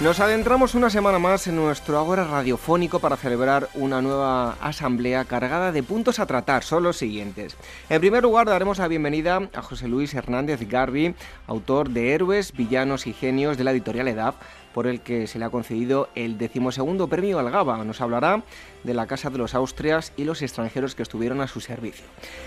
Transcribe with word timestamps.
Nos 0.00 0.18
adentramos 0.18 0.74
una 0.74 0.90
semana 0.90 1.20
más 1.20 1.46
en 1.46 1.54
nuestro 1.54 1.96
Ágora 2.00 2.24
radiofónico 2.24 2.98
para 2.98 3.16
celebrar 3.16 3.68
una 3.74 4.02
nueva 4.02 4.56
asamblea 4.60 5.24
cargada 5.24 5.70
de 5.70 5.84
puntos 5.84 6.18
a 6.18 6.26
tratar. 6.26 6.64
Son 6.64 6.82
los 6.82 6.96
siguientes. 6.96 7.56
En 7.88 8.00
primer 8.00 8.24
lugar, 8.24 8.48
daremos 8.48 8.78
la 8.78 8.88
bienvenida 8.88 9.48
a 9.54 9.62
José 9.62 9.86
Luis 9.86 10.12
Hernández 10.12 10.68
Garbi, 10.68 11.14
autor 11.46 11.90
de 11.90 12.12
Héroes, 12.12 12.52
Villanos 12.52 13.06
y 13.06 13.12
Genios 13.12 13.56
de 13.56 13.62
la 13.62 13.70
editorial 13.70 14.08
EDAP, 14.08 14.34
por 14.74 14.88
el 14.88 15.00
que 15.00 15.26
se 15.28 15.38
le 15.38 15.44
ha 15.44 15.50
concedido 15.50 16.08
el 16.16 16.36
decimosegundo 16.36 17.08
premio 17.08 17.38
Algaba. 17.38 17.82
Nos 17.84 18.00
hablará 18.00 18.42
de 18.82 18.92
la 18.92 19.06
Casa 19.06 19.30
de 19.30 19.38
los 19.38 19.54
Austrias 19.54 20.12
y 20.16 20.24
los 20.24 20.42
extranjeros 20.42 20.94
que 20.96 21.04
estuvieron 21.04 21.40
a 21.40 21.46
su 21.46 21.60
servicio. 21.60 22.04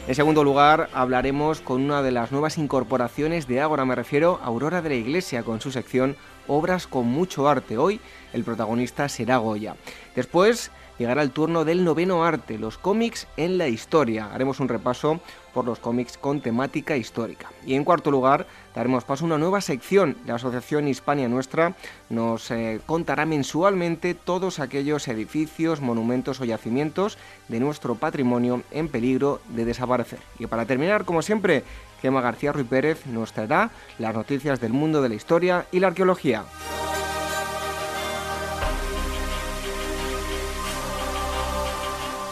En 0.07 0.13
segundo 0.13 0.43
lugar, 0.43 0.89
hablaremos 0.93 1.61
con 1.61 1.81
una 1.81 2.03
de 2.03 2.11
las 2.11 2.33
nuevas 2.33 2.57
incorporaciones 2.57 3.47
de 3.47 3.61
Ágora, 3.61 3.85
me 3.85 3.95
refiero 3.95 4.39
Aurora 4.43 4.81
de 4.81 4.89
la 4.89 4.95
Iglesia, 4.95 5.43
con 5.43 5.61
su 5.61 5.71
sección 5.71 6.17
Obras 6.49 6.87
con 6.87 7.07
mucho 7.07 7.47
arte. 7.47 7.77
Hoy 7.77 7.99
el 8.33 8.43
protagonista 8.43 9.09
será 9.09 9.37
Goya. 9.37 9.75
Después 10.15 10.71
llegará 10.97 11.21
el 11.21 11.31
turno 11.31 11.65
del 11.65 11.83
noveno 11.83 12.23
arte, 12.23 12.57
los 12.57 12.77
cómics 12.77 13.27
en 13.37 13.57
la 13.57 13.67
historia. 13.67 14.29
Haremos 14.33 14.59
un 14.59 14.67
repaso 14.67 15.19
por 15.53 15.65
los 15.65 15.79
cómics 15.79 16.17
con 16.17 16.41
temática 16.41 16.97
histórica. 16.97 17.49
Y 17.65 17.73
en 17.73 17.83
cuarto 17.83 18.11
lugar, 18.11 18.45
daremos 18.75 19.03
paso 19.03 19.23
a 19.23 19.27
una 19.27 19.37
nueva 19.37 19.59
sección. 19.61 20.15
La 20.25 20.35
Asociación 20.35 20.87
Hispania 20.87 21.27
Nuestra 21.27 21.75
nos 22.09 22.51
eh, 22.51 22.79
contará 22.85 23.25
mensualmente 23.25 24.13
todos 24.13 24.59
aquellos 24.59 25.07
edificios, 25.07 25.81
monumentos 25.81 26.39
o 26.41 26.45
yacimientos 26.45 27.17
de 27.47 27.59
nuestro 27.59 27.95
patrimonio 27.95 28.61
en 28.71 28.87
peligro 28.87 29.41
de 29.49 29.65
desaparecer. 29.65 30.19
Y 30.37 30.45
para 30.45 30.65
terminar, 30.65 31.05
como 31.05 31.21
siempre, 31.21 31.63
Gema 32.01 32.21
García 32.21 32.51
Ruiz 32.51 32.67
Pérez 32.67 33.05
nos 33.07 33.33
traerá 33.33 33.71
las 33.97 34.13
noticias 34.13 34.59
del 34.59 34.73
mundo 34.73 35.01
de 35.01 35.09
la 35.09 35.15
historia 35.15 35.65
y 35.71 35.79
la 35.79 35.87
arqueología. 35.87 36.43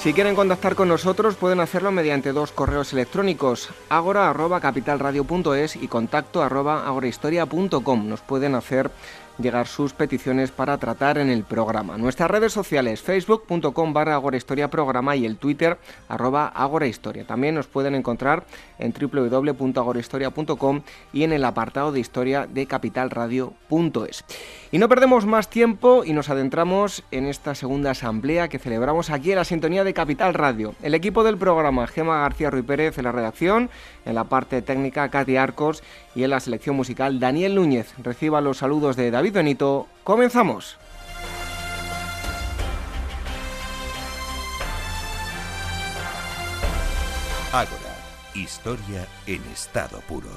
Si 0.06 0.14
quieren 0.14 0.36
contactar 0.36 0.75
con 0.75 0.88
nosotros 0.88 1.34
pueden 1.34 1.59
hacerlo 1.59 1.92
mediante 1.92 2.31
dos 2.31 2.52
correos 2.52 2.94
electrónicos, 2.94 3.70
agora.capitalradio.es 3.89 5.78
y 5.78 5.88
contacto 5.88 6.44
agorahistoria.com. 6.44 8.08
Nos 8.08 8.22
pueden 8.22 8.53
hacer 8.53 8.92
llegar 9.38 9.67
sus 9.67 9.94
peticiones 9.94 10.52
para 10.52 10.78
tratar 10.78 11.17
en 11.17 11.30
el 11.30 11.44
programa. 11.44 11.97
Nuestras 11.97 12.30
redes 12.30 12.53
sociales, 12.53 13.02
facebook.com 13.02 13.94
barra 13.94 14.16
agorahistoria 14.16 14.69
programa 14.69 15.16
y 15.16 15.25
el 15.25 15.38
twitter 15.38 15.77
arroba 16.08 16.47
agorahistoria. 16.47 17.25
También 17.25 17.55
nos 17.55 17.67
pueden 17.67 17.95
encontrar 17.95 18.45
en 18.80 18.94
www.agorahistoria.com 18.94 20.81
y 21.14 21.23
en 21.23 21.33
el 21.33 21.44
apartado 21.44 21.92
de 21.92 22.00
historia 22.00 22.47
de 22.47 22.66
capitalradio.es. 22.66 24.25
Y 24.72 24.77
no 24.77 24.89
perdemos 24.89 25.25
más 25.25 25.49
tiempo 25.49 26.03
y 26.03 26.14
nos 26.14 26.30
adentramos 26.30 27.03
en 27.11 27.27
esta 27.27 27.55
segunda 27.55 27.92
asamblea 27.92 28.49
que 28.49 28.59
celebramos 28.59 29.09
aquí 29.09 29.31
en 29.31 29.38
la 29.38 29.45
sintonía 29.45 29.83
de 29.83 29.94
Capital 29.94 30.33
Radio. 30.33 30.75
El 30.81 30.94
equipo 30.94 31.23
del 31.23 31.38
programa, 31.38 31.88
Gema 31.88 32.20
García 32.20 32.49
Ruiz 32.49 32.65
Pérez 32.65 32.98
en 32.98 33.05
la 33.05 33.11
redacción, 33.11 33.70
en 34.05 34.15
la 34.15 34.26
parte 34.26 34.61
técnica 34.61 35.09
Katy 35.09 35.38
Arcos 35.38 35.83
y 36.14 36.23
en 36.23 36.32
la 36.32 36.39
selección 36.39 36.76
musical 36.76 37.20
Daniel 37.20 37.55
Núñez. 37.55 37.93
Reciba 38.04 38.42
los 38.42 38.58
saludos 38.58 38.95
de 38.95 39.11
David 39.11 39.24
Benito. 39.31 39.87
Comenzamos. 40.03 40.77
Ágora, 47.52 47.95
historia 48.33 49.08
en 49.25 49.41
estado 49.53 50.02
puro. 50.02 50.27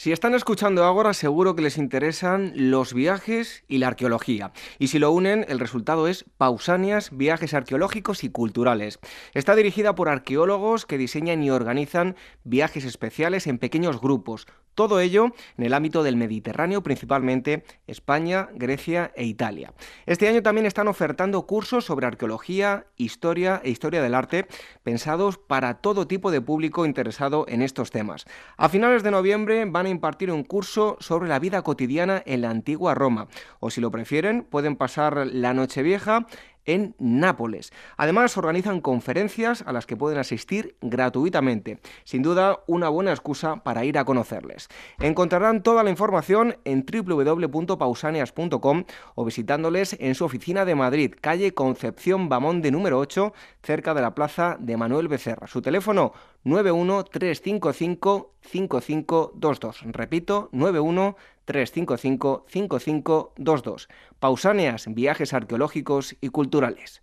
Si 0.00 0.12
están 0.12 0.34
escuchando 0.34 0.84
ahora, 0.84 1.12
seguro 1.12 1.54
que 1.54 1.60
les 1.60 1.76
interesan 1.76 2.52
los 2.54 2.94
viajes 2.94 3.64
y 3.68 3.76
la 3.76 3.88
arqueología. 3.88 4.50
Y 4.78 4.86
si 4.86 4.98
lo 4.98 5.12
unen, 5.12 5.44
el 5.46 5.58
resultado 5.58 6.08
es 6.08 6.24
Pausanias, 6.38 7.14
viajes 7.14 7.52
arqueológicos 7.52 8.24
y 8.24 8.30
culturales. 8.30 8.98
Está 9.34 9.54
dirigida 9.54 9.94
por 9.94 10.08
arqueólogos 10.08 10.86
que 10.86 10.96
diseñan 10.96 11.42
y 11.42 11.50
organizan 11.50 12.16
viajes 12.44 12.86
especiales 12.86 13.46
en 13.46 13.58
pequeños 13.58 14.00
grupos, 14.00 14.46
todo 14.74 15.00
ello 15.00 15.32
en 15.56 15.64
el 15.64 15.74
ámbito 15.74 16.02
del 16.02 16.16
Mediterráneo, 16.16 16.82
principalmente 16.82 17.64
España, 17.86 18.48
Grecia 18.54 19.12
e 19.14 19.24
Italia. 19.24 19.72
Este 20.06 20.28
año 20.28 20.42
también 20.42 20.66
están 20.66 20.88
ofertando 20.88 21.46
cursos 21.46 21.84
sobre 21.84 22.06
arqueología, 22.06 22.86
historia 22.96 23.60
e 23.64 23.70
historia 23.70 24.02
del 24.02 24.14
arte, 24.14 24.46
pensados 24.82 25.38
para 25.38 25.74
todo 25.74 26.06
tipo 26.06 26.30
de 26.30 26.40
público 26.40 26.86
interesado 26.86 27.44
en 27.48 27.62
estos 27.62 27.90
temas. 27.90 28.24
A 28.56 28.68
finales 28.68 29.02
de 29.02 29.10
noviembre 29.10 29.64
van 29.64 29.86
a 29.86 29.90
impartir 29.90 30.30
un 30.30 30.44
curso 30.44 30.96
sobre 31.00 31.28
la 31.28 31.38
vida 31.38 31.62
cotidiana 31.62 32.22
en 32.26 32.42
la 32.42 32.50
antigua 32.50 32.94
Roma, 32.94 33.28
o 33.58 33.70
si 33.70 33.80
lo 33.80 33.90
prefieren, 33.90 34.44
pueden 34.44 34.76
pasar 34.76 35.26
la 35.26 35.54
Nochevieja 35.54 36.26
en 36.66 36.94
Nápoles. 36.98 37.72
Además, 37.96 38.36
organizan 38.36 38.80
conferencias 38.80 39.62
a 39.66 39.72
las 39.72 39.86
que 39.86 39.96
pueden 39.96 40.18
asistir 40.18 40.76
gratuitamente. 40.80 41.80
Sin 42.04 42.22
duda, 42.22 42.60
una 42.66 42.88
buena 42.88 43.10
excusa 43.10 43.62
para 43.62 43.84
ir 43.84 43.98
a 43.98 44.04
conocerles. 44.04 44.68
Encontrarán 44.98 45.62
toda 45.62 45.82
la 45.82 45.90
información 45.90 46.56
en 46.64 46.84
www.pausanias.com 46.84 48.84
o 49.14 49.24
visitándoles 49.24 49.96
en 49.98 50.14
su 50.14 50.24
oficina 50.24 50.64
de 50.64 50.74
Madrid, 50.74 51.14
calle 51.20 51.52
Concepción 51.52 52.28
Bamón 52.28 52.62
de 52.62 52.70
número 52.70 52.98
8, 52.98 53.32
cerca 53.62 53.94
de 53.94 54.02
la 54.02 54.14
plaza 54.14 54.56
de 54.60 54.76
Manuel 54.76 55.08
Becerra. 55.08 55.46
Su 55.46 55.62
teléfono 55.62 56.12
91355 56.44 58.34
5522. 58.42 59.82
Repito, 59.92 60.48
91 60.52 61.16
355 61.50 62.44
5522. 62.48 63.88
Pausanias, 64.20 64.86
viajes 64.88 65.34
arqueológicos 65.34 66.16
y 66.20 66.28
culturales. 66.28 67.02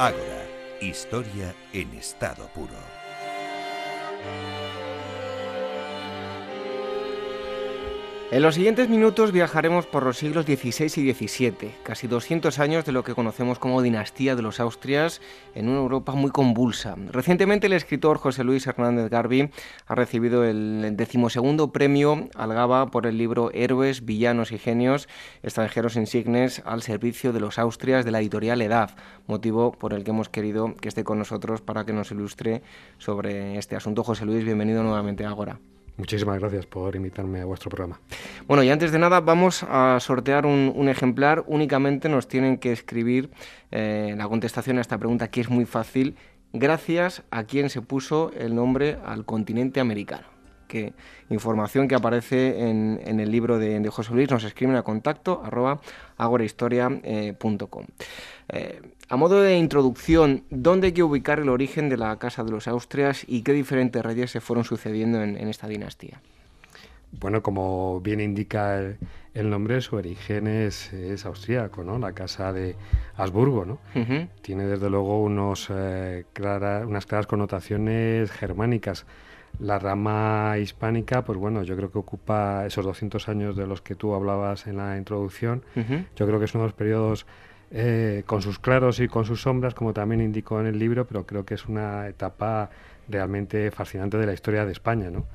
Ágora, 0.00 0.46
historia 0.80 1.54
en 1.74 1.92
estado 1.94 2.48
puro. 2.54 2.78
En 8.30 8.42
los 8.42 8.56
siguientes 8.56 8.90
minutos 8.90 9.32
viajaremos 9.32 9.86
por 9.86 10.02
los 10.02 10.18
siglos 10.18 10.44
XVI 10.44 10.84
y 11.00 11.14
XVII, 11.14 11.70
casi 11.82 12.06
200 12.08 12.58
años 12.58 12.84
de 12.84 12.92
lo 12.92 13.02
que 13.02 13.14
conocemos 13.14 13.58
como 13.58 13.80
dinastía 13.80 14.36
de 14.36 14.42
los 14.42 14.60
Austrias 14.60 15.22
en 15.54 15.66
una 15.66 15.78
Europa 15.78 16.12
muy 16.12 16.30
convulsa. 16.30 16.94
Recientemente 17.10 17.68
el 17.68 17.72
escritor 17.72 18.18
José 18.18 18.44
Luis 18.44 18.66
Hernández 18.66 19.08
Garbi 19.08 19.48
ha 19.86 19.94
recibido 19.94 20.44
el 20.44 20.92
decimosegundo 20.94 21.72
premio 21.72 22.28
Algaba 22.34 22.90
por 22.90 23.06
el 23.06 23.16
libro 23.16 23.50
Héroes, 23.54 24.04
Villanos 24.04 24.52
y 24.52 24.58
Genios, 24.58 25.08
extranjeros 25.42 25.96
insignes 25.96 26.60
al 26.66 26.82
servicio 26.82 27.32
de 27.32 27.40
los 27.40 27.58
Austrias 27.58 28.04
de 28.04 28.10
la 28.10 28.20
editorial 28.20 28.60
EDAF, 28.60 28.92
motivo 29.26 29.72
por 29.72 29.94
el 29.94 30.04
que 30.04 30.10
hemos 30.10 30.28
querido 30.28 30.74
que 30.76 30.88
esté 30.88 31.02
con 31.02 31.18
nosotros 31.18 31.62
para 31.62 31.86
que 31.86 31.94
nos 31.94 32.10
ilustre 32.10 32.60
sobre 32.98 33.56
este 33.56 33.74
asunto. 33.74 34.04
José 34.04 34.26
Luis, 34.26 34.44
bienvenido 34.44 34.82
nuevamente 34.82 35.24
a 35.24 35.30
Agora. 35.30 35.58
Muchísimas 35.98 36.38
gracias 36.38 36.64
por 36.64 36.94
invitarme 36.94 37.40
a 37.40 37.44
vuestro 37.44 37.70
programa. 37.70 38.00
Bueno, 38.46 38.62
y 38.62 38.70
antes 38.70 38.92
de 38.92 39.00
nada 39.00 39.20
vamos 39.20 39.64
a 39.68 39.98
sortear 40.00 40.46
un, 40.46 40.88
ejemplar. 40.88 41.44
Únicamente 41.48 42.08
nos 42.08 42.28
tienen 42.28 42.58
que 42.58 42.72
escribir 42.72 43.30
eh, 43.72 44.14
la 44.16 44.28
contestación 44.28 44.78
a 44.78 44.80
esta 44.80 44.96
pregunta, 44.96 45.28
que 45.28 45.40
es 45.40 45.50
muy 45.50 45.66
fácil, 45.66 46.16
gracias 46.52 47.24
a 47.32 47.42
quien 47.44 47.68
se 47.68 47.82
puso 47.82 48.30
el 48.38 48.54
nombre 48.54 48.96
al 49.04 49.24
continente 49.24 49.80
americano. 49.80 50.38
Información 51.30 51.88
que 51.88 51.94
aparece 51.94 52.68
en, 52.68 53.00
el 53.20 53.30
libro 53.30 53.58
de, 53.58 53.86
José 53.88 54.12
Luis 54.14 54.30
nos 54.30 54.44
escriben 54.44 54.76
a 54.76 54.82
contacto 54.82 55.42
arroba 55.44 55.80
a 59.08 59.16
modo 59.16 59.40
de 59.40 59.56
introducción, 59.56 60.44
¿dónde 60.50 60.88
hay 60.88 60.92
que 60.92 61.02
ubicar 61.02 61.40
el 61.40 61.48
origen 61.48 61.88
de 61.88 61.96
la 61.96 62.16
Casa 62.16 62.44
de 62.44 62.50
los 62.50 62.68
Austrias 62.68 63.24
y 63.26 63.42
qué 63.42 63.52
diferentes 63.52 64.02
reyes 64.02 64.30
se 64.30 64.40
fueron 64.40 64.64
sucediendo 64.64 65.22
en, 65.22 65.36
esta 65.48 65.66
dinastía? 65.66 66.20
Bueno, 67.12 67.42
como 67.42 68.02
bien 68.02 68.20
indica 68.20 68.78
el, 68.78 68.98
el 69.32 69.48
nombre 69.48 69.80
su 69.80 69.96
origen 69.96 70.46
es, 70.46 70.92
es 70.92 71.24
austríaco, 71.24 71.82
¿no? 71.82 71.98
La 71.98 72.12
casa 72.12 72.52
de 72.52 72.76
Habsburgo, 73.16 73.64
¿no? 73.64 73.78
Tiene 74.42 74.64
desde 74.64 74.90
luego 74.90 75.22
unos, 75.22 75.68
eh, 75.70 76.24
unas 76.86 77.06
claras 77.06 77.26
connotaciones 77.26 78.30
germánicas. 78.30 79.06
La 79.58 79.78
rama 79.78 80.56
hispánica, 80.58 81.24
pues 81.24 81.38
bueno, 81.38 81.62
yo 81.62 81.76
creo 81.76 81.90
que 81.90 81.98
ocupa 81.98 82.66
esos 82.66 82.84
200 82.84 83.28
años 83.30 83.56
de 83.56 83.66
los 83.66 83.80
que 83.80 83.94
tú 83.94 84.14
hablabas 84.14 84.66
en 84.66 84.76
la 84.76 84.98
introducción. 84.98 85.62
Yo 86.14 86.26
creo 86.26 86.38
que 86.38 86.44
es 86.44 86.54
uno 86.54 86.64
de 86.64 86.68
los 86.68 86.76
periodos 86.76 87.24
eh, 87.70 88.22
con 88.26 88.40
sus 88.40 88.58
claros 88.58 88.98
y 89.00 89.08
con 89.08 89.24
sus 89.24 89.42
sombras, 89.42 89.74
como 89.74 89.92
también 89.92 90.20
indicó 90.20 90.60
en 90.60 90.66
el 90.66 90.78
libro, 90.78 91.06
pero 91.06 91.26
creo 91.26 91.44
que 91.44 91.54
es 91.54 91.66
una 91.66 92.08
etapa 92.08 92.70
realmente 93.08 93.70
fascinante 93.70 94.16
de 94.16 94.26
la 94.26 94.32
historia 94.32 94.64
de 94.64 94.72
España, 94.72 95.10
¿no? 95.10 95.26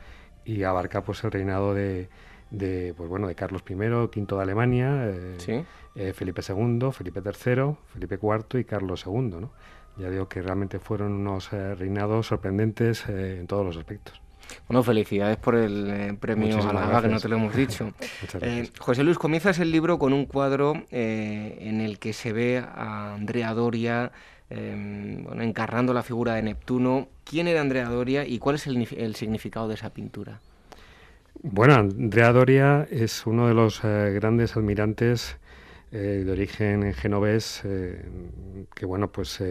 Y 0.45 0.63
abarca 0.63 1.03
pues 1.03 1.23
el 1.23 1.31
reinado 1.31 1.73
de, 1.73 2.09
de, 2.49 2.93
pues 2.95 3.09
bueno, 3.09 3.27
de 3.27 3.35
Carlos 3.35 3.63
I, 3.67 3.73
V 3.73 4.09
de 4.11 4.41
Alemania, 4.41 5.05
eh, 5.05 5.65
eh, 5.95 6.13
Felipe 6.13 6.41
II, 6.47 6.91
Felipe 6.91 7.21
III, 7.23 7.75
Felipe 7.87 8.19
IV 8.21 8.59
y 8.59 8.63
Carlos 8.63 9.05
II. 9.05 9.35
¿no? 9.39 9.51
Ya 9.97 10.09
digo 10.09 10.27
que 10.27 10.41
realmente 10.41 10.79
fueron 10.79 11.13
unos 11.13 11.51
reinados 11.51 12.27
sorprendentes 12.27 13.07
en 13.07 13.47
todos 13.47 13.65
los 13.65 13.77
aspectos. 13.77 14.21
Bueno, 14.67 14.83
felicidades 14.83 15.37
por 15.37 15.55
el 15.55 16.17
premio 16.19 16.57
a 16.67 16.73
la 16.73 17.01
que 17.01 17.07
no 17.07 17.19
te 17.19 17.27
lo 17.27 17.35
hemos 17.37 17.55
dicho. 17.55 17.93
José 18.79 19.03
Luis, 19.03 19.17
comienzas 19.17 19.59
el 19.59 19.71
libro 19.71 19.99
con 19.99 20.13
un 20.13 20.25
cuadro 20.25 20.83
en 20.91 21.81
el 21.81 21.99
que 21.99 22.13
se 22.13 22.33
ve 22.33 22.57
a 22.59 23.15
Andrea 23.15 23.53
Doria 23.53 24.11
encarnando 24.49 25.93
la 25.93 26.03
figura 26.03 26.35
de 26.35 26.43
Neptuno. 26.43 27.07
¿Quién 27.23 27.47
era 27.47 27.61
Andrea 27.61 27.89
Doria 27.89 28.25
y 28.25 28.39
cuál 28.39 28.55
es 28.55 28.67
el 28.67 29.15
significado 29.15 29.67
de 29.67 29.75
esa 29.75 29.91
pintura? 29.91 30.39
Bueno, 31.41 31.75
Andrea 31.75 32.31
Doria 32.31 32.87
es 32.89 33.25
uno 33.25 33.47
de 33.47 33.53
los 33.53 33.83
eh, 33.83 34.11
grandes 34.13 34.55
almirantes 34.55 35.37
eh, 35.91 36.23
de 36.25 36.31
origen 36.31 36.93
genovés 36.93 37.61
eh, 37.65 38.05
que, 38.73 38.85
bueno, 38.85 39.11
pues 39.11 39.43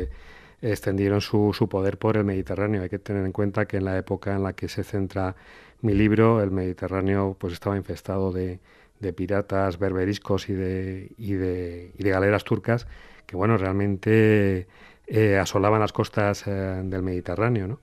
extendieron 0.62 1.20
su, 1.20 1.52
su, 1.52 1.68
poder 1.68 1.98
por 1.98 2.16
el 2.16 2.24
Mediterráneo. 2.24 2.82
Hay 2.82 2.88
que 2.88 2.98
tener 2.98 3.24
en 3.26 3.32
cuenta 3.32 3.66
que 3.66 3.78
en 3.78 3.84
la 3.84 3.98
época 3.98 4.34
en 4.34 4.42
la 4.42 4.52
que 4.54 4.68
se 4.68 4.84
centra 4.84 5.36
mi 5.80 5.94
libro, 5.94 6.42
el 6.42 6.50
Mediterráneo 6.50 7.36
pues 7.38 7.52
estaba 7.52 7.76
infestado 7.76 8.32
de, 8.32 8.60
de 9.00 9.12
piratas 9.12 9.78
berberiscos 9.78 10.48
y 10.48 10.54
de, 10.54 11.12
y 11.18 11.32
de, 11.34 11.92
y 11.98 12.02
de 12.04 12.10
galeras 12.10 12.44
turcas 12.44 12.86
que, 13.26 13.36
bueno, 13.36 13.56
realmente 13.58 14.66
asolaban 15.38 15.80
las 15.80 15.92
costas 15.92 16.44
del 16.46 17.02
Mediterráneo, 17.02 17.66
¿no? 17.66 17.80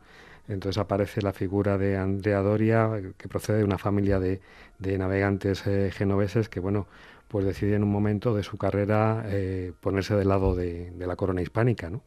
Entonces 0.49 0.79
aparece 0.79 1.21
la 1.21 1.31
figura 1.31 1.77
de 1.77 1.95
Andrea 1.95 2.39
Doria, 2.39 2.89
que 3.17 3.27
procede 3.27 3.59
de 3.59 3.63
una 3.63 3.77
familia 3.77 4.19
de, 4.19 4.41
navegantes 4.79 5.65
eh, 5.67 5.91
genoveses 5.93 6.49
que, 6.49 6.59
bueno, 6.59 6.87
pues 7.27 7.45
decide 7.45 7.75
en 7.75 7.83
un 7.83 7.91
momento 7.91 8.35
de 8.35 8.41
su 8.41 8.57
carrera 8.57 9.23
eh, 9.27 9.73
ponerse 9.79 10.15
del 10.15 10.27
lado 10.27 10.55
de, 10.55 10.91
la 10.97 11.15
corona 11.15 11.43
hispánica, 11.43 11.91
¿no? 11.91 12.01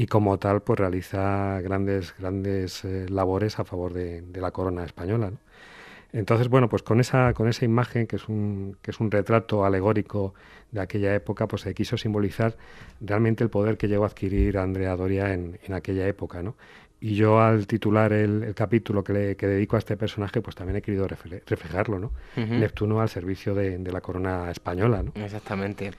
Y 0.00 0.06
como 0.06 0.38
tal, 0.38 0.62
pues 0.62 0.78
realiza 0.78 1.60
grandes, 1.60 2.14
grandes 2.16 2.84
eh, 2.84 3.06
labores 3.08 3.58
a 3.58 3.64
favor 3.64 3.92
de, 3.92 4.22
la 4.32 4.52
corona 4.52 4.84
española, 4.84 5.32
Entonces, 6.12 6.48
bueno, 6.48 6.68
pues 6.68 6.82
con 6.84 7.00
esa, 7.00 7.34
con 7.34 7.48
esa 7.48 7.64
imagen, 7.64 8.06
que 8.06 8.16
es, 8.16 8.28
un, 8.28 8.76
que 8.80 8.92
es 8.92 9.00
un 9.00 9.10
retrato 9.10 9.64
alegórico 9.64 10.34
de 10.70 10.80
aquella 10.82 11.14
época, 11.14 11.48
pues 11.48 11.62
se 11.62 11.74
quiso 11.74 11.96
simbolizar 11.96 12.56
realmente 13.00 13.42
el 13.42 13.50
poder 13.50 13.76
que 13.76 13.88
llegó 13.88 14.04
a 14.04 14.06
adquirir 14.08 14.58
Andrea 14.58 14.96
Doria 14.96 15.34
en, 15.34 15.58
en 15.64 15.74
aquella 15.74 16.06
época, 16.06 16.44
¿no? 16.44 16.54
Y 17.00 17.14
yo 17.14 17.40
al 17.40 17.68
titular 17.68 18.12
el, 18.12 18.52
capítulo 18.56 19.04
que, 19.04 19.12
le, 19.12 19.36
que, 19.36 19.46
dedico 19.46 19.76
a 19.76 19.78
este 19.78 19.96
personaje, 19.96 20.40
pues 20.40 20.56
también 20.56 20.76
he 20.76 20.82
querido 20.82 21.06
reflejarlo, 21.06 22.00
¿no? 22.00 22.12
Neptuno 22.34 23.00
al 23.00 23.08
servicio 23.08 23.54
de, 23.54 23.78
la 23.78 24.00
corona 24.00 24.50
española, 24.50 25.04
¿no? 25.04 25.12
Exactamente. 25.22 25.92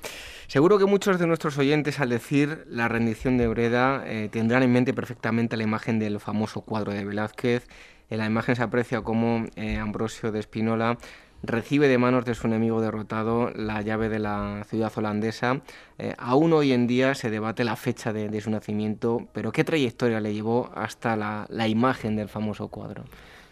Seguro 0.47 0.77
que 0.77 0.85
muchos 0.85 1.17
de 1.17 1.25
nuestros 1.25 1.57
oyentes 1.57 2.01
al 2.01 2.09
decir 2.09 2.65
la 2.67 2.89
rendición 2.89 3.37
de 3.37 3.47
Breda 3.47 4.03
eh, 4.07 4.27
tendrán 4.29 4.63
en 4.63 4.73
mente 4.73 4.93
perfectamente 4.93 5.55
la 5.55 5.63
imagen 5.63 5.99
del 5.99 6.19
famoso 6.19 6.61
cuadro 6.61 6.91
de 6.91 7.05
Velázquez. 7.05 7.67
En 8.09 8.17
la 8.17 8.25
imagen 8.25 8.57
se 8.57 8.63
aprecia 8.63 9.01
cómo 9.01 9.45
eh, 9.55 9.77
Ambrosio 9.77 10.31
de 10.33 10.39
Espinola 10.39 10.97
recibe 11.43 11.87
de 11.87 11.97
manos 11.97 12.25
de 12.25 12.35
su 12.35 12.47
enemigo 12.47 12.81
derrotado 12.81 13.51
la 13.55 13.81
llave 13.81 14.09
de 14.09 14.19
la 14.19 14.65
ciudad 14.67 14.91
holandesa. 14.95 15.61
Eh, 15.97 16.13
aún 16.17 16.53
hoy 16.53 16.73
en 16.73 16.87
día 16.87 17.15
se 17.15 17.29
debate 17.29 17.63
la 17.63 17.75
fecha 17.75 18.13
de, 18.13 18.41
su 18.41 18.49
nacimiento, 18.49 19.27
pero 19.33 19.51
¿qué 19.51 19.63
trayectoria 19.63 20.19
le 20.19 20.33
llevó 20.33 20.69
hasta 20.75 21.15
la, 21.15 21.67
imagen 21.67 22.15
del 22.15 22.29
famoso 22.29 22.67
cuadro? 22.67 23.03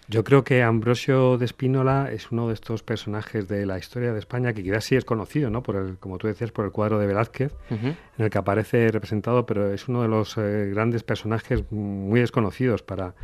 Yo 0.09 0.23
creo 0.23 0.45
que 0.45 0.63
Ambrosio 0.63 1.37
de 1.37 1.43
Espínola 1.43 2.09
es 2.11 2.31
uno 2.31 2.47
de 2.47 2.53
estos 2.53 2.81
personajes 2.81 3.49
de 3.49 3.65
la 3.65 3.77
historia 3.77 4.13
de 4.13 4.19
España 4.19 4.53
que 4.53 4.63
quizás 4.63 4.85
sí 4.85 4.95
es 4.95 5.03
conocido, 5.03 5.49
¿no? 5.49 5.63
Por 5.63 5.75
el, 5.75 5.97
como 5.97 6.17
tú 6.17 6.27
decías, 6.27 6.51
por 6.51 6.63
el 6.63 6.71
cuadro 6.71 6.97
de 6.97 7.07
Velázquez, 7.07 7.53
en 7.69 7.97
el 8.17 8.29
que 8.29 8.37
aparece 8.37 8.89
representado, 8.89 9.45
pero 9.45 9.73
es 9.73 9.89
uno 9.89 10.01
de 10.01 10.07
los 10.07 10.37
eh, 10.37 10.71
grandes 10.73 11.03
personajes 11.03 11.69
muy 11.73 12.21
desconocidos 12.21 12.83
para, 12.83 13.15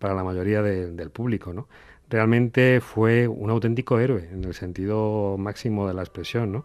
para 0.00 0.14
la 0.14 0.24
mayoría 0.24 0.60
del 0.60 1.10
público, 1.10 1.52
¿no? 1.54 1.68
Realmente 2.08 2.80
fue 2.80 3.28
un 3.28 3.50
auténtico 3.50 3.98
héroe 3.98 4.28
en 4.32 4.44
el 4.44 4.54
sentido 4.54 5.36
máximo 5.38 5.88
de 5.88 5.94
la 5.94 6.02
expresión. 6.02 6.52
¿no? 6.52 6.64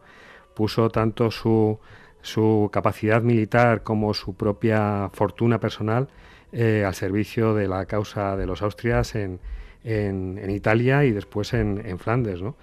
Puso 0.54 0.90
tanto 0.90 1.32
su, 1.32 1.80
su 2.22 2.70
capacidad 2.72 3.22
militar 3.22 3.84
como 3.84 4.14
su 4.14 4.36
propia 4.36 5.10
fortuna 5.14 5.60
personal 5.60 6.10
eh, 6.52 6.84
al 6.86 6.96
servicio 6.96 7.54
de 7.54 7.68
la 7.68 7.86
causa 7.86 8.36
de 8.36 8.46
los 8.46 8.62
Austrias 8.62 9.16
en, 9.16 9.40
en, 9.84 10.50
Italia 10.50 11.06
y 11.06 11.12
después 11.12 11.54
en, 11.54 11.82
en 11.86 12.00
Flandes. 12.00 12.42
¿no? 12.42 12.56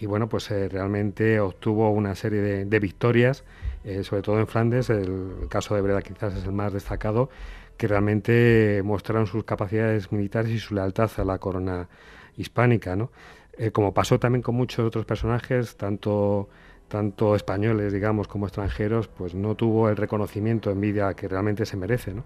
Y 0.00 0.06
bueno, 0.06 0.30
pues 0.30 0.50
eh, 0.50 0.68
realmente 0.70 1.40
obtuvo 1.40 1.90
una 1.90 2.14
serie 2.14 2.64
de, 2.64 2.78
victorias, 2.80 3.44
eh, 3.84 4.02
sobre 4.02 4.22
todo 4.22 4.40
en 4.40 4.46
Flandes, 4.46 4.88
el, 4.88 5.46
caso 5.50 5.74
de 5.74 5.82
Breda 5.82 6.00
quizás 6.00 6.34
es 6.34 6.44
el 6.44 6.52
más 6.52 6.72
destacado, 6.72 7.28
que 7.76 7.86
realmente 7.86 8.80
mostraron 8.82 9.26
sus 9.26 9.44
capacidades 9.44 10.10
militares 10.10 10.52
y 10.52 10.58
su 10.58 10.74
lealtad 10.74 11.10
a 11.18 11.24
la 11.24 11.36
corona 11.36 11.88
hispánica, 12.40 12.96
¿no? 12.96 13.10
Eh, 13.58 13.70
como 13.72 13.92
pasó 13.92 14.18
también 14.18 14.42
con 14.42 14.54
muchos 14.54 14.86
otros 14.86 15.04
personajes, 15.04 15.76
tanto, 15.76 16.48
tanto 16.88 17.36
españoles, 17.36 17.92
digamos, 17.92 18.26
como 18.26 18.46
extranjeros, 18.46 19.08
pues 19.08 19.34
no 19.34 19.54
tuvo 19.54 19.88
el 19.88 19.96
reconocimiento 19.96 20.70
en 20.70 20.80
vida 20.80 21.14
que 21.14 21.28
realmente 21.28 21.66
se 21.66 21.76
merece, 21.76 22.14
¿no? 22.14 22.24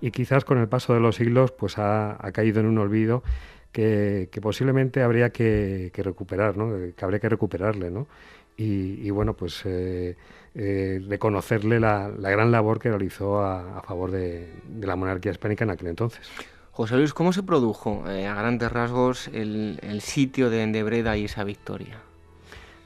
Y 0.00 0.10
quizás 0.10 0.44
con 0.44 0.58
el 0.58 0.68
paso 0.68 0.94
de 0.94 1.00
los 1.00 1.16
siglos, 1.16 1.52
pues 1.52 1.78
ha, 1.78 2.18
caído 2.32 2.58
en 2.60 2.66
un 2.66 2.78
olvido 2.78 3.22
que, 3.70 4.28
posiblemente 4.42 5.02
habría 5.02 5.30
que, 5.30 5.92
recuperar, 5.94 6.56
¿no? 6.56 6.74
Que 6.96 7.04
habría 7.04 7.20
que 7.20 7.28
recuperarle, 7.28 7.90
¿no? 7.90 8.08
Y, 8.56 9.10
bueno, 9.10 9.34
pues 9.34 9.62
eh, 9.64 10.16
eh, 10.54 11.00
reconocerle 11.08 11.80
la, 11.80 12.08
gran 12.08 12.50
labor 12.50 12.78
que 12.80 12.88
realizó 12.90 13.40
a, 13.40 13.82
favor 13.82 14.10
de, 14.10 14.52
de 14.68 14.86
la 14.86 14.96
monarquía 14.96 15.32
hispánica 15.32 15.64
en 15.64 15.70
aquel 15.70 15.88
entonces. 15.88 16.28
José 16.72 16.96
Luis, 16.96 17.12
¿cómo 17.12 17.34
se 17.34 17.42
produjo 17.42 18.02
eh, 18.08 18.26
a 18.26 18.34
grandes 18.34 18.72
rasgos 18.72 19.28
el, 19.28 20.00
sitio 20.00 20.48
de, 20.48 20.62
Endebreda 20.62 21.18
y 21.18 21.26
esa 21.26 21.44
victoria? 21.44 21.98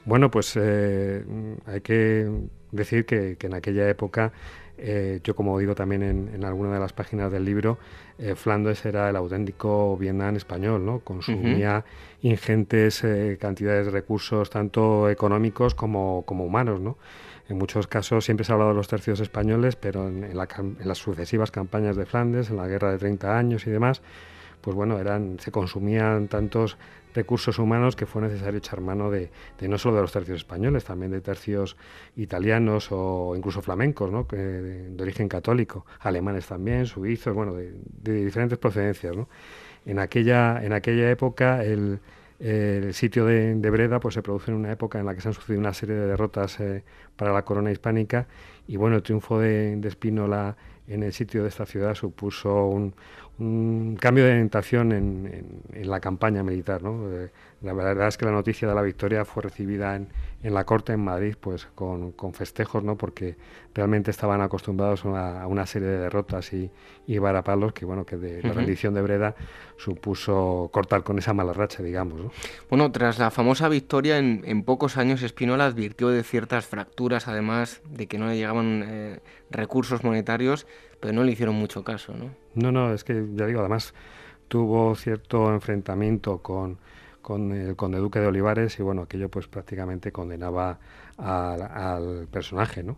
Bueno, 0.03 0.29
pues 0.29 0.57
eh, 0.57 1.23
hay 1.65 1.79
que 1.79 2.29
decir 2.73 3.05
que, 3.05 3.37
en 3.39 3.53
aquella 3.53 3.89
época, 3.89 4.33
eh, 4.77 5.21
yo 5.23 5.37
como 5.37 5.57
digo 5.57 5.73
también 5.73 6.03
en, 6.03 6.43
alguna 6.43 6.73
de 6.73 6.81
las 6.81 6.91
páginas 6.91 7.31
del 7.31 7.45
libro, 7.45 7.79
Flandes 8.35 8.85
era 8.85 9.09
el 9.09 9.15
auténtico 9.15 9.95
Vietnam 9.95 10.35
español, 10.35 10.85
¿no? 10.85 10.99
Consumía 10.99 11.85
ingentes 12.23 13.05
cantidades 13.39 13.85
de 13.85 13.91
recursos, 13.91 14.49
tanto 14.49 15.09
económicos 15.09 15.75
como, 15.75 16.23
como 16.25 16.45
humanos, 16.45 16.81
¿no? 16.81 16.97
En 17.49 17.57
muchos 17.57 17.87
casos 17.87 18.25
siempre 18.25 18.45
se 18.45 18.51
ha 18.51 18.55
hablado 18.55 18.71
de 18.71 18.77
los 18.77 18.87
tercios 18.87 19.19
españoles, 19.19 19.75
pero 19.75 20.07
en, 20.07 20.35
las 20.35 20.97
sucesivas 20.97 21.51
campañas 21.51 21.95
de 21.95 22.05
Flandes, 22.05 22.49
en 22.49 22.57
la 22.57 22.67
guerra 22.67 22.91
de 22.91 22.97
30 22.97 23.37
años 23.37 23.65
y 23.67 23.69
demás, 23.69 24.01
pues 24.61 24.75
bueno, 24.75 24.99
eran, 24.99 25.39
se 25.39 25.51
consumían 25.51 26.27
tantos 26.27 26.77
recursos 27.13 27.57
humanos 27.57 27.95
que 27.95 28.05
fue 28.05 28.21
necesario 28.21 28.57
echar 28.57 28.81
mano 28.81 29.09
de, 29.09 29.31
no 29.61 29.77
solo 29.77 29.95
de 29.95 30.01
los 30.01 30.11
tercios 30.11 30.37
españoles, 30.37 30.83
también 30.83 31.11
de 31.11 31.21
tercios 31.21 31.77
italianos 32.15 32.89
o 32.91 33.33
incluso 33.35 33.61
flamencos, 33.61 34.11
¿no? 34.11 34.23
de, 34.29 34.95
origen 34.99 35.29
católico, 35.29 35.85
alemanes 36.01 36.45
también, 36.47 36.85
suizos, 36.85 37.33
bueno, 37.33 37.53
de, 37.53 38.25
diferentes 38.25 38.57
procedencias. 38.57 39.15
En, 39.85 39.99
aquella, 39.99 40.63
en 40.63 40.73
aquella 40.73 41.09
época 41.09 41.63
el, 41.63 41.99
el 42.39 42.93
sitio 42.93 43.25
de, 43.25 43.69
Breda 43.69 43.99
pues, 43.99 44.13
se 44.13 44.21
produce 44.21 44.51
en 44.51 44.57
una 44.57 44.71
época 44.71 44.99
en 44.99 45.05
la 45.05 45.15
que 45.15 45.21
se 45.21 45.29
han 45.29 45.33
sucedido 45.33 45.59
una 45.59 45.73
serie 45.73 45.95
de 45.95 46.07
derrotas 46.07 46.59
eh, 46.59 46.83
para 47.15 47.33
la 47.33 47.43
corona 47.43 47.71
hispánica. 47.71 48.27
Y 48.67 48.77
bueno, 48.77 48.95
el 48.95 49.03
triunfo 49.03 49.39
de, 49.39 49.75
de 49.75 49.87
Espínola 49.87 50.55
en 50.87 51.03
el 51.03 51.13
sitio 51.13 51.43
de 51.43 51.49
esta 51.49 51.65
ciudad 51.65 51.95
supuso 51.95 52.67
un, 52.67 52.93
cambio 53.37 54.23
de 54.25 54.31
orientación 54.31 54.91
en, 54.91 55.87
la 55.87 55.99
campaña 55.99 56.41
militar. 56.41 56.81
¿no? 56.81 57.11
Eh, 57.11 57.29
La 57.61 57.73
verdad 57.73 58.07
es 58.07 58.17
que 58.17 58.25
la 58.25 58.31
noticia 58.31 58.67
de 58.67 58.73
la 58.73 58.81
victoria 58.81 59.25
fue 59.25 59.43
recibida 59.43 59.95
en, 59.95 60.07
en 60.41 60.53
la 60.55 60.63
corte 60.63 60.93
en 60.93 61.03
Madrid 61.03 61.35
pues 61.39 61.67
con, 61.75 62.13
con, 62.13 62.33
festejos, 62.33 62.83
¿no? 62.83 62.97
porque 62.97 63.35
realmente 63.75 64.09
estaban 64.09 64.41
acostumbrados 64.41 65.05
a, 65.05 65.45
una 65.45 65.67
serie 65.67 65.87
de 65.87 65.97
derrotas 65.99 66.51
y, 66.53 66.71
y 67.05 67.19
varapalos 67.19 67.73
que 67.73 67.85
bueno 67.85 68.05
que 68.05 68.17
de 68.17 68.41
la 68.41 68.53
rendición 68.53 68.95
de 68.95 69.01
Breda 69.03 69.35
supuso 69.77 70.69
cortar 70.73 71.03
con 71.03 71.19
esa 71.19 71.33
mala 71.33 71.53
racha, 71.53 71.83
digamos. 71.83 72.19
¿no? 72.19 72.31
Bueno, 72.71 72.91
tras 72.91 73.19
la 73.19 73.29
famosa 73.29 73.69
victoria 73.69 74.17
en, 74.17 74.41
en, 74.45 74.63
pocos 74.63 74.97
años 74.97 75.21
Espinola 75.21 75.65
advirtió 75.65 76.09
de 76.09 76.23
ciertas 76.23 76.65
fracturas, 76.65 77.27
además 77.27 77.81
de 77.87 78.07
que 78.07 78.17
no 78.17 78.27
le 78.27 78.35
llegaban 78.35 78.83
eh, 78.83 79.19
recursos 79.51 80.03
monetarios, 80.03 80.65
pero 80.99 81.13
no 81.13 81.23
le 81.23 81.31
hicieron 81.31 81.55
mucho 81.55 81.83
caso, 81.83 82.13
¿no? 82.13 82.31
No, 82.55 82.71
no, 82.71 82.93
es 82.93 83.03
que 83.03 83.25
ya 83.33 83.45
digo, 83.45 83.59
además 83.59 83.93
tuvo 84.47 84.95
cierto 84.95 85.53
enfrentamiento 85.53 86.39
con 86.39 86.77
con 87.27 87.51
el 87.51 87.75
conde 87.75 87.97
duque 87.97 88.21
de 88.21 88.27
Olivares 88.27 88.79
y 88.79 88.83
bueno, 88.83 89.01
aquello 89.01 89.27
pues 89.27 89.49
prácticamente 89.49 90.13
condenaba 90.13 90.79
al 91.17 92.25
personaje, 92.31 92.83
¿no? 92.83 92.95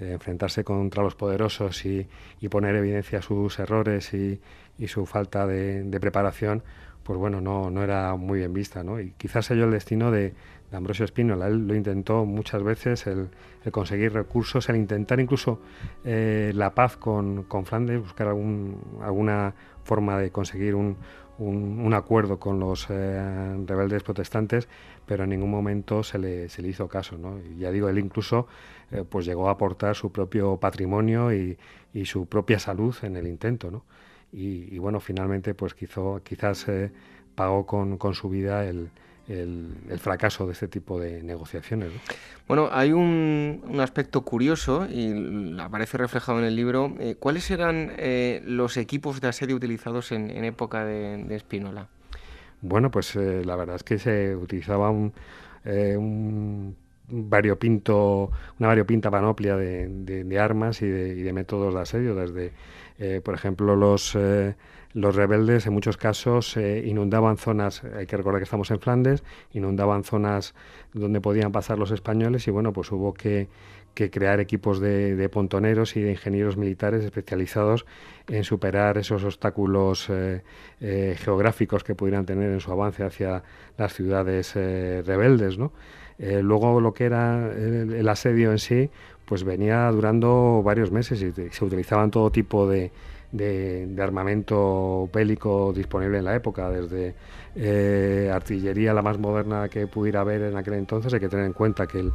Eh, 0.00 0.12
enfrentarse 0.12 0.64
contra 0.64 1.02
los 1.02 1.14
poderosos 1.14 1.84
y, 1.84 2.08
y, 2.40 2.48
poner 2.48 2.74
evidencia 2.74 3.20
sus 3.20 3.58
errores 3.58 4.14
y, 4.14 4.40
y 4.78 4.88
su 4.88 5.04
falta 5.04 5.46
de, 5.46 5.82
de, 5.82 6.00
preparación, 6.00 6.62
pues 7.02 7.18
bueno, 7.18 7.42
no, 7.42 7.70
no 7.70 7.82
era 7.82 8.16
muy 8.16 8.38
bien 8.38 8.54
vista, 8.54 8.82
¿no? 8.82 8.98
Y 8.98 9.12
quizás 9.18 9.50
ello 9.50 9.64
el 9.64 9.72
destino 9.72 10.10
de, 10.10 10.32
de 10.70 10.76
Ambrosio 10.76 11.04
Espínola. 11.04 11.46
Él 11.46 11.66
lo 11.66 11.74
intentó 11.74 12.24
muchas 12.24 12.62
veces, 12.62 13.06
el, 13.06 13.28
el 13.66 13.72
conseguir 13.72 14.12
recursos, 14.12 14.68
el 14.68 14.76
intentar 14.76 15.18
incluso 15.18 15.58
eh, 16.04 16.52
la 16.54 16.72
paz 16.74 16.96
con, 16.96 17.42
con 17.42 17.66
Flandes, 17.66 18.00
buscar 18.00 18.28
alguna 18.28 19.54
forma 19.82 20.18
de 20.18 20.30
conseguir 20.30 20.76
un, 20.76 20.96
un, 21.38 21.92
acuerdo 21.92 22.38
con 22.38 22.60
los 22.60 22.86
eh, 22.90 23.56
rebeldes 23.66 24.04
protestantes, 24.04 24.68
pero 25.04 25.24
en 25.24 25.30
ningún 25.30 25.50
momento 25.50 26.04
se 26.04 26.18
le, 26.18 26.48
se 26.48 26.62
le 26.62 26.68
hizo 26.68 26.86
caso. 26.86 27.18
¿no? 27.18 27.40
Y 27.40 27.58
ya 27.58 27.72
digo, 27.72 27.88
él 27.88 27.98
incluso 27.98 28.46
eh, 28.92 29.04
pues 29.08 29.26
llegó 29.26 29.48
a 29.48 29.52
aportar 29.52 29.96
su 29.96 30.12
propio 30.12 30.58
patrimonio 30.58 31.34
y, 31.34 31.58
y, 31.92 32.04
su 32.04 32.26
propia 32.26 32.60
salud 32.60 32.94
en 33.02 33.16
el 33.16 33.26
intento. 33.26 33.72
¿no? 33.72 33.82
Y, 34.32 34.72
y 34.72 34.78
bueno, 34.78 35.00
finalmente 35.00 35.54
pues 35.54 35.74
quizo, 35.74 36.20
quizás 36.22 36.66
pagó 37.34 37.66
con, 37.66 37.98
con 37.98 38.14
su 38.14 38.28
vida 38.28 38.64
el, 38.64 38.90
el, 39.28 39.74
el, 39.88 39.98
fracaso 39.98 40.46
de 40.46 40.52
este 40.52 40.68
tipo 40.68 41.00
de 41.00 41.22
negociaciones. 41.22 41.92
¿no? 41.92 42.00
Bueno, 42.46 42.68
hay 42.70 42.92
un, 42.92 43.62
un, 43.68 43.80
aspecto 43.80 44.22
curioso 44.22 44.86
y 44.88 45.58
aparece 45.58 45.98
reflejado 45.98 46.38
en 46.38 46.44
el 46.44 46.54
libro. 46.54 46.94
Eh, 47.00 47.16
¿Cuáles 47.18 47.50
eran 47.50 47.92
eh, 47.96 48.42
los 48.44 48.76
equipos 48.76 49.20
de 49.20 49.28
asedio 49.28 49.56
utilizados 49.56 50.12
en, 50.12 50.30
en 50.30 50.44
época 50.44 50.84
de, 50.84 51.24
de, 51.24 51.38
Spínola? 51.38 51.88
Bueno, 52.62 52.90
pues 52.90 53.16
eh, 53.16 53.42
la 53.44 53.56
verdad 53.56 53.76
es 53.76 53.82
que 53.82 53.98
se 53.98 54.36
utilizaba 54.36 54.90
un, 54.90 55.12
eh, 55.64 55.96
un 55.96 56.76
variopinto, 57.08 58.30
una 58.60 58.68
variopinta 58.68 59.10
panoplia 59.10 59.56
de, 59.56 59.88
de, 59.88 60.24
de 60.24 60.38
armas 60.38 60.82
y 60.82 60.86
de, 60.86 61.08
y 61.16 61.22
de, 61.22 61.32
métodos 61.32 61.74
de 61.74 61.80
asedio, 61.80 62.14
desde, 62.14 62.52
por 63.22 63.34
ejemplo, 63.34 63.76
los 63.76 64.16
los 64.96 65.14
rebeldes 65.14 65.66
en 65.66 65.74
muchos 65.74 65.98
casos 65.98 66.56
eh, 66.56 66.82
inundaban 66.86 67.36
zonas, 67.36 67.84
hay 67.84 68.06
que 68.06 68.16
recordar 68.16 68.40
que 68.40 68.44
estamos 68.44 68.70
en 68.70 68.80
Flandes, 68.80 69.22
inundaban 69.52 70.04
zonas 70.04 70.54
donde 70.94 71.20
podían 71.20 71.52
pasar 71.52 71.78
los 71.78 71.90
españoles 71.90 72.48
y 72.48 72.50
bueno, 72.50 72.72
pues 72.72 72.90
hubo 72.92 73.12
que, 73.12 73.48
crear 73.94 74.40
equipos 74.40 74.80
de, 74.80 75.14
de, 75.14 75.28
pontoneros 75.28 75.96
y 75.96 76.00
de 76.00 76.12
ingenieros 76.12 76.56
militares 76.56 77.04
especializados 77.04 77.84
en 78.28 78.44
superar 78.44 78.96
esos 78.96 79.22
obstáculos 79.22 80.08
eh, 80.08 80.42
eh, 80.80 81.14
geográficos 81.18 81.84
que 81.84 81.94
pudieran 81.94 82.24
tener 82.24 82.50
en 82.50 82.60
su 82.60 82.72
avance 82.72 83.04
hacia 83.04 83.42
las 83.76 83.92
ciudades 83.92 84.54
rebeldes, 84.54 85.58
luego 86.18 86.80
lo 86.80 86.94
que 86.94 87.04
era 87.04 87.52
el, 87.52 87.92
el, 87.92 88.08
asedio 88.08 88.50
en 88.50 88.58
sí, 88.58 88.90
pues 89.26 89.44
venía 89.44 89.90
durando 89.90 90.62
varios 90.62 90.90
meses 90.90 91.20
y 91.22 91.32
se 91.50 91.64
utilizaban 91.64 92.10
todo 92.10 92.30
tipo 92.30 92.66
de, 92.66 92.92
de, 93.36 93.96
armamento 94.02 95.08
bélico 95.12 95.72
disponible 95.72 96.18
en 96.18 96.24
la 96.24 96.34
época, 96.34 96.70
desde 96.70 97.14
eh, 97.54 98.30
artillería 98.32 98.94
la 98.94 99.02
más 99.02 99.18
moderna 99.18 99.68
que 99.68 99.86
pudiera 99.86 100.20
haber 100.20 100.42
en 100.42 100.56
aquel 100.56 100.74
entonces. 100.74 101.12
Hay 101.12 101.20
que 101.20 101.28
tener 101.28 101.46
en 101.46 101.52
cuenta 101.52 101.86
que, 101.86 102.10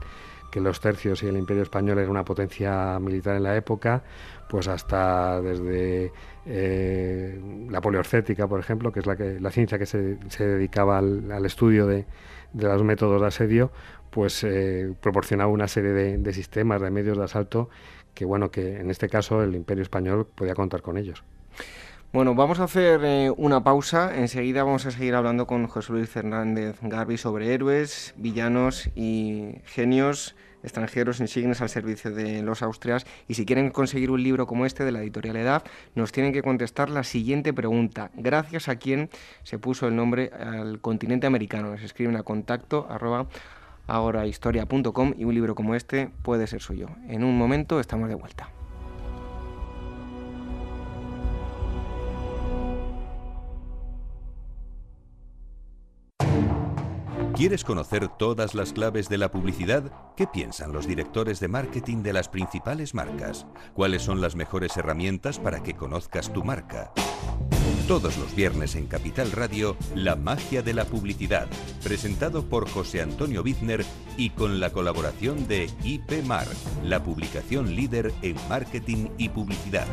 que 0.51 0.59
los 0.59 0.79
tercios 0.79 1.23
y 1.23 1.27
el 1.27 1.37
Imperio 1.37 1.63
Español 1.63 1.99
era 1.99 2.09
una 2.09 2.25
potencia 2.25 2.99
militar 2.99 3.35
en 3.35 3.43
la 3.43 3.55
época, 3.55 4.03
pues 4.49 4.67
hasta 4.67 5.41
desde 5.41 6.11
eh, 6.45 7.41
la 7.69 7.81
poliorcética, 7.81 8.47
por 8.47 8.59
ejemplo, 8.59 8.91
que 8.91 8.99
es 8.99 9.05
la, 9.05 9.15
que, 9.15 9.39
la 9.39 9.51
ciencia 9.51 9.79
que 9.79 9.85
se, 9.85 10.17
dedicaba 10.37 10.97
al, 10.97 11.31
al 11.31 11.45
estudio 11.45 11.87
de, 11.87 12.05
de, 12.53 12.67
los 12.67 12.83
métodos 12.83 13.21
de 13.21 13.27
asedio, 13.27 13.71
pues 14.09 14.43
eh, 14.43 14.93
proporcionaba 14.99 15.49
una 15.49 15.69
serie 15.69 15.91
de 15.91 16.33
sistemas, 16.33 16.81
de 16.81 16.91
medios 16.91 17.17
de 17.17 17.23
asalto 17.23 17.69
que 18.13 18.25
bueno, 18.25 18.51
que 18.51 18.79
en 18.79 18.89
este 18.89 19.09
caso 19.09 19.43
el 19.43 19.55
Imperio 19.55 19.83
Español 19.83 20.27
podía 20.33 20.53
contar 20.53 20.81
con 20.81 20.97
ellos. 20.97 21.23
Bueno, 22.13 22.35
vamos 22.35 22.59
a 22.59 22.65
hacer 22.65 22.99
eh, 23.05 23.31
una 23.37 23.63
pausa. 23.63 24.17
Enseguida 24.17 24.65
vamos 24.65 24.85
a 24.85 24.91
seguir 24.91 25.15
hablando 25.15 25.47
con 25.47 25.67
José 25.67 25.93
Luis 25.93 26.09
Fernández 26.09 26.77
Garbi 26.81 27.17
sobre 27.17 27.53
héroes, 27.53 28.13
villanos 28.17 28.89
y 28.95 29.55
genios 29.63 30.35
extranjeros 30.63 31.19
insignes 31.19 31.61
al 31.61 31.69
servicio 31.69 32.11
de 32.11 32.41
los 32.41 32.61
Austrias. 32.61 33.05
Y 33.27 33.35
si 33.35 33.45
quieren 33.45 33.69
conseguir 33.71 34.11
un 34.11 34.21
libro 34.21 34.47
como 34.47 34.65
este 34.65 34.83
de 34.83 34.91
la 34.91 35.01
editorial 35.01 35.37
EDAF, 35.37 35.63
nos 35.95 36.11
tienen 36.11 36.33
que 36.33 36.41
contestar 36.41 36.89
la 36.89 37.03
siguiente 37.03 37.53
pregunta. 37.53 38.11
Gracias 38.13 38.67
a 38.67 38.75
quién 38.75 39.09
se 39.43 39.57
puso 39.57 39.87
el 39.87 39.95
nombre 39.95 40.31
al 40.33 40.81
continente 40.81 41.27
americano. 41.27 41.71
Les 41.71 41.83
escriben 41.83 42.15
a 42.15 42.23
contacto 42.23 42.87
agorahistoria.com 43.95 45.13
y 45.17 45.23
un 45.25 45.33
libro 45.33 45.55
como 45.55 45.75
este 45.75 46.11
puede 46.23 46.47
ser 46.47 46.61
suyo. 46.61 46.89
En 47.07 47.23
un 47.23 47.37
momento 47.37 47.79
estamos 47.79 48.09
de 48.09 48.15
vuelta. 48.15 48.49
¿Quieres 57.41 57.63
conocer 57.63 58.07
todas 58.07 58.53
las 58.53 58.71
claves 58.71 59.09
de 59.09 59.17
la 59.17 59.31
publicidad? 59.31 59.91
¿Qué 60.15 60.27
piensan 60.27 60.73
los 60.73 60.85
directores 60.85 61.39
de 61.39 61.47
marketing 61.47 62.03
de 62.03 62.13
las 62.13 62.29
principales 62.29 62.93
marcas? 62.93 63.47
¿Cuáles 63.73 64.03
son 64.03 64.21
las 64.21 64.35
mejores 64.35 64.77
herramientas 64.77 65.39
para 65.39 65.63
que 65.63 65.73
conozcas 65.73 66.31
tu 66.31 66.43
marca? 66.43 66.91
Todos 67.91 68.17
los 68.17 68.33
viernes 68.33 68.75
en 68.75 68.87
Capital 68.87 69.33
Radio, 69.33 69.75
La 69.95 70.15
magia 70.15 70.61
de 70.61 70.73
la 70.73 70.85
publicidad, 70.85 71.49
presentado 71.83 72.45
por 72.47 72.69
José 72.69 73.01
Antonio 73.01 73.43
Bizner 73.43 73.83
y 74.15 74.29
con 74.29 74.61
la 74.61 74.69
colaboración 74.69 75.45
de 75.45 75.69
IP 75.83 76.23
Mar, 76.23 76.47
la 76.85 77.03
publicación 77.03 77.75
líder 77.75 78.13
en 78.21 78.37
marketing 78.47 79.09
y 79.17 79.27
publicidad. 79.27 79.87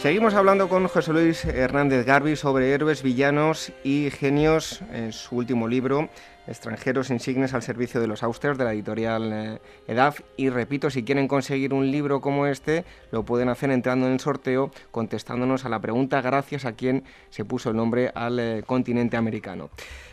Seguimos 0.00 0.32
hablando 0.32 0.70
con 0.70 0.88
José 0.88 1.12
Luis 1.12 1.44
Hernández 1.44 2.06
Garbi 2.06 2.34
sobre 2.34 2.72
héroes, 2.72 3.02
villanos 3.02 3.70
y 3.84 4.08
genios 4.10 4.80
en 4.94 5.12
su 5.12 5.36
último 5.36 5.68
libro, 5.68 6.08
extranjeros 6.46 7.10
insignes 7.10 7.52
al 7.52 7.60
servicio 7.60 8.00
de 8.00 8.06
los 8.06 8.22
Austers 8.22 8.56
de 8.56 8.64
la 8.64 8.72
editorial 8.72 9.30
eh, 9.30 9.58
EDAF. 9.86 10.22
Y 10.38 10.48
repito, 10.48 10.88
si 10.88 11.04
quieren 11.04 11.28
conseguir 11.28 11.74
un 11.74 11.90
libro 11.90 12.22
como 12.22 12.46
este, 12.46 12.86
lo 13.12 13.24
pueden 13.24 13.50
hacer 13.50 13.70
entrando 13.70 14.06
en 14.06 14.14
el 14.14 14.20
sorteo, 14.20 14.70
contestándonos 14.90 15.66
a 15.66 15.68
la 15.68 15.80
pregunta 15.80 16.22
gracias 16.22 16.64
a 16.64 16.72
quien 16.72 17.04
se 17.28 17.44
puso 17.44 17.68
el 17.68 17.76
nombre 17.76 18.10
al 18.14 18.38
eh, 18.40 18.62
continente 18.64 19.18
americano. 19.18 19.68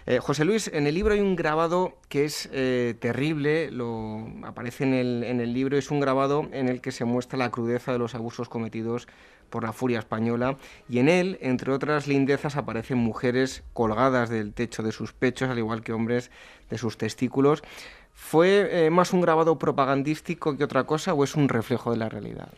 Eh, 0.08 0.20
José 0.20 0.46
Luis, 0.46 0.70
en 0.74 0.88
el 0.88 0.96
libro 0.96 1.14
hay 1.14 1.20
un 1.20 1.36
grabado 1.36 1.98
que 2.10 2.26
es 2.26 2.50
terrible, 3.00 3.70
lo 3.70 4.26
aparece 4.44 4.86
en 4.86 4.94
el, 4.94 5.24
en 5.24 5.42
el 5.42 5.54
libro, 5.54 5.78
es 5.78 5.92
un 5.92 6.00
grabado 6.00 6.48
en 6.54 6.70
el 6.70 6.82
que 6.82 6.92
se 6.92 7.06
muestra 7.06 7.38
la 7.38 7.52
crudeza 7.52 7.92
de 7.92 8.00
los 8.00 8.16
abusos 8.16 8.50
cometidos 8.50 9.08
por 9.50 9.64
la 9.64 9.74
furia 9.74 10.00
española, 10.00 10.58
y 10.90 11.00
en 11.00 11.10
él, 11.10 11.38
entre 11.42 11.72
otras 11.72 12.08
lindezas, 12.08 12.56
aparecen 12.56 12.98
mujeres 12.98 13.64
colgadas 13.74 14.30
del 14.30 14.54
techo 14.54 14.84
de 14.84 14.92
sus 14.92 15.14
pechos, 15.14 15.50
al 15.50 15.58
igual 15.58 15.84
que 15.84 15.94
hombres 15.94 16.32
de 16.70 16.78
sus 16.78 16.98
testículos. 16.98 17.64
¿Fue 18.14 18.86
eh, 18.86 18.90
más 18.90 19.14
un 19.14 19.22
grabado 19.22 19.60
propagandístico 19.60 20.58
que 20.58 20.64
otra 20.64 20.86
cosa 20.86 21.14
o 21.14 21.24
es 21.24 21.36
un 21.36 21.50
reflejo 21.50 21.92
de 21.92 21.98
la 21.98 22.10
realidad? 22.10 22.50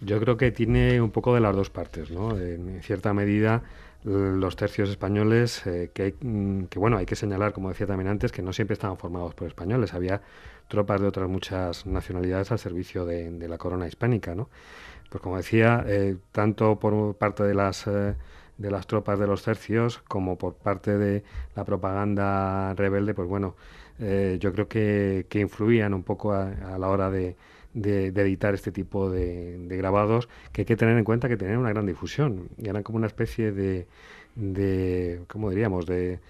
Yo 0.00 0.20
creo 0.20 0.36
que 0.36 0.52
tiene 0.52 1.00
un 1.00 1.10
poco 1.10 1.34
de 1.34 1.40
las 1.40 1.56
dos 1.56 1.70
partes, 1.70 2.10
¿no? 2.10 2.38
En 2.38 2.80
cierta 2.82 3.12
medida, 3.12 3.62
los 4.04 4.56
tercios 4.56 4.88
españoles, 4.90 5.66
eh, 5.66 5.90
que, 5.92 6.14
mm, 6.20 6.64
que, 6.64 6.78
bueno, 6.78 6.98
hay 6.98 7.06
que 7.06 7.16
señalar, 7.16 7.52
como 7.52 7.68
decía 7.68 7.86
también 7.86 8.08
antes, 8.08 8.32
que 8.32 8.42
no 8.42 8.52
siempre 8.52 8.74
estaban 8.74 8.96
formados 8.96 9.34
por 9.34 9.48
españoles, 9.48 9.94
había 9.94 10.22
tropas 10.68 11.00
de 11.00 11.08
otras 11.08 11.28
muchas 11.28 11.86
nacionalidades 11.86 12.52
al 12.52 12.58
servicio 12.58 13.04
de, 13.04 13.48
la 13.48 13.58
corona 13.58 13.86
hispánica, 13.88 14.34
¿no? 14.34 14.48
Pues 15.10 15.22
como 15.22 15.36
decía, 15.36 15.84
eh, 15.86 16.16
tanto 16.32 16.78
por 16.78 17.16
parte 17.16 17.42
de 17.44 17.54
las, 17.54 17.86
eh, 17.86 18.14
de 18.58 18.70
las 18.70 18.86
tropas 18.86 19.18
de 19.18 19.26
los 19.26 19.42
tercios 19.42 19.98
como 20.08 20.36
por 20.38 20.54
parte 20.54 20.98
de 20.98 21.24
la 21.56 21.64
propaganda 21.64 22.74
rebelde, 22.74 23.14
pues 23.14 23.28
bueno, 23.28 23.56
yo 23.98 24.52
creo 24.52 24.68
que, 24.68 25.26
influían 25.34 25.92
un 25.92 26.04
poco 26.04 26.32
a, 26.32 26.78
la 26.78 26.88
hora 26.88 27.10
de, 27.10 27.36
editar 27.84 28.54
este 28.54 28.72
tipo 28.72 29.10
de, 29.10 29.66
grabados, 29.68 30.28
que 30.52 30.62
hay 30.62 30.66
que 30.66 30.76
tener 30.76 30.96
en 30.98 31.04
cuenta 31.04 31.28
que 31.28 31.36
tenían 31.36 31.58
una 31.58 31.70
gran 31.70 31.86
difusión 31.86 32.48
y 32.58 32.68
eran 32.68 32.82
como 32.82 32.98
una 32.98 33.06
especie 33.06 33.52
de, 33.52 33.86
de 34.34 35.20
¿cómo 35.28 35.50
diríamos?, 35.50 35.86
de 35.86 36.20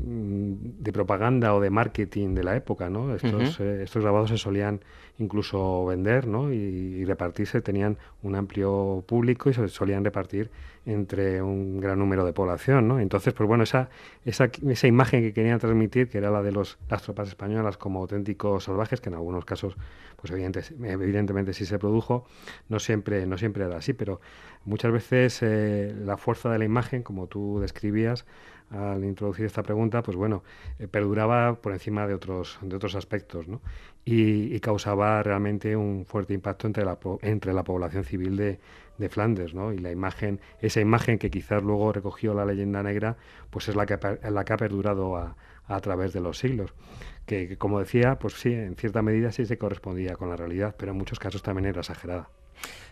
Mm, 0.00 0.78
de 0.78 0.92
propaganda 0.92 1.52
o 1.56 1.60
de 1.60 1.70
marketing 1.70 2.32
de 2.32 2.44
la 2.44 2.54
época, 2.54 2.88
¿no? 2.88 3.16
Estos, 3.16 3.58
eh, 3.58 3.82
estos 3.82 4.00
grabados 4.00 4.30
se 4.30 4.38
solían 4.38 4.80
incluso 5.18 5.84
vender, 5.86 6.28
¿no? 6.28 6.52
Y, 6.52 7.04
repartirse, 7.04 7.60
tenían 7.62 7.98
un 8.22 8.36
amplio 8.36 9.02
público 9.08 9.50
y 9.50 9.54
se 9.54 9.66
solían 9.66 10.04
repartir 10.04 10.50
entre 10.88 11.42
un 11.42 11.80
gran 11.80 11.98
número 11.98 12.24
de 12.24 12.32
población, 12.32 12.88
¿no? 12.88 12.98
Entonces, 12.98 13.34
pues 13.34 13.46
bueno, 13.46 13.64
esa, 13.64 13.90
esa, 14.24 14.50
esa 14.66 14.86
imagen 14.86 15.20
que 15.20 15.34
querían 15.34 15.58
transmitir, 15.58 16.08
que 16.08 16.16
era 16.16 16.30
la 16.30 16.42
de 16.42 16.50
los, 16.50 16.78
las 16.88 17.02
tropas 17.02 17.28
españolas 17.28 17.76
como 17.76 18.00
auténticos 18.00 18.64
salvajes, 18.64 19.02
que 19.02 19.10
en 19.10 19.14
algunos 19.14 19.44
casos, 19.44 19.76
pues 20.16 20.32
evidentemente 20.32 21.52
sí 21.52 21.66
se 21.66 21.78
produjo, 21.78 22.24
no 22.70 22.78
siempre, 22.78 23.26
no 23.26 23.36
siempre 23.36 23.64
era 23.64 23.76
así, 23.76 23.92
pero 23.92 24.22
muchas 24.64 24.90
veces 24.90 25.42
eh, 25.42 25.94
la 26.04 26.16
fuerza 26.16 26.50
de 26.50 26.58
la 26.58 26.64
imagen, 26.64 27.02
como 27.02 27.26
tú 27.26 27.60
describías, 27.60 28.24
al 28.70 29.04
introducir 29.04 29.46
esta 29.46 29.62
pregunta, 29.62 30.02
pues 30.02 30.16
bueno, 30.16 30.42
eh, 30.78 30.88
perduraba 30.88 31.54
por 31.56 31.72
encima 31.72 32.06
de 32.06 32.14
otros, 32.14 32.58
de 32.62 32.76
otros 32.76 32.94
aspectos, 32.94 33.48
¿no? 33.48 33.60
Y, 34.04 34.58
causaba 34.60 35.22
realmente 35.22 35.76
un 35.76 36.04
fuerte 36.04 36.34
impacto 36.34 36.66
entre 36.66 36.84
la, 36.84 36.98
entre 37.22 37.52
la 37.52 37.62
población 37.62 38.04
civil 38.04 38.36
de, 38.36 38.58
de, 38.98 39.08
Flandes, 39.08 39.54
¿no? 39.54 39.72
Y 39.72 39.78
la 39.78 39.90
imagen, 39.90 40.40
esa 40.60 40.80
imagen 40.80 41.18
que 41.18 41.30
quizás 41.30 41.62
luego 41.62 41.92
recogió 41.92 42.34
la 42.34 42.44
leyenda 42.44 42.82
negra, 42.82 43.16
pues 43.50 43.68
es 43.68 43.76
la 43.76 43.86
que, 43.86 43.98
la 44.30 44.44
que 44.44 44.52
ha 44.52 44.56
perdurado 44.56 45.16
a, 45.16 45.36
a 45.66 45.80
través 45.80 46.12
de 46.12 46.20
los 46.20 46.38
siglos. 46.38 46.74
Que, 47.26 47.48
que, 47.48 47.58
como 47.58 47.78
decía, 47.78 48.18
pues 48.18 48.34
sí, 48.34 48.52
en 48.52 48.74
cierta 48.76 49.02
medida 49.02 49.32
sí 49.32 49.46
se 49.46 49.58
correspondía 49.58 50.16
con 50.16 50.28
la 50.28 50.36
realidad, 50.36 50.74
pero 50.78 50.92
en 50.92 50.98
muchos 50.98 51.18
casos 51.18 51.42
también 51.42 51.66
era 51.66 51.80
exagerada. 51.80 52.28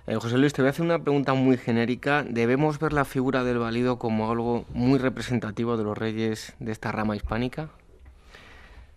Eh, 0.07 0.15
José 0.15 0.39
Luis, 0.39 0.53
te 0.53 0.63
voy 0.63 0.69
a 0.69 0.71
hacer 0.71 0.85
una 0.85 1.01
pregunta 1.01 1.35
muy 1.35 1.57
genérica. 1.57 2.23
¿Debemos 2.23 2.79
ver 2.79 2.93
la 2.93 3.05
figura 3.05 3.43
del 3.43 3.59
valido 3.59 3.99
como 3.99 4.31
algo 4.31 4.65
muy 4.73 4.99
representativo 4.99 5.77
de 5.77 5.85
los 5.85 5.99
reyes 5.99 6.55
de 6.61 6.71
esta 6.71 6.93
rama 6.93 7.17
hispánica? 7.17 7.71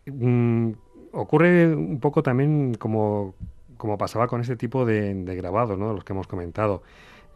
Mm, 0.06 0.72
ocurre 1.12 1.74
un 1.74 2.00
poco 2.00 2.22
también 2.22 2.76
como, 2.76 3.34
como 3.80 3.98
pasaba 3.98 4.28
con 4.28 4.42
este 4.42 4.56
tipo 4.56 4.86
de, 4.86 5.14
grabados, 5.36 5.80
¿no? 5.80 5.92
los 5.94 6.04
que 6.04 6.14
hemos 6.14 6.28
comentado. 6.28 6.84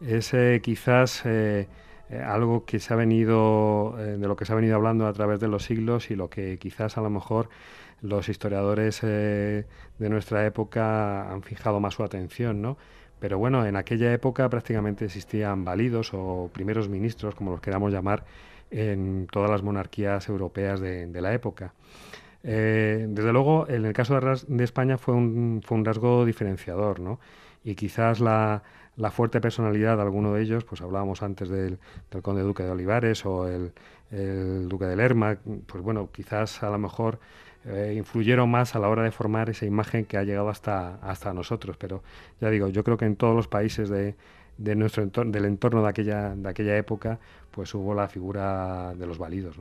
Es 0.00 0.32
eh, 0.32 0.60
quizás 0.62 1.22
eh, 1.24 1.66
algo 2.24 2.64
que 2.64 2.78
se 2.78 2.94
ha 2.94 2.96
venido, 2.96 3.96
de 3.96 4.28
lo 4.28 4.36
que 4.36 4.44
se 4.44 4.52
ha 4.52 4.56
venido 4.56 4.76
hablando 4.76 5.08
a 5.08 5.12
través 5.12 5.40
de 5.40 5.48
los 5.48 5.64
siglos 5.64 6.12
y 6.12 6.14
lo 6.16 6.30
que 6.30 6.58
quizás 6.58 6.96
a 6.98 7.00
lo 7.00 7.10
mejor 7.10 7.48
los 8.02 8.28
historiadores 8.28 9.00
de 9.00 9.64
nuestra 9.98 10.46
época 10.46 11.32
han 11.32 11.42
fijado 11.42 11.80
más 11.80 11.94
su 11.94 12.04
atención, 12.04 12.62
¿no? 12.62 12.76
Pero 13.24 13.38
bueno, 13.38 13.64
en 13.64 13.76
aquella 13.76 14.12
época 14.12 14.50
prácticamente 14.50 15.06
existían 15.06 15.64
válidos 15.64 16.10
o 16.12 16.50
primeros 16.52 16.90
ministros, 16.90 17.34
como 17.34 17.52
los 17.52 17.60
queramos 17.62 17.90
llamar, 17.90 18.24
en 18.70 19.28
todas 19.30 19.50
las 19.50 19.62
monarquías 19.62 20.28
europeas 20.28 20.78
de, 20.80 21.20
la 21.22 21.32
época. 21.32 21.72
Eh, 22.44 23.06
desde 23.08 23.32
luego, 23.32 23.66
en 23.68 23.86
el 23.86 23.94
caso 23.94 24.20
de, 24.20 24.64
España 24.64 24.98
fue 24.98 25.14
un, 25.14 25.62
rasgo 25.84 26.24
diferenciador, 26.26 27.00
¿no? 27.00 27.18
Y 27.64 27.74
quizás 27.74 28.20
la, 28.20 28.62
fuerte 29.10 29.40
personalidad 29.40 29.96
de 29.96 30.02
alguno 30.02 30.34
de 30.34 30.42
ellos, 30.42 30.64
pues 30.64 30.82
hablábamos 30.82 31.22
antes 31.22 31.48
del, 31.48 31.78
conde 32.22 32.42
duque 32.42 32.62
de 32.62 32.70
Olivares 32.70 33.24
o 33.24 33.48
el, 33.48 33.72
el, 34.10 34.68
duque 34.68 34.84
de 34.84 34.96
Lerma, 34.96 35.38
pues 35.66 35.82
bueno, 35.82 36.10
quizás 36.12 36.62
a 36.62 36.68
lo 36.68 36.78
mejor 36.78 37.18
eh, 37.66 37.94
influyeron 37.96 38.50
más 38.50 38.74
a 38.74 38.78
la 38.78 38.88
hora 38.90 39.02
de 39.02 39.10
formar 39.10 39.48
esa 39.48 39.64
imagen 39.64 40.04
que 40.04 40.18
ha 40.18 40.22
llegado 40.22 40.50
hasta, 40.50 40.96
hasta 40.96 41.32
nosotros. 41.32 41.78
Pero 41.78 42.02
ya 42.40 42.50
digo, 42.50 42.68
yo 42.68 42.84
creo 42.84 42.98
que 42.98 43.06
en 43.06 43.16
todos 43.16 43.34
los 43.34 43.48
países 43.48 43.88
de, 43.88 44.16
de 44.58 44.74
nuestro 44.76 45.02
entorno, 45.02 45.32
del 45.32 45.44
entorno 45.44 45.82
de 45.82 45.88
aquella, 45.88 46.34
de 46.34 46.48
aquella 46.48 46.76
época, 46.76 47.18
pues 47.50 47.74
hubo 47.74 47.94
la 47.94 48.08
figura 48.08 48.94
de 48.94 49.06
los 49.06 49.18
válidos. 49.18 49.56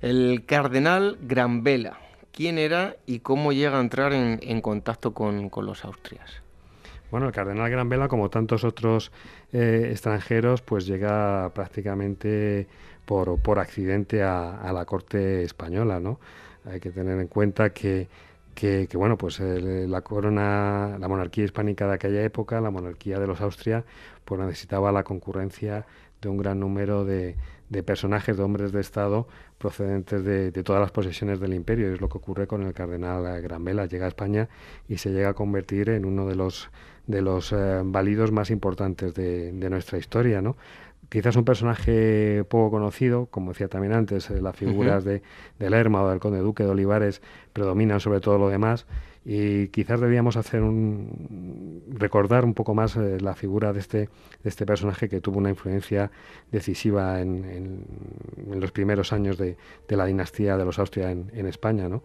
El 0.00 0.44
cardenal 0.46 1.18
Granvela, 1.22 1.98
¿quién 2.32 2.58
era 2.58 2.96
y 3.06 3.20
cómo 3.20 3.52
llega 3.52 3.78
a 3.78 3.80
entrar 3.80 4.12
en, 4.12 4.40
en 4.42 4.60
contacto 4.60 5.14
con, 5.14 5.48
con, 5.48 5.66
los 5.66 5.84
austrias? 5.84 6.42
Bueno, 7.10 7.26
el 7.26 7.32
cardenal 7.32 7.70
Granvela, 7.70 8.08
como 8.08 8.30
tantos 8.30 8.64
otros 8.64 9.12
eh, 9.52 9.88
extranjeros, 9.90 10.60
pues 10.62 10.86
llega 10.86 11.50
prácticamente 11.54 12.66
por, 13.06 13.40
por 13.40 13.58
accidente 13.58 14.22
a, 14.22 14.60
a 14.60 14.72
la 14.72 14.84
corte 14.84 15.42
española, 15.42 16.00
¿no? 16.00 16.20
Hay 16.64 16.80
que 16.80 16.90
tener 16.90 17.18
en 17.18 17.28
cuenta 17.28 17.70
que, 17.70 18.08
que, 18.58 18.88
bueno, 18.94 19.16
pues 19.16 19.38
la 19.38 20.00
corona, 20.00 20.96
la 20.98 21.06
monarquía 21.06 21.44
hispánica 21.44 21.86
de 21.86 21.94
aquella 21.94 22.24
época, 22.24 22.60
la 22.60 22.72
monarquía 22.72 23.20
de 23.20 23.26
los 23.28 23.40
Austria, 23.40 23.84
pues 24.24 24.40
necesitaba 24.40 24.90
la 24.90 25.04
concurrencia 25.04 25.86
de 26.20 26.28
un 26.28 26.38
gran 26.38 26.58
número 26.58 27.04
de, 27.04 27.36
personajes, 27.86 28.36
de 28.36 28.42
hombres 28.42 28.72
de 28.72 28.80
Estado 28.80 29.28
procedentes 29.58 30.24
de, 30.24 30.50
todas 30.64 30.80
las 30.80 30.90
posesiones 30.90 31.38
del 31.38 31.54
imperio. 31.54 31.92
Es 31.92 32.00
lo 32.00 32.08
que 32.08 32.18
ocurre 32.18 32.48
con 32.48 32.64
el 32.64 32.72
cardenal 32.74 33.40
Granvela. 33.42 33.86
Llega 33.86 34.06
a 34.06 34.08
España 34.08 34.48
y 34.88 34.98
se 34.98 35.10
llega 35.10 35.28
a 35.28 35.34
convertir 35.34 35.90
en 35.90 36.04
uno 36.04 36.26
de 36.26 36.34
los, 36.34 36.68
de 37.06 37.22
los 37.22 37.52
eh, 37.52 37.82
válidos 37.84 38.32
más 38.32 38.50
importantes 38.50 39.14
de, 39.14 39.52
de 39.52 39.70
nuestra 39.70 39.98
historia, 39.98 40.42
¿no? 40.42 40.56
Quizás 41.08 41.36
un 41.36 41.44
personaje 41.44 42.44
poco 42.48 42.70
conocido, 42.70 43.26
como 43.26 43.52
decía 43.52 43.68
también 43.68 43.92
antes, 43.92 44.30
eh, 44.30 44.40
las 44.40 44.56
figuras 44.56 45.04
de, 45.04 45.22
de 45.58 45.70
Lerma 45.70 46.02
o 46.02 46.08
del 46.10 46.20
conde 46.20 46.38
duque 46.38 46.64
de 46.64 46.70
Olivares 46.70 47.22
predominan 47.52 48.00
sobre 48.00 48.20
todo 48.20 48.38
lo 48.38 48.48
demás 48.48 48.86
y 49.30 49.68
quizás 49.68 50.00
debíamos 50.00 50.38
hacer 50.38 50.62
un 50.62 51.82
recordar 51.90 52.46
un 52.46 52.54
poco 52.54 52.74
más 52.74 52.96
eh, 52.96 53.20
la 53.20 53.34
figura 53.34 53.74
de 53.74 53.80
este, 53.80 53.98
de 53.98 54.08
este 54.48 54.64
personaje 54.64 55.06
que 55.10 55.20
tuvo 55.20 55.36
una 55.36 55.50
influencia 55.50 56.10
decisiva 56.50 57.20
en, 57.20 57.44
en, 57.44 58.58
los 58.58 58.72
primeros 58.72 59.12
años 59.12 59.36
de, 59.36 59.58
de, 59.86 59.96
la 59.98 60.06
dinastía 60.06 60.56
de 60.56 60.64
los 60.64 60.78
Austria 60.78 61.10
en, 61.10 61.30
en 61.34 61.46
España, 61.46 61.90
¿no? 61.90 62.02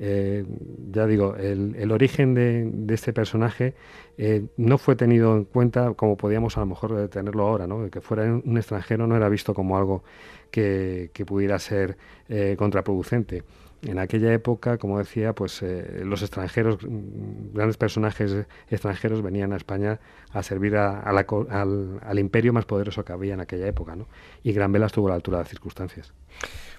Eh, 0.00 0.44
ya 0.90 1.06
digo, 1.06 1.36
el, 1.36 1.76
el 1.76 1.92
origen 1.92 2.34
de, 2.34 2.68
de, 2.68 2.94
este 2.94 3.12
personaje 3.12 3.74
eh, 4.18 4.44
no 4.56 4.76
fue 4.76 4.96
tenido 4.96 5.36
en 5.36 5.44
cuenta 5.44 5.94
como 5.94 6.16
podíamos 6.16 6.56
a 6.56 6.60
lo 6.60 6.66
mejor 6.66 7.08
tenerlo 7.08 7.46
ahora, 7.46 7.68
¿no? 7.68 7.88
que 7.88 8.00
fuera 8.00 8.24
un 8.24 8.56
extranjero 8.56 9.06
no 9.06 9.14
era 9.14 9.28
visto 9.28 9.54
como 9.54 9.78
algo 9.78 10.02
que, 10.50 11.12
que 11.12 11.24
pudiera 11.24 11.60
ser 11.60 11.96
contraproducente. 12.56 13.44
En 13.84 13.98
aquella 13.98 14.32
época, 14.32 14.78
como 14.78 14.98
decía, 14.98 15.34
pues 15.34 15.62
los 15.62 16.22
extranjeros, 16.22 16.78
mm, 16.82 17.54
grandes 17.54 17.76
personajes 17.76 18.46
extranjeros 18.68 19.22
venían 19.22 19.52
a 19.52 19.56
España 19.56 20.00
a 20.32 20.42
servir 20.42 20.76
al, 20.76 22.18
imperio 22.18 22.52
más 22.52 22.64
poderoso 22.64 23.04
que 23.04 23.12
había 23.12 23.34
en 23.34 23.40
aquella 23.40 23.66
época, 23.66 23.94
¿no? 23.94 24.06
Y 24.42 24.52
Gran 24.52 24.72
Vela 24.72 24.86
estuvo 24.86 25.06
a 25.06 25.10
la 25.10 25.16
altura 25.16 25.38
de 25.38 25.44
las 25.44 25.50
circunstancias. 25.50 26.12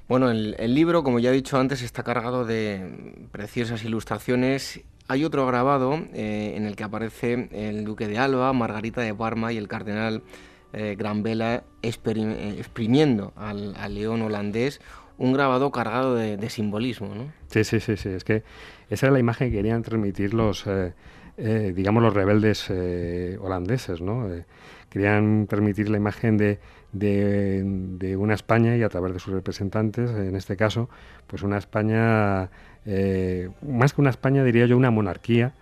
Bueno, 0.07 0.29
el, 0.29 0.75
libro, 0.75 1.03
como 1.03 1.19
ya 1.19 1.31
he 1.31 1.33
dicho 1.33 1.57
antes, 1.57 1.81
está 1.81 2.03
cargado 2.03 2.45
de 2.45 3.27
preciosas 3.31 3.83
ilustraciones. 3.83 4.81
Hay 5.07 5.23
otro 5.23 5.45
grabado 5.47 5.93
eh, 6.13 6.53
en 6.55 6.65
el 6.65 6.75
que 6.75 6.83
aparece 6.83 7.49
el 7.51 7.85
duque 7.85 8.07
de 8.07 8.17
Alba, 8.17 8.53
Margarita 8.53 9.01
de 9.01 9.13
Parma 9.13 9.51
y 9.51 9.57
el 9.57 9.67
cardenal 9.67 10.23
eh, 10.73 10.95
Gran 10.97 11.23
Vela 11.23 11.63
exprimiendo 11.81 13.33
al, 13.35 13.75
al, 13.77 13.95
león 13.95 14.21
holandés, 14.21 14.81
un 15.17 15.33
grabado 15.33 15.71
cargado 15.71 16.15
de, 16.15 16.49
simbolismo, 16.49 17.13
¿no? 17.15 17.31
Sí, 17.47 17.63
sí, 17.63 17.79
sí, 17.79 17.97
sí. 17.97 18.09
Es 18.09 18.23
que 18.23 18.43
esa 18.89 19.07
era 19.07 19.13
la 19.13 19.19
imagen 19.19 19.49
que 19.49 19.57
querían 19.57 19.81
transmitir 19.81 20.33
los, 20.33 20.67
eh, 20.67 20.93
eh, 21.37 21.73
digamos, 21.75 22.03
los 22.03 22.13
rebeldes 22.13 22.65
eh, 22.69 23.37
holandeses, 23.41 24.01
¿no? 24.01 24.27
querían 24.89 25.47
transmitir 25.47 25.89
la 25.89 25.97
imagen 25.97 26.37
de, 26.37 26.59
de, 26.93 28.15
una 28.15 28.33
España 28.33 28.77
y 28.77 28.83
a 28.83 28.87
través 28.87 29.11
de 29.11 29.19
sus 29.19 29.33
representantes, 29.33 30.09
en 30.11 30.37
este 30.37 30.55
caso, 30.55 30.89
pues 31.27 31.43
una 31.43 31.57
España, 31.57 32.49
más 33.61 33.93
que 33.93 33.99
una 33.99 34.09
España, 34.09 34.45
diría 34.45 34.67
yo, 34.67 34.77
una 34.77 34.91
monarquía 34.91 35.53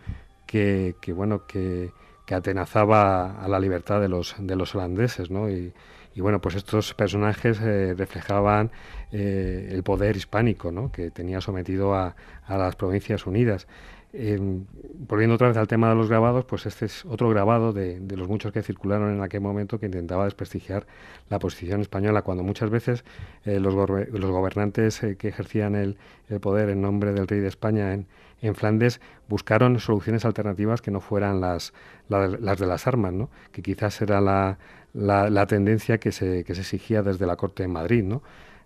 que, 0.45 0.95
que 1.01 1.13
bueno, 1.13 1.47
que, 1.47 1.89
que 2.27 2.35
atenazaba 2.35 3.43
a 3.43 3.47
la 3.47 3.59
libertad 3.59 3.99
de 4.01 4.09
los, 4.09 4.35
de 4.37 4.55
los 4.55 4.75
holandeses, 4.75 5.31
¿no? 5.31 5.49
Y, 5.49 5.73
y 6.15 6.21
bueno, 6.21 6.39
pues 6.39 6.55
estos 6.55 6.93
personajes 6.93 7.59
eh, 7.61 7.93
reflejaban 7.97 8.71
eh, 9.11 9.69
el 9.71 9.83
poder 9.83 10.15
hispánico 10.15 10.71
¿no? 10.71 10.91
que 10.91 11.11
tenía 11.11 11.41
sometido 11.41 11.95
a, 11.95 12.15
a 12.45 12.57
las 12.57 12.75
Provincias 12.75 13.25
Unidas. 13.25 13.67
Em, 14.15 14.65
volviendo 15.07 15.33
otra 15.33 15.47
vez 15.47 15.57
al 15.57 15.67
tema 15.67 15.89
de 15.89 15.95
los 15.95 16.07
grabados, 16.07 16.45
pues 16.45 16.67
este 16.67 16.85
es 16.85 17.03
otro 17.05 17.29
grabado 17.29 17.73
de, 17.73 17.99
de, 17.99 18.15
los 18.15 18.27
muchos 18.27 18.51
que 18.51 18.61
circularon 18.61 19.11
en 19.11 19.23
aquel 19.23 19.41
momento 19.41 19.79
que 19.79 19.87
intentaba 19.87 20.25
desprestigiar 20.25 20.85
la 21.29 21.39
posición 21.39 21.81
española, 21.81 22.21
cuando 22.21 22.43
muchas 22.43 22.69
veces 22.69 23.03
eh, 23.43 23.59
los, 23.59 23.73
los, 23.73 24.29
gobernantes 24.29 25.01
que 25.17 25.27
ejercían 25.27 25.73
el, 25.73 25.97
el, 26.29 26.39
poder 26.39 26.69
en 26.69 26.83
nombre 26.83 27.11
del 27.11 27.27
rey 27.27 27.39
de 27.39 27.47
España 27.47 27.91
en, 27.91 28.05
en 28.43 28.53
Flandes 28.53 29.01
buscaron 29.27 29.79
soluciones 29.79 30.25
alternativas 30.25 30.81
que 30.81 30.91
no 30.91 30.99
fueran 30.99 31.41
las, 31.41 31.73
las 32.07 32.59
de 32.59 32.67
las 32.67 32.85
armas, 32.85 33.13
¿no? 33.13 33.31
que 33.51 33.63
quizás 33.63 33.99
era 34.01 34.21
la, 34.21 34.59
la, 34.93 35.45
tendencia 35.47 35.97
que 35.97 36.11
se, 36.11 36.43
que 36.43 36.55
se, 36.55 36.61
exigía 36.61 37.01
desde 37.01 37.25
la 37.25 37.35
Corte 37.35 37.63
en 37.63 37.71
Madrid. 37.71 38.03
¿no? 38.03 38.21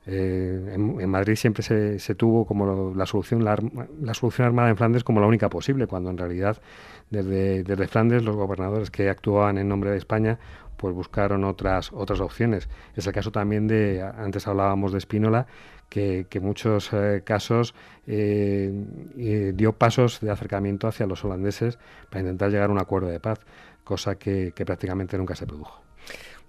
Eh, 0.05 0.73
en, 0.73 1.09
Madrid 1.09 1.35
siempre 1.35 1.63
se, 1.63 2.15
tuvo 2.15 2.45
como 2.45 2.93
la 2.95 3.05
solución, 3.05 3.43
la, 3.43 3.57
la, 4.01 4.13
solución 4.13 4.47
armada 4.47 4.69
en 4.69 4.77
Flandes 4.77 5.03
como 5.03 5.19
la 5.19 5.27
única 5.27 5.49
posible, 5.49 5.87
cuando 5.87 6.09
en 6.09 6.17
realidad 6.17 6.61
desde, 7.09 7.63
desde 7.63 7.87
Flandes 7.87 8.23
los 8.23 8.35
gobernadores 8.35 8.91
que 8.91 9.09
actuaban 9.09 9.57
en 9.57 9.67
nombre 9.67 9.91
de 9.91 9.97
España 9.97 10.39
pues 10.77 10.93
buscaron 10.93 11.43
otras, 11.43 11.91
otras 11.91 12.19
opciones. 12.19 12.69
Es 12.95 13.07
el 13.07 13.13
caso 13.13 13.31
también 13.31 13.67
de, 13.67 14.01
antes 14.01 14.47
hablábamos 14.47 14.91
de 14.91 14.99
Espínola, 14.99 15.47
que, 15.89 16.27
en 16.29 16.43
muchos 16.43 16.93
eh, 16.93 17.23
casos 17.25 17.73
eh, 18.05 19.53
dio 19.55 19.73
pasos 19.73 20.19
de 20.21 20.29
acercamiento 20.29 20.87
hacia 20.87 21.07
los 21.07 21.25
holandeses 21.25 21.79
para 22.09 22.21
intentar 22.21 22.51
llegar 22.51 22.69
a 22.69 22.73
un 22.73 22.79
acuerdo 22.79 23.07
de 23.07 23.19
paz, 23.19 23.39
cosa 23.83 24.15
que 24.15 24.53
prácticamente 24.65 25.17
nunca 25.17 25.35
se 25.35 25.47
produjo. 25.47 25.86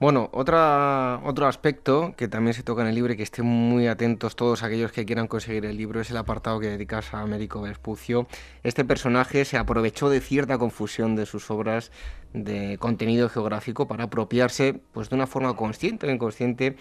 Bueno, 0.01 0.31
otra, 0.33 1.21
otro 1.25 1.49
aspecto 1.49 2.15
que 2.17 2.29
también 2.29 2.55
se 2.55 2.63
toca 2.63 2.83
en 2.83 2.89
el 2.89 2.95
libro 2.95 3.13
y 3.13 3.17
que 3.17 3.25
estén 3.25 3.47
muy 3.47 3.89
atentos 3.89 4.37
todos 4.37 4.63
aquellos 4.63 4.93
que 4.93 5.05
quieran 5.05 5.27
conseguir 5.27 5.67
el 5.67 5.77
libro 5.77 6.01
es 6.01 6.09
el 6.11 6.17
apartado 6.19 6.61
que 6.61 6.69
dedicas 6.69 7.13
a 7.15 7.21
Américo 7.21 7.63
Vespucio. 7.63 8.29
Este 8.63 8.85
personaje 8.85 9.45
se 9.45 9.59
aprovechó 9.59 10.09
de 10.09 10.21
cierta 10.21 10.57
confusión 10.57 11.17
de 11.17 11.27
sus 11.27 11.51
obras 11.51 11.91
de 12.33 12.79
contenido 12.79 13.29
geográfico 13.29 13.89
para 13.89 14.05
apropiarse 14.05 14.81
pues, 14.93 15.11
de 15.11 15.17
una 15.17 15.27
forma 15.27 15.57
consciente 15.57 16.07
o 16.07 16.11
inconsciente 16.13 16.77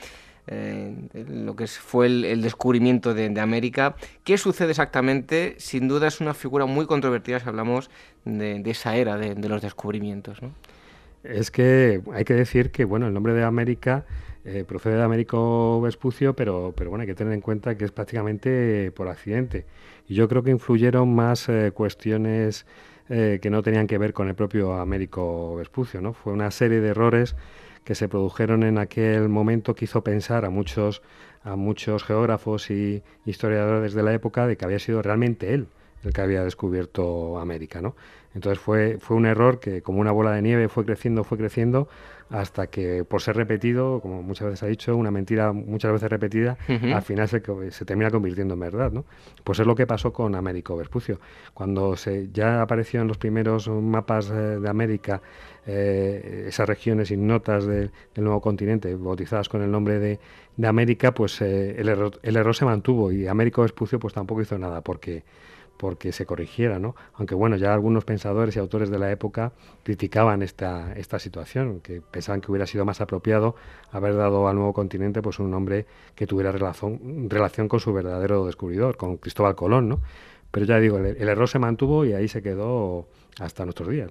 eh, 0.45 0.95
lo 1.27 1.55
que 1.55 1.65
fue 1.65 2.05
el, 2.05 2.43
descubrimiento 2.43 3.15
de, 3.15 3.41
América. 3.41 3.95
¿Qué 4.23 4.37
sucede 4.37 4.69
exactamente? 4.69 5.55
Sin 5.57 5.87
duda 5.87 6.07
es 6.07 6.21
una 6.21 6.35
figura 6.35 6.67
muy 6.67 6.85
controvertida 6.85 7.39
si 7.39 7.49
hablamos 7.49 7.89
de, 8.25 8.61
esa 8.65 8.95
era 8.95 9.17
de, 9.17 9.33
de 9.33 9.49
los 9.49 9.63
descubrimientos. 9.63 10.39
¿no? 10.43 10.51
Es 11.29 11.51
que 11.51 12.01
hay 12.13 12.23
que 12.23 12.33
decir 12.33 12.71
que 12.71 12.85
bueno, 12.85 13.07
el 13.07 13.13
nombre 13.13 13.33
de 13.33 13.43
América 13.43 14.05
eh, 14.45 14.63
procede 14.65 14.95
de 14.95 15.03
Américo 15.03 15.81
Vespucio, 15.81 16.33
pero, 16.33 16.73
pero 16.75 16.89
bueno, 16.89 17.01
hay 17.01 17.07
que 17.07 17.15
tener 17.15 17.33
en 17.33 17.41
cuenta 17.41 17.77
que 17.77 17.85
es 17.85 17.91
prácticamente 17.91 18.91
por 18.91 19.09
accidente. 19.09 19.65
Y 20.07 20.15
yo 20.15 20.29
creo 20.29 20.41
que 20.41 20.51
influyeron 20.51 21.13
más 21.13 21.49
eh, 21.49 21.71
cuestiones 21.73 22.65
eh, 23.09 23.39
que 23.41 23.49
no 23.49 23.61
tenían 23.61 23.87
que 23.87 23.97
ver 23.97 24.13
con 24.13 24.29
el 24.29 24.35
propio 24.35 24.75
Américo 24.75 25.55
Vespucio, 25.57 26.01
¿no? 26.01 26.13
Fue 26.13 26.31
una 26.33 26.49
serie 26.51 26.79
de 26.79 26.89
errores 26.89 27.35
que 27.83 27.95
se 27.95 28.07
produjeron 28.07 28.63
en 28.63 28.77
aquel 28.77 29.27
momento 29.29 29.75
que 29.75 29.85
hizo 29.85 30.03
pensar 30.03 30.45
a 30.45 30.49
muchos, 30.49 31.01
a 31.43 31.55
muchos 31.55 32.03
geógrafos 32.03 32.71
y 32.71 33.03
historiadores 33.25 33.93
de 33.93 34.03
la 34.03 34.13
época 34.13 34.47
de 34.47 34.57
que 34.57 34.65
había 34.65 34.79
sido 34.79 35.01
realmente 35.01 35.53
él 35.53 35.67
el 36.03 36.13
que 36.13 36.21
había 36.21 36.43
descubierto 36.43 37.39
América, 37.39 37.81
¿no? 37.81 37.95
Entonces 38.33 38.59
fue, 38.59 38.97
fue 38.99 39.17
un 39.17 39.25
error 39.25 39.59
que 39.59 39.81
como 39.81 39.99
una 39.99 40.11
bola 40.11 40.31
de 40.31 40.41
nieve 40.41 40.69
fue 40.69 40.85
creciendo, 40.85 41.23
fue 41.23 41.37
creciendo, 41.39 41.87
hasta 42.29 42.67
que 42.67 43.03
por 43.03 43.21
ser 43.21 43.35
repetido, 43.35 43.99
como 44.01 44.21
muchas 44.21 44.47
veces 44.47 44.63
ha 44.63 44.67
dicho, 44.67 44.95
una 44.95 45.11
mentira 45.11 45.53
muchas 45.53 45.93
veces 45.93 46.09
repetida, 46.09 46.57
al 46.67 47.01
final 47.01 47.27
se, 47.27 47.41
se, 47.71 47.85
termina 47.85 48.11
convirtiendo 48.11 48.53
en 48.53 48.59
verdad. 48.59 48.91
¿no? 48.91 49.05
Pues 49.43 49.59
es 49.59 49.65
lo 49.65 49.75
que 49.75 49.87
pasó 49.87 50.11
con 50.11 50.35
Américo 50.35 50.75
Vespucio. 50.75 51.19
Cuando 51.53 51.95
se, 51.95 52.29
ya 52.31 52.61
apareció 52.61 53.01
en 53.01 53.07
los 53.07 53.17
primeros 53.17 53.69
mapas 53.69 54.29
eh, 54.29 54.33
de 54.33 54.69
América 54.69 55.21
eh, 55.65 56.45
esas 56.47 56.67
regiones 56.67 57.11
ignotas 57.11 57.65
del 57.65 57.91
nuevo 58.17 58.41
continente, 58.41 58.93
bautizadas 58.95 59.47
con 59.49 59.61
el 59.61 59.71
nombre 59.71 59.99
de, 59.99 60.19
de 60.57 60.67
América, 60.67 61.13
pues 61.13 61.41
eh, 61.41 61.75
el, 61.79 61.87
error, 61.87 62.19
el 62.23 62.35
error 62.35 62.55
se 62.55 62.65
mantuvo 62.65 63.11
y 63.11 63.27
Américo 63.27 63.61
Vespucio 63.61 63.99
pues 63.99 64.13
tampoco 64.13 64.41
hizo 64.41 64.57
nada 64.57 64.81
porque 64.81 65.23
porque 65.77 66.11
se 66.11 66.25
corrigiera, 66.25 66.79
¿no? 66.79 66.95
Aunque 67.13 67.35
bueno, 67.35 67.55
ya 67.55 67.73
algunos 67.73 68.03
pensadores 68.03 68.55
y 68.55 68.59
autores 68.59 68.89
de 68.89 68.99
la 68.99 69.11
época 69.11 69.53
criticaban 69.83 70.41
esta, 70.41 70.93
esta 70.93 71.19
situación, 71.19 71.79
que 71.81 72.01
pensaban 72.01 72.41
que 72.41 72.51
hubiera 72.51 72.65
sido 72.65 72.83
más 72.83 72.99
apropiado 72.99 73.55
haber 73.91 74.15
dado 74.15 74.47
al 74.47 74.55
nuevo 74.55 74.73
continente 74.73 75.21
pues 75.21 75.39
un 75.39 75.51
nombre 75.51 75.85
que 76.15 76.27
tuviera 76.27 76.51
relación, 76.51 77.29
relación 77.29 77.67
con 77.67 77.79
su 77.79 77.93
verdadero 77.93 78.45
descubridor, 78.45 78.97
con 78.97 79.17
Cristóbal 79.17 79.55
Colón, 79.55 79.87
¿no? 79.87 80.01
Pero 80.51 80.65
ya 80.65 80.79
digo, 80.79 80.97
el, 80.97 81.29
error 81.29 81.47
se 81.47 81.59
mantuvo 81.59 82.05
y 82.05 82.13
ahí 82.13 82.27
se 82.27 82.41
quedó 82.41 83.07
hasta 83.39 83.65
nuestros 83.65 83.89
días. 83.89 84.09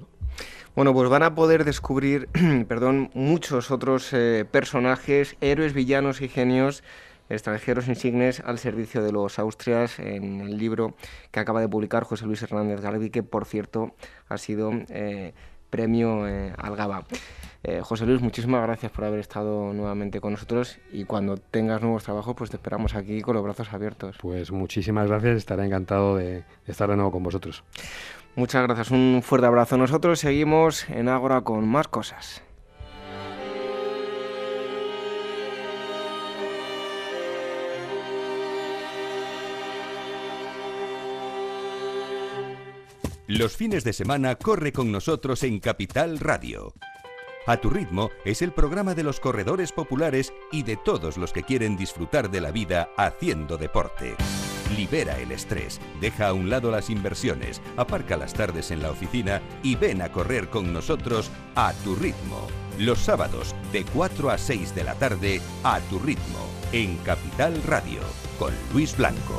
Bueno, 0.75 0.93
pues 0.93 1.09
van 1.09 1.23
a 1.23 1.35
poder 1.35 1.65
descubrir, 1.65 2.29
perdón, 2.69 3.11
muchos 3.15 3.71
otros 3.71 4.13
eh, 4.13 4.45
personajes, 4.51 5.37
héroes, 5.41 5.73
villanos 5.73 6.21
y 6.21 6.29
genios 6.29 6.85
extranjeros 7.29 7.89
insignes 7.89 8.41
al 8.41 8.59
servicio 8.59 9.03
de 9.03 9.13
los 9.13 9.39
Austrias 9.39 9.99
en 9.99 10.41
el 10.41 10.59
libro 10.59 10.95
que 11.31 11.41
acaba 11.41 11.61
de 11.61 11.69
publicar 11.69 12.05
José 12.05 12.27
Luis 12.27 12.43
Hernández 12.43 12.81
Garbi, 12.81 13.11
que 13.11 13.23
por 13.23 13.45
cierto 13.45 13.95
ha 14.29 14.39
sido 14.39 14.73
eh, 14.89 15.35
premio 15.71 16.27
eh, 16.29 16.53
Algaba. 16.57 17.05
Eh, 17.63 17.81
José 17.83 18.07
Luis, 18.07 18.21
muchísimas 18.21 18.63
gracias 18.63 18.93
por 18.93 19.05
haber 19.05 19.19
estado 19.19 19.73
nuevamente 19.73 20.21
con 20.21 20.33
nosotros 20.33 20.79
y 20.93 21.05
cuando 21.05 21.37
tengas 21.37 21.83
nuevos 21.83 22.05
trabajos, 22.05 22.35
pues 22.37 22.51
te 22.51 22.57
esperamos 22.57 22.95
aquí 22.95 23.21
con 23.23 23.35
los 23.35 23.43
brazos 23.43 23.73
abiertos. 23.73 24.17
Pues 24.21 24.53
muchísimas 24.53 25.09
gracias, 25.09 25.39
estaré 25.39 25.65
encantado 25.65 26.17
de, 26.17 26.45
estar 26.67 26.89
de 26.89 26.97
nuevo 26.97 27.11
con 27.11 27.25
vosotros. 27.25 27.65
Muchas 28.37 28.63
gracias, 28.63 28.91
un 28.91 29.21
fuerte 29.25 29.47
abrazo. 29.47 29.77
Nosotros 29.77 30.21
seguimos 30.21 30.89
en 30.91 31.09
Ágora 31.09 31.41
con 31.41 31.67
más 31.67 31.89
cosas. 31.89 32.46
Los 43.29 43.57
fines 43.57 43.83
de 43.83 43.93
semana 43.93 44.37
corre 44.37 44.73
con 44.73 44.93
nosotros 44.93 45.43
en 45.43 45.59
Capital 45.59 46.21
Radio. 46.21 46.73
A 47.49 47.57
tu 47.57 47.71
ritmo 47.71 48.11
es 48.25 48.41
el 48.41 48.53
programa 48.53 48.95
de 48.95 49.03
los 49.03 49.19
corredores 49.19 49.73
populares 49.73 50.33
y 50.53 50.63
de 50.63 50.77
todos 50.77 51.17
los 51.17 51.33
que 51.33 51.43
quieren 51.43 51.77
disfrutar 51.77 52.31
de 52.31 52.41
la 52.41 52.53
vida 52.53 52.89
haciendo 52.97 53.57
deporte. 53.57 54.15
Libera 54.77 55.19
el 55.19 55.33
estrés, 55.33 55.81
deja 56.01 56.29
a 56.29 56.35
un 56.35 56.51
lado 56.51 56.71
las 56.71 56.89
inversiones, 56.89 57.61
aparca 57.77 58.17
las 58.17 58.33
tardes 58.33 58.71
en 58.71 58.81
la 58.81 58.93
oficina 58.93 59.43
y 59.65 59.75
ven 59.75 60.03
a 60.03 60.13
correr 60.13 60.49
con 60.49 60.73
nosotros 60.73 61.29
a 61.57 61.73
tu 61.83 61.97
ritmo. 61.97 62.47
Los 62.79 63.01
sábados 63.01 63.57
de 63.73 63.85
4 63.85 64.31
a 64.31 64.39
6 64.39 64.73
de 64.73 64.85
la 64.85 64.95
tarde 64.95 65.41
a 65.65 65.81
tu 65.81 65.99
ritmo 65.99 66.47
en 66.71 66.97
Capital 66.99 67.61
Radio 67.65 68.03
con 68.39 68.55
Luis 68.73 68.97
Blanco. 68.97 69.37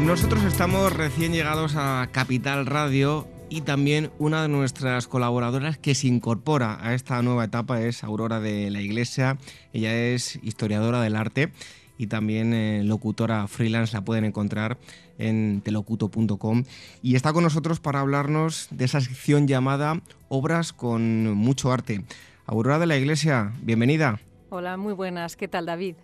Nosotros 0.00 0.44
estamos 0.44 0.92
recién 0.92 1.32
llegados 1.32 1.74
a 1.74 2.08
Capital 2.12 2.66
Radio 2.66 3.26
y 3.48 3.60
también 3.62 4.10
una 4.18 4.42
de 4.42 4.48
nuestras 4.48 5.06
colaboradoras 5.06 5.78
que 5.78 5.94
se 5.94 6.08
incorpora 6.08 6.78
a 6.80 6.94
esta 6.94 7.20
nueva 7.22 7.44
etapa 7.44 7.80
es 7.80 8.02
Aurora 8.04 8.40
de 8.40 8.70
la 8.70 8.80
Iglesia. 8.80 9.38
Ella 9.72 9.94
es 9.94 10.38
historiadora 10.42 11.00
del 11.00 11.16
arte 11.16 11.52
y 11.98 12.08
también 12.08 12.52
eh, 12.52 12.82
locutora 12.84 13.46
freelance, 13.46 13.94
la 13.94 14.04
pueden 14.04 14.24
encontrar 14.24 14.78
en 15.18 15.60
telocuto.com. 15.62 16.64
Y 17.02 17.14
está 17.14 17.32
con 17.32 17.44
nosotros 17.44 17.80
para 17.80 18.00
hablarnos 18.00 18.68
de 18.70 18.84
esa 18.84 19.00
sección 19.00 19.46
llamada 19.46 20.00
Obras 20.28 20.72
con 20.72 21.32
mucho 21.32 21.72
arte. 21.72 22.04
Aurora 22.46 22.78
de 22.78 22.86
la 22.86 22.96
Iglesia, 22.96 23.52
bienvenida. 23.62 24.20
Hola, 24.56 24.78
muy 24.78 24.94
buenas. 24.94 25.36
¿Qué 25.36 25.48
tal, 25.48 25.66
David? 25.66 25.96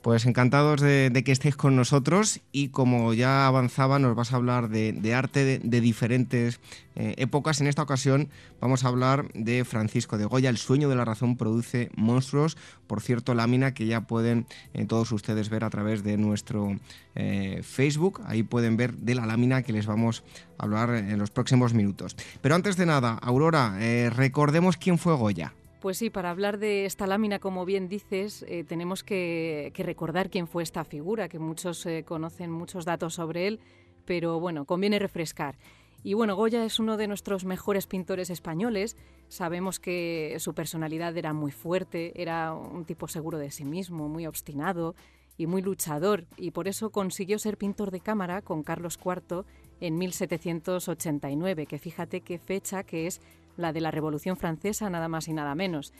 Pues 0.00 0.24
encantados 0.24 0.80
de, 0.80 1.22
que 1.22 1.32
estéis 1.32 1.54
con 1.54 1.76
nosotros 1.76 2.40
y 2.50 2.68
como 2.68 3.12
ya 3.12 3.46
avanzaba 3.46 3.98
nos 3.98 4.16
vas 4.16 4.32
a 4.32 4.36
hablar 4.36 4.70
de, 4.70 5.14
arte 5.14 5.60
de, 5.62 5.80
diferentes 5.82 6.60
eh, 6.96 7.12
épocas. 7.18 7.60
En 7.60 7.66
esta 7.66 7.82
ocasión 7.82 8.30
vamos 8.58 8.86
a 8.86 8.88
hablar 8.88 9.30
de 9.34 9.66
Francisco 9.66 10.16
de 10.16 10.24
Goya, 10.24 10.48
El 10.48 10.56
sueño 10.56 10.88
de 10.88 10.96
la 10.96 11.04
razón 11.04 11.36
produce 11.36 11.90
monstruos. 11.94 12.56
Por 12.86 13.02
cierto, 13.02 13.34
lámina 13.34 13.74
que 13.74 13.84
ya 13.84 14.00
pueden 14.00 14.46
eh, 14.72 14.86
todos 14.86 15.12
ustedes 15.12 15.50
ver 15.50 15.62
a 15.62 15.68
través 15.68 16.02
de 16.02 16.16
nuestro 16.16 16.78
eh, 17.16 17.60
Facebook. 17.62 18.22
Ahí 18.24 18.42
pueden 18.42 18.78
ver 18.78 18.94
de 18.94 19.14
la 19.14 19.26
lámina 19.26 19.60
que 19.60 19.74
les 19.74 19.84
vamos 19.84 20.24
a 20.56 20.62
hablar 20.62 20.94
en 20.94 21.18
los 21.18 21.30
próximos 21.30 21.74
minutos. 21.74 22.16
Pero 22.40 22.54
antes 22.54 22.78
de 22.78 22.86
nada, 22.86 23.18
Aurora, 23.20 23.76
recordemos 24.08 24.78
quién 24.78 24.96
fue 24.96 25.14
Goya. 25.14 25.52
Pues 25.80 25.96
sí, 25.96 26.10
para 26.10 26.28
hablar 26.28 26.58
de 26.58 26.84
esta 26.84 27.06
lámina, 27.06 27.38
como 27.38 27.64
bien 27.64 27.88
dices, 27.88 28.44
eh, 28.46 28.64
tenemos 28.64 29.02
que, 29.02 29.72
recordar 29.78 30.28
quién 30.28 30.46
fue 30.46 30.62
esta 30.62 30.84
figura, 30.84 31.30
que 31.30 31.38
muchos 31.38 31.86
eh, 31.86 32.04
conocen 32.06 32.50
muchos 32.50 32.84
datos 32.84 33.14
sobre 33.14 33.46
él, 33.46 33.60
pero 34.04 34.38
bueno, 34.38 34.66
conviene 34.66 34.98
refrescar. 34.98 35.56
Y 36.02 36.12
bueno, 36.12 36.36
Goya 36.36 36.66
es 36.66 36.78
uno 36.78 36.98
de 36.98 37.08
nuestros 37.08 37.46
mejores 37.46 37.86
pintores 37.86 38.28
españoles. 38.28 38.98
Sabemos 39.28 39.80
que 39.80 40.36
su 40.38 40.54
personalidad 40.54 41.16
era 41.16 41.32
muy 41.32 41.50
fuerte, 41.50 42.12
era 42.20 42.52
un 42.52 42.84
tipo 42.84 43.08
seguro 43.08 43.38
de 43.38 43.50
sí 43.50 43.64
mismo, 43.64 44.06
muy 44.06 44.26
obstinado 44.26 44.94
y 45.38 45.46
muy 45.46 45.62
luchador, 45.62 46.26
y 46.36 46.50
por 46.50 46.68
eso 46.68 46.90
consiguió 46.90 47.38
ser 47.38 47.56
pintor 47.56 47.90
de 47.90 48.00
cámara 48.00 48.42
con 48.42 48.62
Carlos 48.62 48.98
IV 49.02 49.46
en 49.80 49.96
1789, 49.96 51.64
que 51.64 51.78
fíjate 51.78 52.20
qué 52.20 52.38
fecha 52.38 52.82
que 52.82 53.06
es 53.06 53.22
la 53.56 53.72
de 53.72 53.80
la 53.80 53.90
Revolución 53.90 54.36
Francesa, 54.36 54.90
nada 54.90 55.08
más 55.08 55.28
y 55.28 55.32
nada 55.32 55.54
menos. 55.54 55.92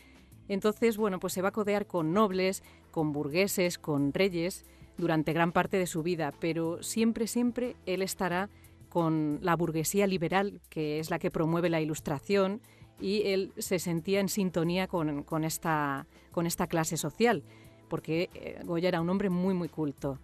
Entonces, 0.48 0.96
bueno, 0.96 1.20
pues 1.20 1.32
se 1.32 1.42
va 1.42 1.48
a 1.48 1.52
codear 1.52 1.86
con 1.86 2.12
nobles, 2.12 2.62
con 2.90 3.12
burgueses, 3.12 3.78
con 3.78 4.12
reyes 4.12 4.64
durante 4.98 5.32
gran 5.32 5.52
parte 5.52 5.76
de 5.76 5.86
su 5.86 6.02
vida, 6.02 6.32
pero 6.40 6.82
siempre, 6.82 7.26
siempre 7.26 7.76
él 7.86 8.02
estará 8.02 8.48
con 8.88 9.38
la 9.42 9.56
burguesía 9.56 10.06
liberal, 10.06 10.60
que 10.68 10.98
es 10.98 11.10
la 11.10 11.18
que 11.18 11.30
promueve 11.30 11.70
la 11.70 11.80
ilustración, 11.80 12.60
y 13.00 13.22
él 13.28 13.52
se 13.56 13.78
sentía 13.78 14.20
en 14.20 14.28
sintonía 14.28 14.86
con, 14.88 15.22
con 15.22 15.44
esta, 15.44 16.06
con 16.32 16.46
esta 16.46 16.66
clase 16.66 16.96
social, 16.96 17.42
porque 17.88 18.28
eh, 18.34 18.60
Goya 18.64 18.88
era 18.88 19.00
un 19.00 19.08
hombre 19.08 19.30
muy, 19.30 19.54
muy 19.54 19.68
culto. 19.68 20.18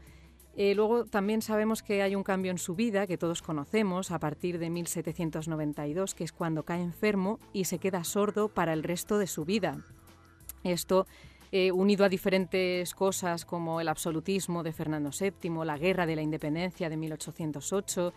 Eh, 0.59 0.75
luego 0.75 1.05
también 1.05 1.42
sabemos 1.42 1.83
que 1.83 2.03
hay 2.03 2.14
un 2.14 2.23
cambio 2.23 2.51
en 2.51 2.57
su 2.57 2.75
vida 2.75 3.07
que 3.07 3.19
todos 3.19 3.42
conocemos 3.42 4.11
a 4.11 4.19
partir 4.19 4.59
de 4.59 4.71
1792, 4.71 6.14
que 6.14 6.25
es 6.25 6.33
cuando 6.33 6.62
cae 6.62 6.81
enfermo 6.81 7.38
y 7.53 7.64
se 7.64 7.79
queda 7.79 8.05
sordo 8.05 8.49
para 8.49 8.73
el 8.73 8.83
resto 8.83 9.19
de 9.19 9.27
su 9.27 9.45
vida. 9.45 9.85
Esto 10.64 11.07
eh, 11.53 11.73
unido 11.73 12.07
a 12.07 12.09
diferentes 12.09 12.95
cosas 12.95 13.45
como 13.45 13.83
el 13.83 13.88
absolutismo 13.88 14.62
de 14.62 14.73
Fernando 14.73 15.11
VII, 15.11 15.64
la 15.64 15.77
guerra 15.77 16.07
de 16.07 16.16
la 16.16 16.23
independencia 16.23 16.88
de 16.88 16.97
1808, 16.97 18.14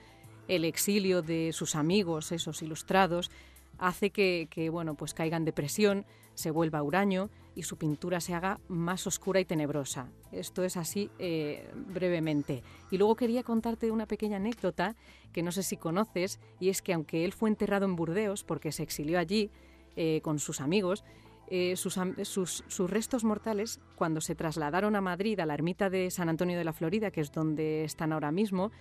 el 0.47 0.63
exilio 0.63 1.21
de 1.21 1.52
sus 1.52 1.75
amigos, 1.75 2.32
esos 2.32 2.62
ilustrados, 2.62 3.32
hace 3.78 4.12
que, 4.12 4.69
bueno, 4.71 4.95
pues 4.95 5.13
caiga 5.13 5.38
en 5.38 5.45
depresión, 5.45 6.06
se 6.34 6.52
vuelva 6.52 6.82
huraño 6.84 7.30
y 7.60 7.63
su 7.63 7.76
pintura 7.76 8.22
se 8.22 8.34
haga 8.34 8.62
más 8.69 9.06
oscura 9.06 9.41
y 9.41 9.45
tenebrosa. 9.45 10.08
Esto 10.32 10.63
es 10.63 10.78
así 10.78 11.10
eh, 11.19 11.69
brevemente. 11.76 12.63
Y 12.89 12.98
luego 12.98 13.17
quería 13.17 13.43
contarte 13.43 13.91
una 13.91 14.06
pequeña 14.06 14.38
anécdota 14.38 14.95
que 15.34 15.43
no 15.43 15.52
sé 15.52 15.62
si 15.62 15.76
conoces, 15.76 16.39
y 16.62 16.69
es 16.69 16.82
que 16.82 16.93
aunque 16.93 17.26
él 17.26 17.34
fue 17.34 17.50
enterrado 17.50 17.84
en 17.84 17.98
Burdeos 17.98 18.45
porque 18.45 18.72
se 18.72 18.84
exilió 18.84 19.19
allí 19.19 19.52
eh, 19.98 20.22
con 20.24 20.39
sus 20.39 20.62
amigos, 20.62 21.04
eh, 21.50 21.76
sus, 21.76 22.00
sus, 22.24 22.89
restos 22.89 23.26
mortales, 23.26 23.82
cuando 23.98 24.22
se 24.22 24.36
trasladaron 24.36 24.95
a 24.95 25.02
Madrid, 25.02 25.38
a 25.41 25.45
la 25.45 25.54
ermita 25.54 25.89
de 25.89 26.12
San 26.12 26.30
Antonio 26.30 26.58
de 26.58 26.63
la 26.63 26.72
Florida, 26.72 27.12
que 27.12 27.19
es 27.19 27.34
donde 27.34 27.84
están 27.84 28.13
ahora 28.13 28.32
mismo, 28.32 28.72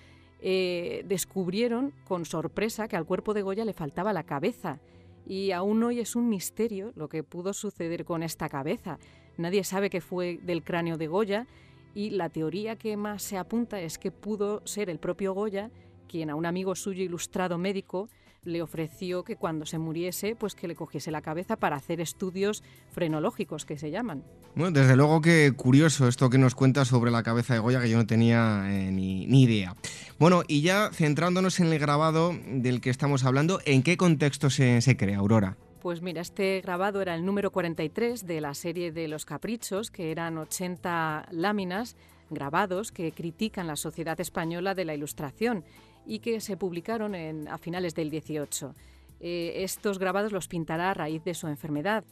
descubrieron 0.40 1.92
con 2.06 2.24
sorpresa 2.24 2.86
que 2.86 2.94
al 2.94 3.06
cuerpo 3.06 3.34
de 3.34 3.42
Goya 3.42 3.64
le 3.64 3.72
faltaba 3.72 4.12
la 4.12 4.22
cabeza 4.22 4.78
y 5.28 5.52
aún 5.52 5.82
hoy 5.82 6.00
es 6.00 6.16
un 6.16 6.28
misterio 6.28 6.92
lo 6.96 7.08
que 7.08 7.22
pudo 7.22 7.52
suceder 7.52 8.06
con 8.06 8.22
esta 8.22 8.48
cabeza. 8.48 8.98
Nadie 9.36 9.62
sabe 9.62 9.90
qué 9.90 10.00
fue 10.00 10.40
del 10.42 10.64
cráneo 10.64 10.96
de 10.96 11.06
Goya 11.06 11.46
y 11.94 12.10
la 12.10 12.30
teoría 12.30 12.76
que 12.76 12.96
más 12.96 13.22
se 13.22 13.36
apunta 13.36 13.80
es 13.80 13.98
que 13.98 14.10
pudo 14.10 14.62
ser 14.66 14.88
el 14.88 14.98
propio 14.98 15.34
Goya 15.34 15.70
quien 16.08 16.30
a 16.30 16.34
un 16.34 16.46
amigo 16.46 16.74
suyo 16.74 17.04
ilustrado 17.04 17.58
médico 17.58 18.08
le 18.44 18.62
ofreció 18.62 19.24
que 19.24 19.36
cuando 19.36 19.66
se 19.66 19.78
muriese, 19.78 20.36
pues 20.36 20.54
que 20.54 20.68
le 20.68 20.74
cogiese 20.74 21.10
la 21.10 21.22
cabeza 21.22 21.56
para 21.56 21.76
hacer 21.76 22.00
estudios 22.00 22.62
frenológicos 22.90 23.64
que 23.64 23.78
se 23.78 23.90
llaman. 23.90 24.24
Bueno, 24.54 24.72
desde 24.72 24.96
luego 24.96 25.20
que 25.20 25.52
curioso 25.56 26.08
esto 26.08 26.30
que 26.30 26.38
nos 26.38 26.54
cuenta 26.54 26.84
sobre 26.84 27.10
la 27.10 27.22
cabeza 27.22 27.54
de 27.54 27.60
Goya, 27.60 27.80
que 27.80 27.90
yo 27.90 27.98
no 27.98 28.06
tenía 28.06 28.64
eh, 28.68 28.90
ni, 28.90 29.24
idea. 29.42 29.74
Bueno, 30.18 30.42
y 30.48 30.62
ya 30.62 30.90
centrándonos 30.92 31.60
en 31.60 31.72
el 31.72 31.78
grabado 31.78 32.32
del 32.46 32.80
que 32.80 32.90
estamos 32.90 33.24
hablando, 33.24 33.60
¿en 33.64 33.82
qué 33.82 33.96
contexto 33.96 34.50
se, 34.50 34.80
se 34.80 34.96
crea, 34.96 35.18
Aurora? 35.18 35.56
Pues 35.80 36.02
mira, 36.02 36.20
este 36.20 36.60
grabado 36.60 37.00
era 37.00 37.14
el 37.14 37.24
número 37.24 37.52
43 37.52 38.26
de 38.26 38.40
la 38.40 38.54
serie 38.54 38.90
de 38.90 39.06
Los 39.06 39.24
Caprichos, 39.24 39.92
que 39.92 40.10
eran 40.10 40.36
80 40.36 41.28
láminas 41.30 41.96
grabados 42.30 42.92
que 42.92 43.12
critican 43.12 43.66
la 43.66 43.76
sociedad 43.76 44.20
española 44.20 44.74
de 44.74 44.84
la 44.84 44.94
Ilustración 44.94 45.64
y 46.06 46.20
que 46.20 46.40
se 46.40 46.56
publicaron 46.56 47.14
en, 47.14 47.48
a 47.48 47.58
finales 47.58 47.94
del 47.94 48.10
18. 48.10 48.74
Eh, 49.20 49.52
estos 49.56 49.98
grabados 49.98 50.32
los 50.32 50.48
pintará 50.48 50.90
a 50.90 50.94
raíz 50.94 51.22
de 51.24 51.34
su 51.34 51.48
enfermedad. 51.48 52.04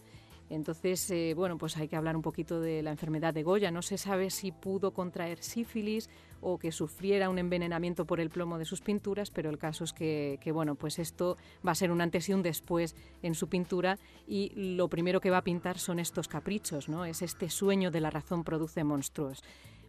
Entonces, 0.48 1.10
eh, 1.10 1.34
bueno, 1.34 1.58
pues 1.58 1.76
hay 1.76 1.88
que 1.88 1.96
hablar 1.96 2.14
un 2.14 2.22
poquito 2.22 2.60
de 2.60 2.82
la 2.82 2.92
enfermedad 2.92 3.34
de 3.34 3.42
Goya. 3.42 3.72
No 3.72 3.82
se 3.82 3.98
sabe 3.98 4.30
si 4.30 4.52
pudo 4.52 4.92
contraer 4.92 5.42
sífilis 5.42 6.08
o 6.40 6.58
que 6.58 6.70
sufriera 6.70 7.30
un 7.30 7.38
envenenamiento 7.38 8.04
por 8.04 8.20
el 8.20 8.30
plomo 8.30 8.56
de 8.58 8.64
sus 8.64 8.80
pinturas, 8.80 9.30
pero 9.30 9.50
el 9.50 9.58
caso 9.58 9.82
es 9.82 9.92
que, 9.92 10.38
que, 10.40 10.52
bueno, 10.52 10.76
pues 10.76 11.00
esto 11.00 11.36
va 11.66 11.72
a 11.72 11.74
ser 11.74 11.90
un 11.90 12.00
antes 12.00 12.28
y 12.28 12.34
un 12.34 12.42
después 12.42 12.94
en 13.22 13.34
su 13.34 13.48
pintura 13.48 13.98
y 14.28 14.52
lo 14.54 14.88
primero 14.88 15.20
que 15.20 15.30
va 15.30 15.38
a 15.38 15.44
pintar 15.44 15.78
son 15.78 15.98
estos 15.98 16.28
caprichos, 16.28 16.88
¿no? 16.88 17.04
Es 17.04 17.22
este 17.22 17.50
sueño 17.50 17.90
de 17.90 18.00
la 18.00 18.10
razón 18.10 18.44
produce 18.44 18.84
monstruos. 18.84 19.42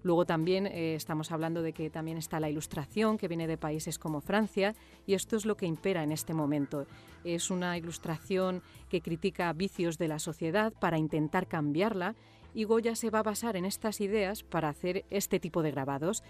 Luego 0.03 0.25
también 0.25 0.67
eh, 0.67 0.95
estamos 0.95 1.31
hablando 1.31 1.61
de 1.61 1.73
que 1.73 1.89
también 1.89 2.17
está 2.17 2.39
la 2.39 2.49
ilustración 2.49 3.17
que 3.17 3.27
viene 3.27 3.47
de 3.47 3.57
países 3.57 3.99
como 3.99 4.21
Francia 4.21 4.75
y 5.05 5.13
esto 5.13 5.35
es 5.35 5.45
lo 5.45 5.57
que 5.57 5.65
impera 5.65 6.03
en 6.03 6.11
este 6.11 6.33
momento. 6.33 6.85
Es 7.23 7.49
una 7.49 7.77
ilustración 7.77 8.61
que 8.89 9.01
critica 9.01 9.51
vicios 9.53 9.97
de 9.97 10.07
la 10.07 10.19
sociedad 10.19 10.73
para 10.73 10.97
intentar 10.97 11.47
cambiarla 11.47 12.15
y 12.53 12.63
Goya 12.63 12.95
se 12.95 13.09
va 13.09 13.19
a 13.19 13.23
basar 13.23 13.55
en 13.55 13.65
estas 13.65 14.01
ideas 14.01 14.43
para 14.43 14.69
hacer 14.69 15.05
este 15.09 15.39
tipo 15.39 15.61
de 15.61 15.71
grabados 15.71 16.23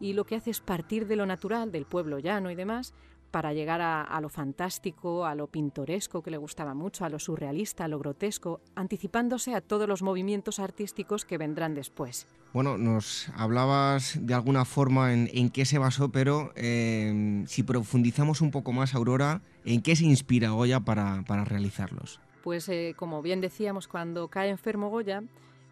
y 0.00 0.14
lo 0.14 0.24
que 0.24 0.34
hace 0.34 0.50
es 0.50 0.60
partir 0.60 1.06
de 1.06 1.16
lo 1.16 1.26
natural, 1.26 1.70
del 1.70 1.86
pueblo 1.86 2.18
llano 2.18 2.50
y 2.50 2.56
demás, 2.56 2.92
para 3.32 3.54
llegar 3.54 3.80
a, 3.80 4.20
lo 4.20 4.28
fantástico, 4.28 5.24
a 5.24 5.34
lo 5.34 5.48
pintoresco 5.48 6.22
que 6.22 6.30
le 6.30 6.36
gustaba 6.36 6.74
mucho, 6.74 7.04
a 7.04 7.08
lo 7.08 7.18
surrealista, 7.18 7.86
a 7.86 7.88
lo 7.88 7.98
grotesco, 7.98 8.60
anticipándose 8.76 9.54
a 9.54 9.62
todos 9.62 9.88
los 9.88 10.02
movimientos 10.02 10.60
artísticos 10.60 11.24
que 11.24 11.38
vendrán 11.38 11.74
después. 11.74 12.28
Bueno, 12.52 12.76
nos 12.76 13.30
hablabas 13.34 14.18
de 14.20 14.34
alguna 14.34 14.66
forma 14.66 15.14
en, 15.14 15.48
qué 15.48 15.64
se 15.64 15.78
basó, 15.78 16.10
pero 16.10 16.52
eh, 16.54 17.42
si 17.46 17.62
profundizamos 17.62 18.42
un 18.42 18.50
poco 18.50 18.72
más, 18.72 18.94
Aurora, 18.94 19.40
¿en 19.64 19.80
qué 19.80 19.96
se 19.96 20.04
inspira 20.04 20.50
Goya 20.50 20.80
para, 20.80 21.22
realizarlos? 21.44 22.20
Pues 22.44 22.68
eh, 22.68 22.94
como 22.96 23.22
bien 23.22 23.40
decíamos, 23.40 23.88
cuando 23.88 24.28
cae 24.28 24.50
enfermo 24.50 24.90
Goya, 24.90 25.22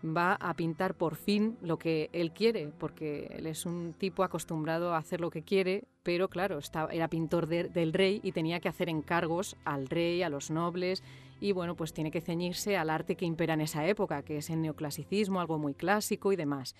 va 0.04 0.34
a 0.34 0.54
pintar 0.54 0.94
por 0.94 1.16
fin 1.16 1.58
lo 1.60 1.78
que 1.78 2.08
él 2.14 2.32
quiere, 2.32 2.72
porque 2.78 3.26
él 3.36 3.46
es 3.46 3.66
un 3.66 3.94
tipo 3.98 4.22
acostumbrado 4.22 4.94
a 4.94 4.98
hacer 4.98 5.20
lo 5.20 5.30
que 5.30 5.42
quiere, 5.42 5.84
pero 6.02 6.28
claro, 6.28 6.58
era 6.90 7.08
pintor 7.08 7.46
del 7.46 7.92
rey 7.92 8.20
y 8.22 8.32
tenía 8.32 8.60
que 8.60 8.68
hacer 8.68 8.88
encargos 8.88 9.56
al 9.64 9.88
rey, 9.88 10.22
a 10.22 10.30
los 10.30 10.50
nobles, 10.50 11.02
y 11.40 11.52
bueno, 11.52 11.74
pues 11.74 11.92
tiene 11.92 12.10
que 12.10 12.20
ceñirse 12.20 12.76
al 12.76 12.90
arte 12.90 13.16
que 13.16 13.24
impera 13.24 13.54
en 13.54 13.62
esa 13.62 13.86
época, 13.86 14.22
que 14.22 14.38
es 14.38 14.50
el 14.50 14.60
neoclasicismo, 14.62 15.40
algo 15.40 15.58
muy 15.58 15.74
clásico 15.74 16.32
y 16.32 16.36
demás. 16.36 16.74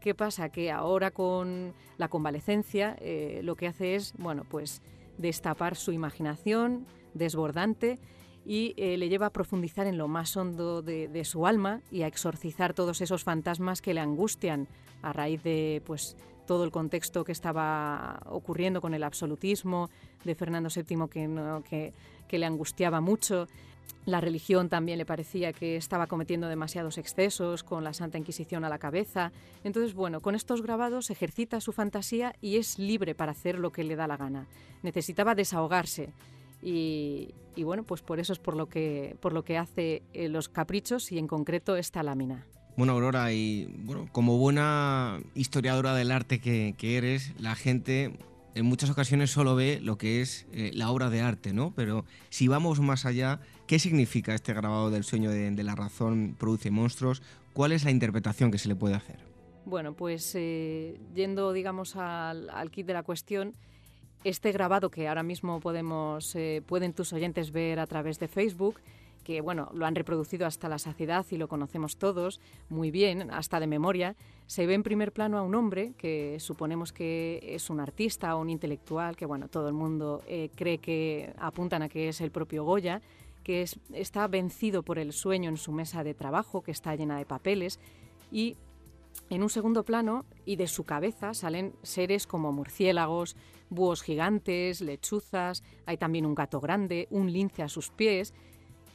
¿Qué 0.00 0.14
pasa? 0.14 0.50
Que 0.50 0.70
ahora 0.70 1.10
con 1.10 1.74
la 1.96 2.08
convalecencia 2.08 2.96
eh, 3.00 3.40
lo 3.42 3.56
que 3.56 3.66
hace 3.66 3.96
es, 3.96 4.14
bueno, 4.16 4.44
pues 4.48 4.82
destapar 5.18 5.74
su 5.74 5.92
imaginación 5.92 6.86
desbordante 7.14 7.98
y 8.46 8.74
eh, 8.76 8.96
le 8.96 9.08
lleva 9.08 9.26
a 9.26 9.32
profundizar 9.32 9.86
en 9.86 9.98
lo 9.98 10.06
más 10.06 10.36
hondo 10.36 10.80
de, 10.80 11.24
su 11.24 11.46
alma 11.46 11.82
y 11.90 12.02
a 12.02 12.06
exorcizar 12.06 12.72
todos 12.72 13.00
esos 13.00 13.24
fantasmas 13.24 13.82
que 13.82 13.92
le 13.92 14.00
angustian 14.00 14.68
a 15.02 15.12
raíz 15.12 15.42
de 15.42 15.82
pues 15.84 16.16
todo 16.48 16.64
el 16.64 16.72
contexto 16.72 17.24
que 17.24 17.32
estaba 17.32 18.20
ocurriendo 18.24 18.80
con 18.80 18.94
el 18.94 19.04
absolutismo 19.04 19.90
de 20.24 20.34
Fernando 20.34 20.70
VII 20.74 21.08
que, 21.62 22.38
le 22.38 22.46
angustiaba 22.46 23.02
mucho. 23.02 23.46
La 24.06 24.22
religión 24.22 24.70
también 24.70 24.96
le 24.96 25.04
parecía 25.04 25.52
que 25.52 25.76
estaba 25.76 26.06
cometiendo 26.06 26.48
demasiados 26.48 26.96
excesos, 26.96 27.62
con 27.62 27.84
la 27.84 27.92
Santa 27.92 28.16
Inquisición 28.16 28.64
a 28.64 28.70
la 28.70 28.78
cabeza. 28.78 29.30
Entonces, 29.62 29.92
bueno, 29.92 30.20
con 30.20 30.34
estos 30.34 30.62
grabados 30.62 31.10
ejercita 31.10 31.60
su 31.60 31.72
fantasía 31.72 32.34
y 32.40 32.56
es 32.56 32.78
libre 32.78 33.14
para 33.14 33.32
hacer 33.32 33.58
lo 33.58 33.70
que 33.70 33.84
le 33.84 33.94
da 33.94 34.06
la 34.06 34.16
gana. 34.16 34.46
Necesitaba 34.82 35.34
desahogarse. 35.34 36.14
Y, 36.62 37.34
bueno, 37.62 37.82
pues 37.84 38.00
por 38.00 38.20
eso 38.20 38.32
es 38.32 38.38
por 38.38 38.56
lo 38.56 38.66
que, 38.66 39.16
por 39.20 39.34
lo 39.34 39.44
que 39.44 39.58
hace 39.58 40.02
eh, 40.14 40.28
los 40.28 40.48
caprichos 40.48 41.12
y 41.12 41.18
en 41.18 41.26
concreto 41.26 41.76
esta 41.76 42.02
lámina. 42.02 42.46
Bueno, 42.78 42.94
Aurora, 42.94 43.30
y 43.34 43.66
bueno, 43.84 44.08
como 44.12 44.38
buena 44.38 45.20
historiadora 45.34 45.94
del 45.94 46.10
arte 46.10 46.38
que, 46.38 46.74
eres, 46.80 47.34
la 47.38 47.54
gente 47.54 48.12
en 48.54 48.64
muchas 48.64 48.88
ocasiones 48.88 49.30
solo 49.30 49.54
ve 49.54 49.80
lo 49.82 49.98
que 49.98 50.22
es 50.22 50.46
eh, 50.52 50.70
la 50.72 50.90
obra 50.90 51.10
de 51.10 51.20
arte, 51.20 51.52
¿no? 51.52 51.74
Pero 51.76 52.06
si 52.30 52.48
vamos 52.48 52.80
más 52.80 53.04
allá, 53.04 53.40
¿Qué 53.68 53.78
significa 53.78 54.34
este 54.34 54.54
grabado 54.54 54.90
del 54.90 55.04
sueño 55.04 55.30
de, 55.30 55.62
la 55.62 55.74
razón 55.74 56.34
produce 56.38 56.70
monstruos? 56.70 57.20
¿Cuál 57.52 57.72
es 57.72 57.84
la 57.84 57.90
interpretación 57.90 58.50
que 58.50 58.56
se 58.56 58.66
le 58.66 58.74
puede 58.74 58.94
hacer? 58.94 59.18
Bueno, 59.66 59.92
pues 59.92 60.34
eh, 60.34 60.98
yendo, 61.14 61.52
digamos, 61.52 61.94
al, 61.94 62.70
kit 62.70 62.86
de 62.86 62.94
la 62.94 63.02
cuestión, 63.02 63.52
este 64.24 64.52
grabado 64.52 64.90
que 64.90 65.06
ahora 65.06 65.22
mismo 65.22 65.60
podemos, 65.60 66.34
eh, 66.34 66.62
pueden 66.66 66.94
tus 66.94 67.12
oyentes 67.12 67.52
ver 67.52 67.78
a 67.78 67.86
través 67.86 68.18
de 68.18 68.28
Facebook, 68.28 68.80
que 69.28 69.42
bueno, 69.42 69.68
lo 69.74 69.84
han 69.84 69.94
reproducido 69.94 70.46
hasta 70.46 70.70
la 70.70 70.78
saciedad 70.78 71.26
y 71.30 71.36
lo 71.36 71.48
conocemos 71.48 71.98
todos 71.98 72.40
muy 72.70 72.90
bien, 72.90 73.30
hasta 73.30 73.60
de 73.60 73.66
memoria, 73.66 74.16
se 74.46 74.66
ve 74.66 74.72
en 74.72 74.82
primer 74.82 75.12
plano 75.12 75.36
a 75.36 75.42
un 75.42 75.54
hombre 75.54 75.92
que 75.98 76.40
suponemos 76.40 76.94
que 76.94 77.38
es 77.42 77.68
un 77.68 77.78
artista 77.78 78.34
o 78.34 78.40
un 78.40 78.48
intelectual, 78.48 79.18
que 79.18 79.26
bueno, 79.26 79.48
todo 79.48 79.68
el 79.68 79.74
mundo 79.74 80.22
eh, 80.26 80.48
cree 80.54 80.78
que 80.78 81.34
apuntan 81.36 81.82
a 81.82 81.90
que 81.90 82.08
es 82.08 82.22
el 82.22 82.30
propio 82.30 82.64
Goya, 82.64 83.02
que 83.44 83.66
está 83.92 84.26
vencido 84.28 84.82
por 84.82 84.98
el 84.98 85.12
sueño 85.12 85.50
en 85.50 85.58
su 85.58 85.72
mesa 85.72 86.02
de 86.02 86.14
trabajo, 86.14 86.62
que 86.62 86.70
está 86.70 86.96
llena 86.96 87.18
de 87.18 87.26
papeles, 87.26 87.78
y 88.32 88.56
en 89.28 89.42
un 89.42 89.50
segundo 89.50 89.82
plano 89.82 90.24
y 90.46 90.56
de 90.56 90.68
su 90.68 90.84
cabeza 90.84 91.34
salen 91.34 91.74
seres 91.82 92.26
como 92.26 92.50
murciélagos, 92.50 93.36
búhos 93.68 94.00
gigantes, 94.00 94.80
lechuzas, 94.80 95.62
hay 95.84 95.98
también 95.98 96.24
un 96.24 96.34
gato 96.34 96.60
grande, 96.60 97.08
un 97.10 97.30
lince 97.30 97.62
a 97.62 97.68
sus 97.68 97.90
pies. 97.90 98.32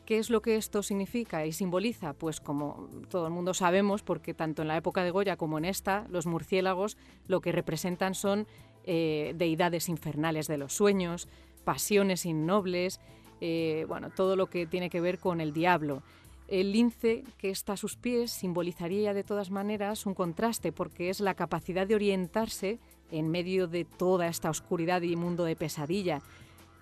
¿Qué 0.05 0.19
es 0.19 0.29
lo 0.29 0.41
que 0.41 0.57
esto 0.57 0.83
significa 0.83 1.45
y 1.45 1.53
simboliza? 1.53 2.13
Pues 2.13 2.41
como 2.41 2.89
todo 3.09 3.25
el 3.27 3.33
mundo 3.33 3.53
sabemos, 3.53 4.03
porque 4.03 4.33
tanto 4.33 4.61
en 4.61 4.67
la 4.67 4.75
época 4.75 5.03
de 5.03 5.11
Goya 5.11 5.37
como 5.37 5.57
en 5.57 5.65
esta, 5.65 6.05
los 6.09 6.25
murciélagos 6.25 6.97
lo 7.27 7.39
que 7.39 7.53
representan 7.53 8.13
son 8.13 8.45
eh, 8.83 9.33
deidades 9.37 9.87
infernales 9.87 10.47
de 10.47 10.57
los 10.57 10.73
sueños, 10.73 11.29
pasiones 11.63 12.25
innobles, 12.25 12.99
eh, 13.39 13.85
bueno, 13.87 14.09
todo 14.09 14.35
lo 14.35 14.47
que 14.47 14.65
tiene 14.65 14.89
que 14.89 14.99
ver 14.99 15.19
con 15.19 15.39
el 15.39 15.53
diablo. 15.53 16.03
El 16.49 16.73
lince 16.73 17.23
que 17.37 17.49
está 17.49 17.73
a 17.73 17.77
sus 17.77 17.95
pies 17.95 18.31
simbolizaría 18.31 19.13
de 19.13 19.23
todas 19.23 19.51
maneras 19.51 20.05
un 20.05 20.13
contraste 20.13 20.73
porque 20.73 21.09
es 21.09 21.21
la 21.21 21.33
capacidad 21.33 21.87
de 21.87 21.95
orientarse 21.95 22.79
en 23.09 23.29
medio 23.29 23.67
de 23.67 23.85
toda 23.85 24.27
esta 24.27 24.49
oscuridad 24.49 25.01
y 25.01 25.15
mundo 25.15 25.45
de 25.45 25.55
pesadilla. 25.55 26.21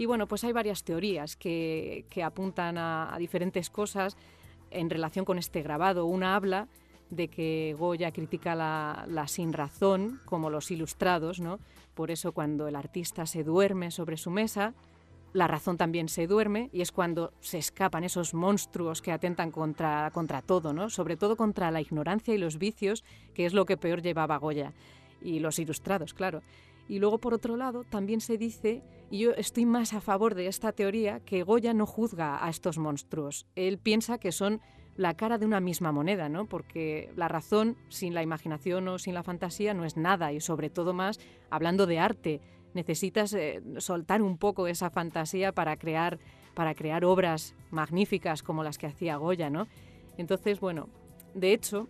Y 0.02 0.08
bueno, 0.08 0.28
pues 0.28 0.44
hay 0.44 0.52
varias 0.52 0.84
teorías 0.84 1.36
que, 1.36 2.06
apuntan 2.26 2.76
a, 2.80 3.16
diferentes 3.20 3.70
cosas 3.70 4.18
en 4.72 4.90
relación 4.90 5.26
con 5.26 5.38
este 5.38 5.62
grabado. 5.62 6.08
Una 6.08 6.36
habla 6.36 6.68
de 7.12 7.28
que 7.28 7.76
Goya 7.78 8.12
critica 8.12 8.56
la, 8.56 9.06
la, 9.08 9.28
sin 9.28 9.54
razón, 9.54 10.20
como 10.26 10.50
los 10.50 10.72
ilustrados, 10.72 11.40
¿no? 11.40 11.60
Por 11.94 12.10
eso 12.10 12.32
cuando 12.32 12.68
el 12.68 12.78
artista 12.78 13.28
se 13.28 13.44
duerme 13.44 13.92
sobre 13.92 14.18
su 14.18 14.32
mesa, 14.32 14.74
la 15.34 15.46
razón 15.46 15.78
también 15.78 16.10
se 16.10 16.26
duerme 16.26 16.72
y 16.74 16.82
es 16.82 16.92
cuando 16.92 17.32
se 17.40 17.60
escapan 17.60 18.04
esos 18.04 18.34
monstruos 18.34 19.04
que 19.04 19.12
atentan 19.12 19.52
contra, 19.52 20.10
contra 20.12 20.42
todo, 20.42 20.74
¿no? 20.74 20.90
sobre 20.90 21.16
todo 21.16 21.38
contra 21.38 21.70
la 21.70 21.80
ignorancia 21.80 22.34
y 22.34 22.40
los 22.40 22.58
vicios, 22.58 23.04
que 23.36 23.46
es 23.46 23.54
lo 23.54 23.68
que 23.68 23.78
peor 23.78 24.02
llevaba 24.02 24.38
Goya, 24.38 24.74
y 25.22 25.40
los 25.40 25.60
ilustrados, 25.60 26.16
claro. 26.16 26.42
Y 26.88 27.00
luego, 27.00 27.20
por 27.20 27.34
otro 27.34 27.58
lado, 27.58 27.84
también 27.84 28.22
se 28.22 28.38
dice, 28.38 28.84
y 29.10 29.20
yo 29.20 29.32
estoy 29.32 29.66
más 29.66 29.94
a 29.94 30.02
favor 30.02 30.36
de 30.36 30.48
esta 30.48 30.72
teoría, 30.72 31.20
que 31.22 31.44
Goya 31.44 31.74
no 31.74 31.86
juzga 31.86 32.46
a 32.46 32.50
estos 32.50 32.78
monstruos. 32.78 33.48
Él 33.56 33.78
piensa 33.78 34.18
que 34.18 34.32
son 34.32 34.62
la 34.96 35.16
cara 35.16 35.38
de 35.38 35.46
una 35.46 35.60
misma 35.60 35.92
moneda, 35.92 36.30
¿no? 36.30 36.46
Porque 36.46 37.12
la 37.16 37.28
razón 37.28 37.78
sin 37.90 38.14
la 38.14 38.24
imaginación 38.24 38.88
o 38.88 39.00
sin 39.00 39.14
la 39.14 39.24
fantasía 39.24 39.74
no 39.74 39.86
es 39.86 39.98
nada, 39.98 40.34
y 40.34 40.42
sobre 40.42 40.70
todo 40.70 40.94
más 40.94 41.20
hablando 41.50 41.86
de 41.86 42.00
arte 42.00 42.42
necesitas 42.74 43.34
eh, 43.34 43.62
soltar 43.78 44.22
un 44.22 44.38
poco 44.38 44.68
esa 44.68 44.90
fantasía 44.90 45.52
para 45.52 45.78
crear, 45.78 46.20
para 46.54 46.74
crear 46.74 47.04
obras 47.06 47.56
magníficas 47.70 48.44
como 48.44 48.64
las 48.64 48.78
que 48.78 48.88
hacía 48.88 49.18
Goya, 49.18 49.50
¿no? 49.50 49.68
Entonces, 50.18 50.60
bueno, 50.60 50.90
de 51.34 51.54
hecho, 51.54 51.90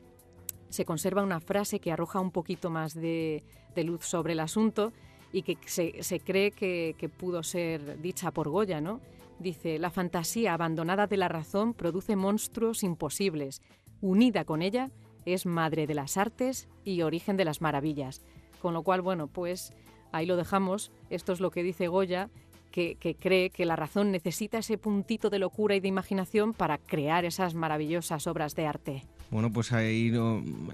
se 0.72 0.86
conserva 0.86 1.22
una 1.22 1.40
frase 1.40 1.80
que 1.80 1.92
arroja 1.92 2.20
un 2.20 2.32
poquito 2.32 2.70
más 2.70 2.94
de, 2.94 3.44
luz 3.76 4.06
sobre 4.06 4.34
el 4.34 4.40
asunto 4.40 4.94
y 5.32 5.44
que 5.44 5.58
se, 5.66 6.20
cree 6.20 6.52
que, 6.52 7.12
pudo 7.18 7.44
ser 7.44 8.02
dicha 8.02 8.32
por 8.32 8.50
Goya, 8.50 8.82
¿no? 8.82 9.00
Dice, 9.40 9.80
la 9.80 9.90
fantasía 9.90 10.54
abandonada 10.54 11.08
de 11.08 11.18
la 11.18 11.28
razón 11.28 11.74
produce 11.74 12.16
monstruos 12.16 12.84
imposibles. 12.84 13.62
Unida 14.02 14.46
con 14.46 14.62
ella, 14.62 14.90
es 15.26 15.46
madre 15.46 15.88
de 15.88 15.94
las 15.94 16.18
artes 16.18 16.68
y 16.84 17.02
origen 17.02 17.38
de 17.38 17.46
las 17.46 17.62
maravillas. 17.62 18.22
Con 18.62 18.74
lo 18.74 18.84
cual, 18.84 19.02
bueno, 19.02 19.28
pues 19.28 19.74
ahí 20.12 20.26
lo 20.26 20.36
dejamos. 20.36 20.92
Esto 21.10 21.34
es 21.34 21.40
lo 21.40 21.52
que 21.52 21.64
dice 21.64 21.88
Goya, 21.88 22.30
que, 22.72 23.18
cree 23.20 23.50
que 23.50 23.66
la 23.66 23.76
razón 23.76 24.12
necesita 24.12 24.60
ese 24.60 24.78
puntito 24.78 25.30
de 25.30 25.40
locura 25.40 25.76
y 25.76 25.80
de 25.80 25.88
imaginación 25.88 26.54
para 26.54 26.78
crear 26.78 27.26
esas 27.26 27.54
maravillosas 27.54 28.28
obras 28.28 28.56
de 28.56 28.68
arte. 28.68 29.04
Bueno, 29.32 29.50
pues 29.50 29.72
ahí 29.72 30.12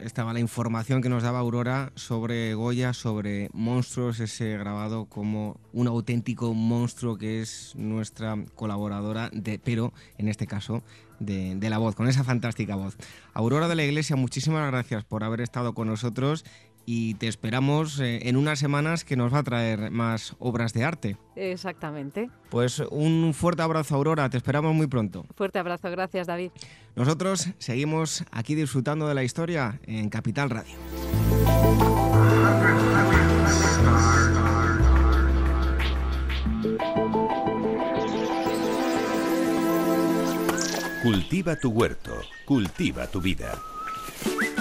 estaba 0.01 0.33
la 0.33 0.39
información 0.39 1.03
que 1.03 1.09
nos 1.09 1.21
daba 1.21 1.37
Aurora 1.37 1.91
sobre 1.93 2.55
Goya, 2.55 2.91
sobre 2.93 3.51
monstruos, 3.53 4.19
ese 4.19 4.57
grabado 4.57 5.05
como 5.05 5.59
un 5.73 5.85
auténtico 5.85 6.55
monstruo 6.55 7.19
que 7.19 7.39
es 7.39 7.75
nuestra 7.75 8.35
colaboradora, 8.55 9.29
pero 9.63 9.93
en 10.17 10.27
este 10.27 10.47
caso 10.47 10.81
de, 11.19 11.69
la 11.69 11.77
voz, 11.77 11.93
con 11.93 12.07
esa 12.07 12.23
fantástica 12.23 12.75
voz. 12.75 12.97
Aurora 13.33 13.67
de 13.67 13.75
la 13.75 13.83
Iglesia, 13.83 14.15
muchísimas 14.15 14.65
gracias 14.71 15.03
por 15.03 15.23
haber 15.23 15.41
estado 15.41 15.75
con 15.75 15.87
nosotros 15.87 16.43
y 16.89 17.15
te 17.15 17.27
esperamos 17.27 17.99
eh, 17.99 18.29
en 18.29 18.37
unas 18.37 18.59
semanas 18.59 19.03
que 19.03 19.17
nos 19.17 19.33
va 19.33 19.39
a 19.39 19.43
traer 19.43 19.91
más 19.91 20.37
obras 20.39 20.71
de 20.71 20.85
arte. 20.85 21.17
Exactamente. 21.35 22.29
Pues 22.49 22.79
un 22.79 23.33
fuerte 23.33 23.61
abrazo, 23.61 23.95
Aurora, 23.95 24.29
te 24.29 24.37
esperamos 24.37 24.73
muy 24.73 24.87
pronto. 24.87 25.25
Fuerte 25.35 25.59
abrazo, 25.59 25.91
gracias, 25.91 26.27
David. 26.27 26.51
Nosotros 26.95 27.49
seguimos 27.57 28.23
aquí 28.31 28.55
disfrutando 28.55 29.05
de 29.05 29.15
la 29.15 29.25
historia 29.25 29.81
en 29.83 30.09
Capital 30.09 30.49
Radio. 30.49 30.75
Cultiva 41.03 41.57
tu 41.57 41.69
huerto, 41.69 42.13
cultiva 42.45 43.07
tu 43.07 43.19
vida. 43.19 43.61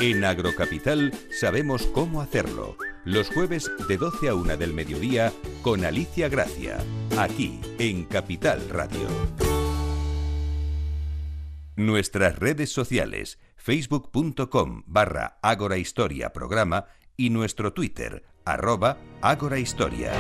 En 0.01 0.27
Agrocapital 0.27 1.13
sabemos 1.31 1.87
cómo 1.87 2.21
hacerlo. 2.21 2.77
Los 3.07 3.31
jueves 3.31 3.71
de 3.89 3.97
12 3.97 4.29
a 4.29 4.35
1 4.35 4.59
del 4.59 4.75
mediodía 4.75 5.33
con 5.63 5.87
Alicia 5.87 6.29
Gracia, 6.29 6.77
aquí 7.17 7.61
en 7.79 8.05
Capital 8.05 8.69
Radio. 8.69 9.09
Nuestras 11.77 12.39
redes 12.39 12.71
sociales, 12.71 13.39
facebook.com 13.57 14.83
barra 14.87 15.39
Agorahistoria 15.41 16.31
programa 16.31 16.87
y 17.17 17.31
nuestro 17.31 17.73
Twitter, 17.73 18.23
arroba 18.45 18.99
Agorahistoria. 19.23 20.13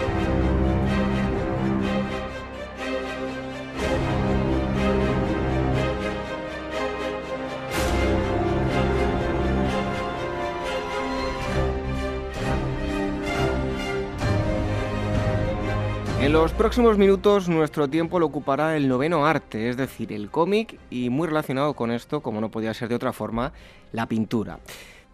En 16.27 16.33
los 16.33 16.53
próximos 16.53 16.99
minutos 16.99 17.49
nuestro 17.49 17.89
tiempo 17.89 18.19
lo 18.19 18.27
ocupará 18.27 18.77
el 18.77 18.89
noveno 18.89 19.27
arte, 19.27 19.69
es 19.69 19.77
decir, 19.77 20.13
el 20.13 20.29
cómic 20.29 20.77
y 20.91 21.09
muy 21.09 21.29
relacionado 21.29 21.75
con 21.75 21.93
esto, 21.93 22.21
como 22.21 22.41
no 22.41 22.51
podía 22.51 22.75
ser 22.75 22.89
de 22.89 22.97
otra 22.97 23.13
forma, 23.13 23.53
la 23.93 24.09
pintura. 24.09 24.59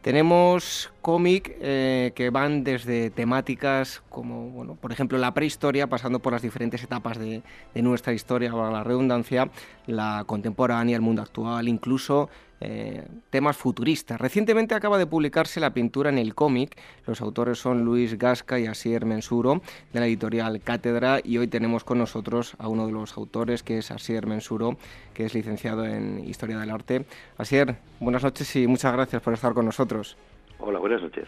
Tenemos 0.01 0.91
cómic 1.03 1.55
eh, 1.61 2.13
que 2.15 2.31
van 2.31 2.65
desde 2.65 3.11
temáticas 3.11 4.03
como, 4.09 4.49
bueno, 4.49 4.75
por 4.75 4.91
ejemplo, 4.91 5.19
la 5.19 5.35
prehistoria, 5.35 5.87
pasando 5.87 6.19
por 6.19 6.33
las 6.33 6.41
diferentes 6.41 6.83
etapas 6.83 7.19
de, 7.19 7.43
nuestra 7.75 8.15
historia, 8.15 8.51
la 8.51 8.83
redundancia, 8.83 9.51
la 9.87 10.25
contemporánea, 10.27 10.97
el 10.97 11.03
mundo 11.03 11.21
actual, 11.21 11.69
incluso 11.69 12.31
eh, 12.65 13.03
temas 13.31 13.57
futuristas. 13.57 14.21
Recientemente 14.21 14.77
acaba 14.77 14.97
de 14.97 15.07
publicarse 15.07 15.59
la 15.59 15.75
pintura 15.75 16.11
en 16.11 16.19
el 16.19 16.37
cómic. 16.37 16.79
Los 17.09 17.21
autores 17.21 17.59
son 17.59 17.85
Luis 17.85 18.17
Gasca 18.19 18.61
y 18.61 18.67
Asier 18.67 19.05
Mensuro, 19.05 19.63
de 19.93 19.99
la 19.99 20.07
editorial 20.07 20.61
Cátedra, 20.61 21.19
y 21.25 21.39
hoy 21.39 21.49
tenemos 21.49 21.83
con 21.83 21.99
nosotros 21.99 22.55
a 22.59 22.69
uno 22.69 22.87
de 22.87 22.93
los 22.93 23.17
autores, 23.17 23.65
que 23.65 23.79
es 23.79 23.91
Asier 23.91 24.29
Mensuro, 24.29 24.77
que 25.13 25.25
es 25.25 25.35
licenciado 25.35 25.85
en 25.85 26.25
Historia 26.25 26.57
del 26.59 26.71
Arte. 26.71 27.05
Asier, 27.37 27.79
buenas 27.99 28.23
noches 28.23 28.55
y 28.55 28.69
muchas 28.69 28.93
gracias 28.93 29.21
por 29.21 29.35
estar 29.35 29.55
con 29.55 29.65
nosotros. 29.65 30.17
Hola, 30.61 30.79
buenas 30.79 31.03
noches. 31.03 31.27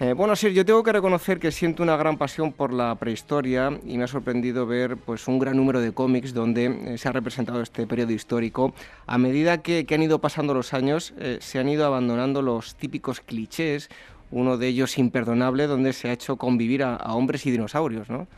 Eh, 0.00 0.12
bueno, 0.12 0.36
sí, 0.36 0.54
yo 0.54 0.64
tengo 0.64 0.84
que 0.84 0.92
reconocer 0.92 1.40
que 1.40 1.50
siento 1.50 1.82
una 1.82 1.96
gran 1.96 2.18
pasión 2.18 2.52
por 2.52 2.72
la 2.72 2.94
prehistoria 2.94 3.72
y 3.84 3.98
me 3.98 4.04
ha 4.04 4.06
sorprendido 4.06 4.64
ver 4.64 4.96
pues, 4.96 5.26
un 5.26 5.40
gran 5.40 5.56
número 5.56 5.80
de 5.80 5.92
cómics 5.92 6.32
donde 6.32 6.66
eh, 6.66 6.98
se 6.98 7.08
ha 7.08 7.12
representado 7.12 7.60
este 7.60 7.84
periodo 7.84 8.12
histórico. 8.12 8.72
A 9.08 9.18
medida 9.18 9.60
que, 9.60 9.84
han 9.90 10.02
ido 10.02 10.20
pasando 10.20 10.54
los 10.54 10.72
años, 10.72 11.14
eh, 11.18 11.38
se 11.40 11.58
han 11.58 11.68
ido 11.68 11.84
abandonando 11.84 12.42
los 12.42 12.76
típicos 12.76 13.20
clichés, 13.20 13.88
uno 14.30 14.56
de 14.56 14.68
ellos 14.68 14.98
imperdonable, 14.98 15.66
donde 15.66 15.92
se 15.92 16.10
ha 16.10 16.12
hecho 16.12 16.36
convivir 16.36 16.84
a, 16.84 16.96
hombres 17.14 17.44
y 17.46 17.50
dinosaurios, 17.50 18.08
¿no? 18.08 18.28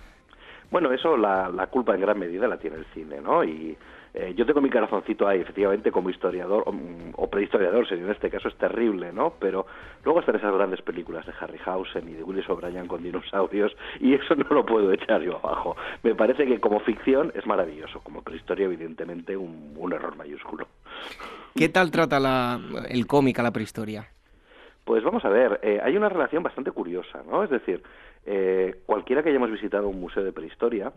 Bueno, 0.71 0.91
eso 0.93 1.15
la, 1.19 1.67
culpa 1.71 1.95
en 1.95 2.01
gran 2.01 2.19
medida 2.19 2.49
la 2.49 2.57
tiene 2.57 2.77
el 2.77 2.87
cine, 2.95 3.21
¿no? 3.21 3.45
Eh, 4.13 4.35
yo 4.37 4.45
tengo 4.45 4.61
mi 4.61 4.71
corazoncito 4.71 5.27
ahí, 5.29 5.41
efectivamente, 5.41 5.93
como 5.93 6.11
historiador 6.11 6.65
o, 7.15 7.31
prehistoriador, 7.31 7.89
sería 7.89 8.05
en 8.05 8.11
este 8.11 8.29
caso 8.29 8.49
es 8.49 8.57
terrible, 8.57 9.13
¿no? 9.13 9.35
Pero 9.39 9.67
luego 10.05 10.21
están 10.21 10.37
esas 10.37 10.53
grandes 10.53 10.83
películas 10.83 11.25
de 11.27 11.33
Harryhausen 11.39 12.09
y 12.09 12.15
de 12.15 12.25
Willis 12.25 12.49
O'Brien 12.49 12.89
con 12.89 13.03
dinosaurios 13.03 13.77
y 14.01 14.15
eso 14.15 14.35
no 14.35 14.49
lo 14.51 14.67
puedo 14.67 14.93
echar 14.93 15.23
yo 15.23 15.37
abajo. 15.37 15.77
Me 16.03 16.15
parece 16.15 16.45
que 16.47 16.59
como 16.59 16.81
ficción 16.81 17.33
es 17.35 17.47
maravilloso, 17.47 18.01
como 18.01 18.23
prehistoria 18.23 18.67
evidentemente 18.67 19.37
un, 19.37 19.93
error 19.93 20.17
mayúsculo. 20.17 20.69
¿Qué 21.57 21.69
tal 21.69 21.91
trata 21.91 22.21
la, 22.21 22.61
el 22.89 23.09
cómic 23.09 23.41
a 23.41 23.43
la 23.43 23.51
prehistoria? 23.51 24.07
Pues 24.85 25.03
vamos 25.03 25.25
a 25.25 25.29
ver, 25.29 25.59
eh, 25.63 25.81
hay 25.83 25.97
una 25.97 26.09
relación 26.09 26.43
bastante 26.43 26.71
curiosa, 26.71 27.23
¿no? 27.29 27.43
Es 27.43 27.51
decir, 27.51 27.83
eh, 28.27 28.81
cualquiera 28.87 29.23
que 29.23 29.31
hayamos 29.31 29.51
visitado 29.51 29.89
un 29.89 30.01
museo 30.01 30.23
de 30.23 30.33
prehistoria, 30.33 30.93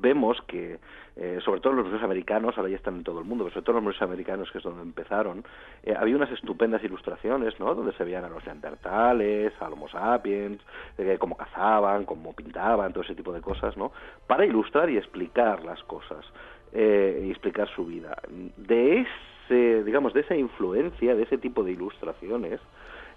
vemos 0.00 0.40
que, 0.46 0.78
eh, 1.16 1.38
sobre 1.44 1.60
todo 1.60 1.74
los 1.74 1.84
museos 1.84 2.02
americanos, 2.02 2.56
ahora 2.56 2.70
ya 2.70 2.76
están 2.76 2.96
en 2.96 3.04
todo 3.04 3.18
el 3.20 3.24
mundo, 3.24 3.44
pero 3.44 3.54
sobre 3.54 3.64
todo 3.64 3.74
los 3.76 3.84
museos 3.84 4.02
americanos, 4.02 4.50
que 4.50 4.58
es 4.58 4.64
donde 4.64 4.82
empezaron, 4.82 5.44
eh, 5.82 5.94
había 5.96 6.16
unas 6.16 6.30
estupendas 6.30 6.82
ilustraciones, 6.82 7.58
¿no?, 7.60 7.74
donde 7.74 7.92
se 7.92 8.04
veían 8.04 8.24
a 8.24 8.28
los 8.28 8.44
neandertales, 8.44 9.52
a 9.60 9.68
homo 9.68 9.88
sapiens, 9.88 10.60
eh, 10.98 11.16
cómo 11.18 11.36
cazaban, 11.36 12.04
cómo 12.04 12.32
pintaban, 12.34 12.92
todo 12.92 13.04
ese 13.04 13.14
tipo 13.14 13.32
de 13.32 13.40
cosas, 13.40 13.76
¿no?, 13.76 13.92
para 14.26 14.46
ilustrar 14.46 14.88
y 14.90 14.96
explicar 14.96 15.64
las 15.64 15.82
cosas, 15.84 16.24
y 16.74 17.28
explicar 17.30 17.68
su 17.68 17.84
vida. 17.84 18.16
De 18.56 19.00
ese, 19.00 19.84
digamos, 19.84 20.14
de 20.14 20.20
esa 20.20 20.34
influencia, 20.34 21.14
de 21.14 21.24
ese 21.24 21.36
tipo 21.36 21.62
de 21.62 21.72
ilustraciones, 21.72 22.60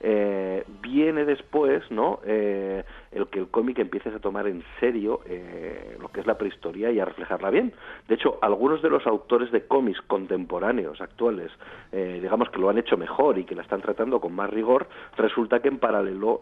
eh, 0.07 0.63
viene 0.83 1.25
después 1.25 1.81
no 1.89 2.19
eh, 2.27 2.83
el 3.11 3.25
que 3.25 3.39
el 3.39 3.47
cómic 3.47 3.79
empiece 3.79 4.09
a 4.09 4.19
tomar 4.19 4.45
en 4.45 4.63
serio 4.79 5.21
eh, 5.25 5.97
lo 5.99 6.09
que 6.09 6.19
es 6.19 6.27
la 6.27 6.37
prehistoria 6.37 6.91
y 6.91 6.99
a 6.99 7.05
reflejarla 7.05 7.49
bien. 7.49 7.73
De 8.07 8.13
hecho 8.13 8.37
algunos 8.43 8.83
de 8.83 8.91
los 8.91 9.07
autores 9.07 9.51
de 9.51 9.65
cómics 9.65 9.99
contemporáneos 10.05 11.01
actuales 11.01 11.51
digamos 11.91 12.49
que 12.49 12.59
lo 12.59 12.69
han 12.69 12.77
hecho 12.77 12.97
mejor 12.97 13.39
y 13.39 13.45
que 13.45 13.55
la 13.55 13.61
están 13.61 13.81
tratando 13.81 14.19
con 14.19 14.33
más 14.33 14.49
rigor 14.49 14.87
resulta 15.15 15.61
que 15.61 15.69
en 15.69 15.79
paralelo 15.79 16.39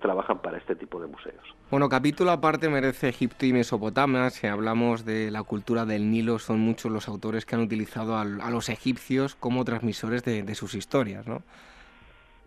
trabajan 0.00 0.40
para 0.40 0.58
este 0.58 0.76
tipo 0.76 1.00
de 1.00 1.06
museos. 1.06 1.42
Bueno 1.70 1.88
capítulo 1.88 2.30
aparte 2.30 2.68
merece 2.68 3.08
Egipto 3.08 3.46
y 3.46 3.54
Mesopotamia. 3.54 4.28
Si 4.28 4.46
hablamos 4.46 5.06
de 5.06 5.30
la 5.30 5.42
cultura 5.44 5.86
del 5.86 6.10
Nilo 6.10 6.38
son 6.38 6.60
muchos 6.60 6.92
los 6.92 7.08
autores 7.08 7.46
que 7.46 7.54
han 7.54 7.62
utilizado 7.62 8.18
a, 8.18 8.24
los 8.24 8.68
egipcios 8.68 9.34
como 9.34 9.64
transmisores 9.64 10.24
de, 10.24 10.42
de 10.42 10.54
sus 10.54 10.74
historias 10.74 11.26
no 11.26 11.42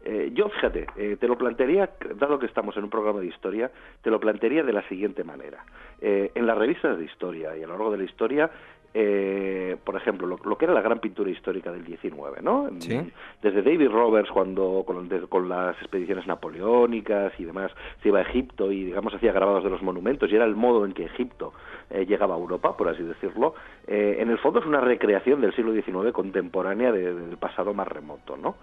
eh, 0.05 0.29
yo, 0.33 0.49
fíjate, 0.49 0.85
eh, 0.97 1.17
te 1.19 1.27
lo 1.27 1.35
plantearía, 1.35 1.89
dado 2.15 2.37
que 2.37 2.45
estamos 2.45 2.77
en 2.77 2.83
un 2.83 2.91
programa 2.91 3.19
de 3.19 3.25
historia, 3.25 3.71
te 4.03 4.11
lo 4.11 4.19
plantearía 4.19 4.63
de 4.63 4.71
la 4.71 4.87
siguiente 4.87 5.23
manera. 5.23 5.65
Eh, 5.99 6.31
en 6.35 6.45
las 6.45 6.57
revistas 6.57 6.97
de 6.99 7.05
historia 7.05 7.57
y 7.57 7.63
a 7.63 7.67
lo 7.67 7.73
largo 7.73 7.91
de 7.91 7.97
la 7.97 8.03
historia 8.03 8.51
eh, 8.97 9.75
por 9.83 9.97
ejemplo, 9.97 10.25
lo, 10.25 10.57
que 10.57 10.63
era 10.63 10.73
la 10.73 10.79
gran 10.79 10.99
pintura 10.99 11.29
histórica 11.29 11.69
del 11.69 11.83
19, 11.83 12.41
¿no? 12.41 12.69
Desde 12.71 13.61
David 13.61 13.89
Roberts, 13.89 14.31
cuando 14.31 14.85
con, 14.85 15.49
las 15.49 15.75
expediciones 15.81 16.25
napoleónicas 16.25 17.37
y 17.37 17.43
demás, 17.43 17.73
se 18.01 18.07
iba 18.07 18.19
a 18.19 18.21
Egipto 18.21 18.71
y, 18.71 18.85
digamos, 18.85 19.13
hacía 19.13 19.33
grabados 19.33 19.65
de 19.65 19.69
los 19.69 19.81
monumentos 19.81 20.31
y 20.31 20.35
era 20.37 20.45
el 20.45 20.55
modo 20.55 20.85
en 20.85 20.93
que 20.93 21.03
Egipto 21.03 21.51
eh, 21.89 22.05
llegaba 22.05 22.35
a 22.35 22.37
Europa, 22.37 22.75
por 22.75 22.89
así 22.89 23.03
decirlo. 23.03 23.55
Eh, 23.87 24.17
en 24.19 24.29
el 24.29 24.37
fondo 24.39 24.59
es 24.59 24.65
una 24.65 24.81
recreación 24.81 25.41
del 25.41 25.55
siglo 25.55 25.73
XIX 25.73 26.11
contemporánea 26.11 26.91
del 26.91 27.37
pasado 27.37 27.73
más 27.73 27.87
remoto, 27.87 28.37
¿no? 28.37 28.55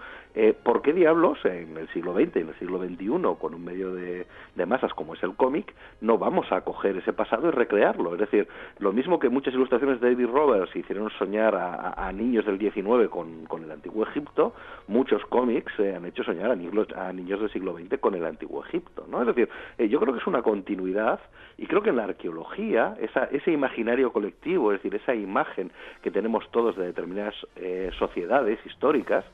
¿Por 0.62 0.80
qué 0.80 0.94
diablos 0.94 1.38
en 1.44 1.76
el 1.76 1.88
siglo 1.88 2.14
XX 2.14 2.36
y 2.36 2.38
en 2.40 2.48
el 2.48 2.58
siglo 2.58 2.78
XXI, 2.78 3.38
con 3.38 3.54
un 3.54 3.62
medio 3.62 3.94
de, 3.94 4.26
de 4.54 4.66
masas 4.66 4.94
como 4.94 5.12
es 5.12 5.22
el 5.22 5.34
cómic, 5.36 5.74
no 6.00 6.16
vamos 6.16 6.50
a 6.52 6.62
coger 6.62 6.96
ese 6.96 7.12
pasado 7.12 7.48
y 7.48 7.50
recrearlo? 7.50 8.14
Es 8.14 8.20
decir, 8.20 8.48
lo 8.78 8.92
mismo 8.92 9.18
que 9.18 9.28
muchas 9.28 9.52
ilustraciones 9.52 10.00
de 10.00 10.10
David 10.10 10.28
Roberts 10.28 10.74
hicieron 10.74 11.10
soñar 11.18 11.54
a, 11.54 12.12
niños 12.12 12.44
del 12.44 12.58
19 12.58 13.08
con, 13.08 13.46
con, 13.46 13.64
el 13.64 13.70
antiguo 13.70 14.04
Egipto, 14.04 14.54
muchos 14.86 15.24
cómics 15.26 15.72
eh, 15.78 15.94
han 15.96 16.04
hecho 16.04 16.22
soñar 16.24 16.50
a 16.50 16.56
niños, 16.56 16.86
a 16.96 17.12
niños 17.12 17.40
del 17.40 17.50
siglo 17.50 17.74
XX 17.76 17.98
con 17.98 18.14
el 18.14 18.24
antiguo 18.24 18.64
Egipto, 18.64 19.06
¿no? 19.08 19.20
Es 19.20 19.26
decir, 19.26 19.48
eh, 19.78 19.88
yo 19.88 20.00
creo 20.00 20.12
que 20.12 20.20
es 20.20 20.26
una 20.26 20.42
continuidad 20.42 21.20
y 21.56 21.66
creo 21.66 21.82
que 21.82 21.90
en 21.90 21.96
la 21.96 22.04
arqueología 22.04 22.96
ese 23.30 23.52
imaginario 23.52 24.12
colectivo, 24.12 24.72
es 24.72 24.82
decir, 24.82 25.00
esa 25.00 25.14
imagen 25.14 25.70
que 26.02 26.10
tenemos 26.10 26.50
todos 26.50 26.76
de 26.76 26.86
determinadas 26.86 27.34
eh, 27.56 27.90
sociedades 27.98 28.58
históricas, 28.66 29.24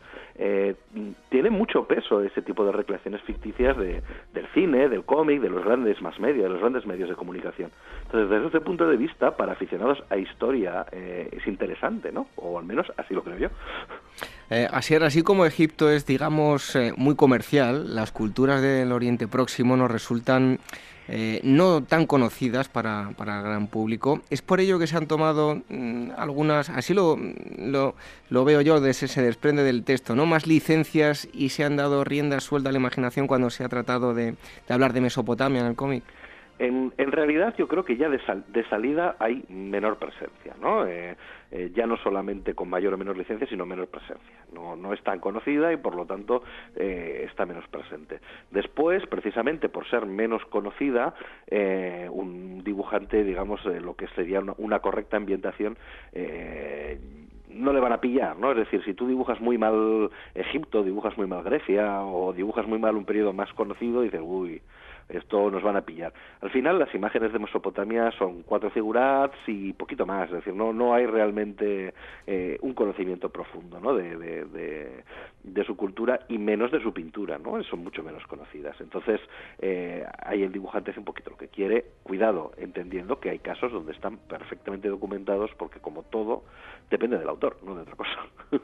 tiene 1.30 1.50
mucho 1.50 1.84
peso 1.88 2.22
ese 2.22 2.42
tipo 2.42 2.64
de 2.64 2.70
recreaciones 2.70 3.20
ficticias 3.22 3.76
de, 3.76 4.02
del 4.32 4.46
cine, 4.54 4.88
del 4.88 5.04
cómic, 5.04 5.40
de 5.40 5.50
los 5.50 5.64
grandes 5.64 6.00
más 6.00 6.20
medios, 6.20 6.44
de 6.44 6.50
los 6.50 6.60
grandes 6.60 6.86
medios 6.86 7.08
de 7.08 7.16
comunicación. 7.16 7.72
Entonces, 8.04 8.30
desde 8.30 8.46
ese 8.46 8.60
punto 8.60 8.86
de 8.86 8.96
vista, 8.96 9.36
para 9.36 9.52
aficionados 9.52 10.02
a 10.10 10.16
historia, 10.16 10.86
eh, 10.92 11.28
es 11.32 11.46
interesante, 11.46 12.12
¿no? 12.12 12.28
O 12.36 12.58
al 12.58 12.64
menos 12.64 12.86
así 12.96 13.14
lo 13.14 13.22
creo 13.22 13.38
yo. 13.38 13.48
Eh, 14.50 14.66
así, 14.70 14.94
así 14.94 15.22
como 15.22 15.44
Egipto 15.44 15.90
es, 15.90 16.06
digamos, 16.06 16.74
eh, 16.74 16.92
muy 16.96 17.16
comercial, 17.16 17.94
las 17.94 18.12
culturas 18.12 18.62
del 18.62 18.92
Oriente 18.92 19.28
Próximo 19.28 19.76
nos 19.76 19.90
resultan 19.90 20.58
no 21.42 21.82
tan 21.82 22.04
conocidas 22.04 22.68
para, 22.68 23.12
para, 23.16 23.38
el 23.38 23.42
gran 23.42 23.66
público. 23.66 24.20
Es 24.28 24.42
por 24.42 24.60
ello 24.60 24.78
que 24.78 24.86
se 24.86 24.94
han 24.94 25.06
tomado 25.06 25.62
mm, 25.70 26.10
algunas, 26.18 26.68
así 26.68 26.92
lo, 26.92 27.18
lo, 28.28 28.44
veo 28.44 28.60
yo, 28.60 28.78
de 28.82 28.92
se 28.92 29.22
desprende 29.22 29.62
del 29.62 29.84
texto, 29.84 30.14
¿no? 30.14 30.26
Más 30.26 30.46
licencias 30.46 31.26
y 31.32 31.48
se 31.48 31.64
han 31.64 31.76
dado 31.76 32.04
rienda 32.04 32.40
suelta 32.40 32.68
a 32.68 32.72
la 32.72 32.78
imaginación 32.78 33.26
cuando 33.26 33.48
se 33.48 33.64
ha 33.64 33.70
tratado 33.70 34.12
de, 34.12 34.32
de 34.66 34.74
hablar 34.74 34.92
de 34.92 35.00
Mesopotamia 35.00 35.62
en 35.62 35.68
el 35.68 35.76
cómic. 35.76 36.04
En, 36.58 36.92
realidad 37.12 37.54
yo 37.56 37.68
creo 37.68 37.84
que 37.84 37.96
ya 37.96 38.08
de, 38.08 38.64
salida 38.68 39.16
hay 39.18 39.44
menor 39.48 39.96
presencia, 39.98 40.54
¿no? 40.60 40.86
Eh, 40.86 41.16
eh, 41.50 41.70
ya 41.74 41.86
no 41.86 41.96
solamente 41.98 42.54
con 42.54 42.68
mayor 42.68 42.94
o 42.94 42.98
menor 42.98 43.16
licencia, 43.16 43.46
sino 43.46 43.64
menor 43.64 43.86
presencia. 43.86 44.36
No, 44.52 44.74
no 44.74 44.92
es 44.92 45.02
tan 45.02 45.20
conocida 45.20 45.72
y 45.72 45.76
por 45.76 45.94
lo 45.94 46.04
tanto 46.04 46.42
eh, 46.74 47.24
está 47.28 47.46
menos 47.46 47.66
presente. 47.68 48.20
Después, 48.50 49.06
precisamente 49.06 49.68
por 49.68 49.88
ser 49.88 50.06
menos 50.06 50.44
conocida, 50.46 51.14
un 52.10 52.62
dibujante, 52.64 53.22
digamos, 53.24 53.64
lo 53.64 53.94
que 53.94 54.08
sería 54.08 54.40
una, 54.40 54.54
una 54.58 54.80
correcta 54.80 55.16
ambientación, 55.16 55.76
no 57.50 57.72
le 57.72 57.80
van 57.80 57.92
a 57.92 58.00
pillar, 58.00 58.36
¿no? 58.36 58.52
Es 58.52 58.58
decir, 58.58 58.82
si 58.84 58.94
tú 58.94 59.06
dibujas 59.06 59.40
muy 59.40 59.58
mal 59.58 60.10
Egipto, 60.34 60.82
dibujas 60.82 61.16
muy 61.16 61.26
mal 61.26 61.42
Grecia 61.42 62.02
o 62.02 62.32
dibujas 62.32 62.66
muy 62.66 62.78
mal 62.78 62.96
un 62.96 63.04
periodo 63.04 63.32
más 63.32 63.52
conocido, 63.54 64.02
dices, 64.02 64.20
uy, 64.22 64.60
esto 65.08 65.50
nos 65.50 65.62
van 65.62 65.76
a 65.76 65.82
pillar. 65.82 66.12
Al 66.40 66.50
final 66.50 66.78
las 66.78 66.94
imágenes 66.94 67.32
de 67.32 67.38
Mesopotamia 67.38 68.10
son 68.18 68.42
cuatro 68.42 68.70
figurats 68.70 69.36
y 69.46 69.72
poquito 69.72 70.04
más, 70.06 70.28
es 70.28 70.36
decir, 70.36 70.54
no, 70.54 70.72
no 70.72 70.94
hay 70.94 71.06
realmente 71.06 71.94
eh, 72.26 72.58
un 72.60 72.74
conocimiento 72.74 73.30
profundo 73.30 73.80
¿no? 73.80 73.94
de, 73.94 74.16
de, 74.16 75.04
de, 75.42 75.64
su 75.64 75.76
cultura 75.76 76.20
y 76.28 76.38
menos 76.38 76.70
de 76.70 76.82
su 76.82 76.92
pintura, 76.92 77.38
¿no? 77.38 77.62
son 77.64 77.82
mucho 77.82 78.02
menos 78.02 78.26
conocidas. 78.26 78.76
Entonces, 78.80 79.20
eh, 79.58 80.04
ahí 80.24 80.42
el 80.42 80.52
dibujante 80.52 80.90
hace 80.90 81.00
un 81.00 81.06
poquito 81.06 81.30
lo 81.30 81.36
que 81.36 81.48
quiere, 81.48 81.86
cuidado, 82.02 82.52
entendiendo 82.58 83.18
que 83.18 83.30
hay 83.30 83.38
casos 83.38 83.72
donde 83.72 83.92
están 83.92 84.18
perfectamente 84.18 84.88
documentados 84.88 85.50
porque 85.56 85.80
como 85.80 86.02
todo 86.02 86.44
depende 86.90 87.18
del 87.18 87.28
autor, 87.28 87.58
no 87.64 87.74
de 87.74 87.82
otra 87.82 87.96
cosa. 87.96 88.18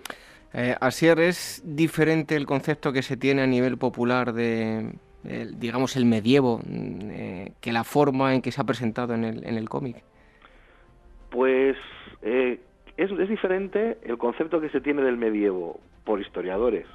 Eh, 0.56 0.76
Asier, 0.80 1.18
¿es 1.18 1.60
diferente 1.64 2.36
el 2.36 2.46
concepto 2.46 2.92
que 2.92 3.02
se 3.02 3.16
tiene 3.16 3.42
a 3.42 3.46
nivel 3.48 3.76
popular 3.76 4.32
de 4.32 4.94
digamos, 5.56 5.96
el 5.96 6.04
medievo 6.04 6.58
mm, 6.58 7.10
eh, 7.10 7.52
que 7.60 7.72
la 7.72 7.84
forma 7.84 8.34
en 8.34 8.42
que 8.42 8.52
se 8.52 8.60
ha 8.60 8.64
presentado 8.64 9.14
en 9.14 9.24
el, 9.24 9.46
en 9.46 9.56
el 9.56 9.68
cómic? 9.68 10.02
Pues 11.30 11.76
eh, 12.22 12.60
es, 12.96 13.10
es 13.10 13.28
diferente 13.28 13.98
el 14.04 14.18
concepto 14.18 14.60
que 14.60 14.68
se 14.70 14.80
tiene 14.80 15.02
del 15.02 15.16
medievo 15.16 15.80
por 16.04 16.20
historiadores 16.20 16.86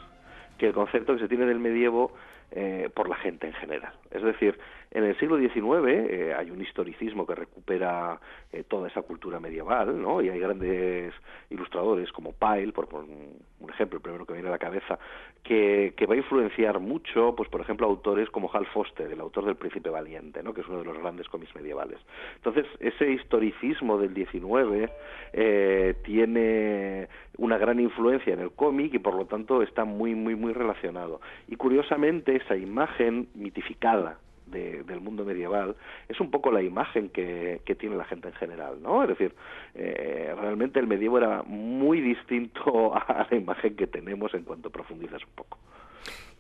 que 0.60 0.68
el 0.68 0.74
concepto 0.74 1.16
que 1.16 1.22
se 1.22 1.28
tiene 1.28 1.46
del 1.46 1.58
medievo 1.58 2.12
eh, 2.52 2.90
por 2.94 3.10
la 3.10 3.16
gente 3.16 3.48
en 3.48 3.54
general. 3.54 3.94
Es 4.12 4.22
decir, 4.22 4.60
En 4.92 5.04
el 5.04 5.18
siglo 5.20 5.38
XIX 5.38 5.88
eh, 5.88 6.34
hay 6.36 6.50
un 6.50 6.62
historicismo 6.62 7.28
que 7.28 7.36
recupera 7.36 8.20
eh, 8.52 8.64
toda 8.68 8.88
esa 8.88 9.04
cultura 9.04 9.40
medieval, 9.40 10.02
¿no? 10.02 10.20
Y 10.20 10.30
hay 10.30 10.40
grandes 10.40 11.14
ilustradores 11.52 12.12
como 12.12 12.34
Pyle, 12.34 12.72
por, 12.72 12.88
un 12.96 13.70
ejemplo, 13.70 13.98
el 13.98 14.02
primero 14.02 14.26
que 14.26 14.34
viene 14.34 14.48
a 14.48 14.52
la 14.52 14.58
cabeza, 14.58 14.98
que, 15.44 15.94
que, 15.96 16.08
va 16.08 16.16
a 16.16 16.18
influenciar 16.18 16.80
mucho, 16.80 17.36
pues 17.36 17.48
por 17.50 17.62
ejemplo, 17.62 17.86
autores 17.86 18.32
como 18.32 18.50
Hal 18.52 18.66
Foster, 18.66 19.12
el 19.12 19.20
autor 19.20 19.46
del 19.46 19.58
Príncipe 19.58 19.92
Valiente, 19.92 20.42
¿no? 20.42 20.56
Que 20.56 20.62
es 20.62 20.68
uno 20.68 20.80
de 20.80 20.86
los 20.86 20.98
grandes 20.98 21.28
cómics 21.30 21.54
medievales. 21.54 22.00
Entonces, 22.38 22.66
ese 22.80 23.12
historicismo 23.12 24.00
del 24.00 24.16
XIX 24.16 24.92
eh, 25.34 25.94
tiene 26.04 27.10
una 27.38 27.60
gran 27.60 27.80
influencia 27.80 28.34
en 28.34 28.40
el 28.40 28.52
cómic 28.52 28.96
y 28.96 29.00
por 29.00 29.14
lo 29.14 29.26
tanto 29.26 29.62
está 29.62 29.86
muy, 29.86 30.16
muy, 30.16 30.34
muy 30.34 30.52
relacionado. 30.52 31.22
Y 31.48 31.58
curiosamente, 31.58 32.36
esa 32.38 32.58
imagen 32.58 33.30
mitificada 33.36 34.18
del 34.52 35.02
mundo 35.02 35.26
medieval 35.26 35.76
es 36.08 36.20
un 36.20 36.32
poco 36.32 36.52
la 36.52 36.62
imagen 36.62 37.10
que, 37.10 37.62
tiene 37.80 37.96
la 37.96 38.06
gente 38.06 38.28
en 38.28 38.34
general, 38.34 38.82
¿no? 38.82 39.04
Es 39.04 39.10
decir, 39.10 39.34
eh, 39.76 40.34
realmente 40.38 40.80
el 40.80 40.88
medievo 40.88 41.18
era 41.18 41.44
muy 41.44 42.02
distinto 42.02 42.96
a 42.96 43.28
la 43.30 43.38
imagen 43.38 43.76
que 43.76 43.88
tenemos 43.88 44.34
en 44.34 44.44
cuanto 44.44 44.70
profundizas 44.70 45.24
un 45.24 45.32
poco. 45.36 45.58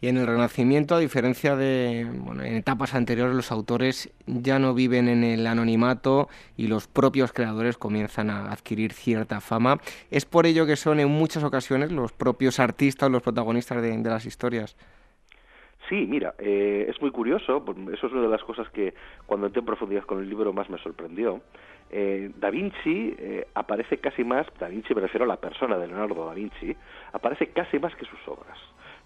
Y 0.02 0.08
en 0.08 0.16
el 0.16 0.28
Renacimiento, 0.28 0.96
a 0.96 1.00
diferencia 1.00 1.58
de 1.58 2.08
bueno, 2.10 2.44
en 2.44 2.56
etapas 2.56 2.94
anteriores, 2.94 3.36
los 3.36 3.52
autores 3.52 4.10
ya 4.26 4.58
no 4.58 4.74
viven 4.74 5.10
en 5.10 5.26
el 5.26 5.46
anonimato 5.46 6.30
y 6.56 6.68
los 6.68 6.88
propios 6.88 7.34
creadores 7.34 7.78
comienzan 7.78 8.30
a 8.30 8.50
adquirir 8.52 8.94
cierta 8.94 9.42
fama. 9.42 9.82
Es 10.10 10.24
por 10.24 10.46
ello 10.46 10.66
que 10.66 10.78
son 10.78 11.02
en 11.02 11.10
muchas 11.10 11.44
ocasiones 11.44 11.92
los 11.92 12.14
propios 12.14 12.62
artistas 12.62 13.12
los 13.12 13.22
protagonistas 13.22 13.82
de 13.82 13.98
las 13.98 14.26
historias. 14.26 14.78
Sí, 15.90 16.06
mira, 16.08 16.36
eh, 16.38 16.86
es 16.88 17.02
muy 17.02 17.10
curioso, 17.10 17.66
eso 17.92 18.08
es 18.08 18.14
una 18.14 18.22
de 18.22 18.28
las 18.28 18.44
cosas 18.44 18.70
que 18.70 18.94
cuando 19.26 19.48
entré 19.48 19.60
en 19.60 19.66
profundidad 19.66 20.04
con 20.04 20.20
el 20.20 20.30
libro 20.30 20.54
más 20.54 20.70
me 20.70 20.78
sorprendió. 20.78 21.42
Eh, 21.90 22.30
da 22.38 22.52
Vinci 22.52 23.16
eh, 23.18 23.48
aparece 23.56 23.98
casi 23.98 24.24
más, 24.24 24.46
Da 24.60 24.68
Vinci 24.68 24.94
me 24.94 25.02
refiero 25.02 25.26
a 25.26 25.28
la 25.28 25.38
persona 25.38 25.80
de 25.80 25.88
Leonardo 25.88 26.28
da 26.28 26.36
Vinci, 26.36 26.76
aparece 27.12 27.48
casi 27.48 27.80
más 27.80 27.96
que 27.96 28.06
sus 28.06 28.20
obras. 28.28 28.58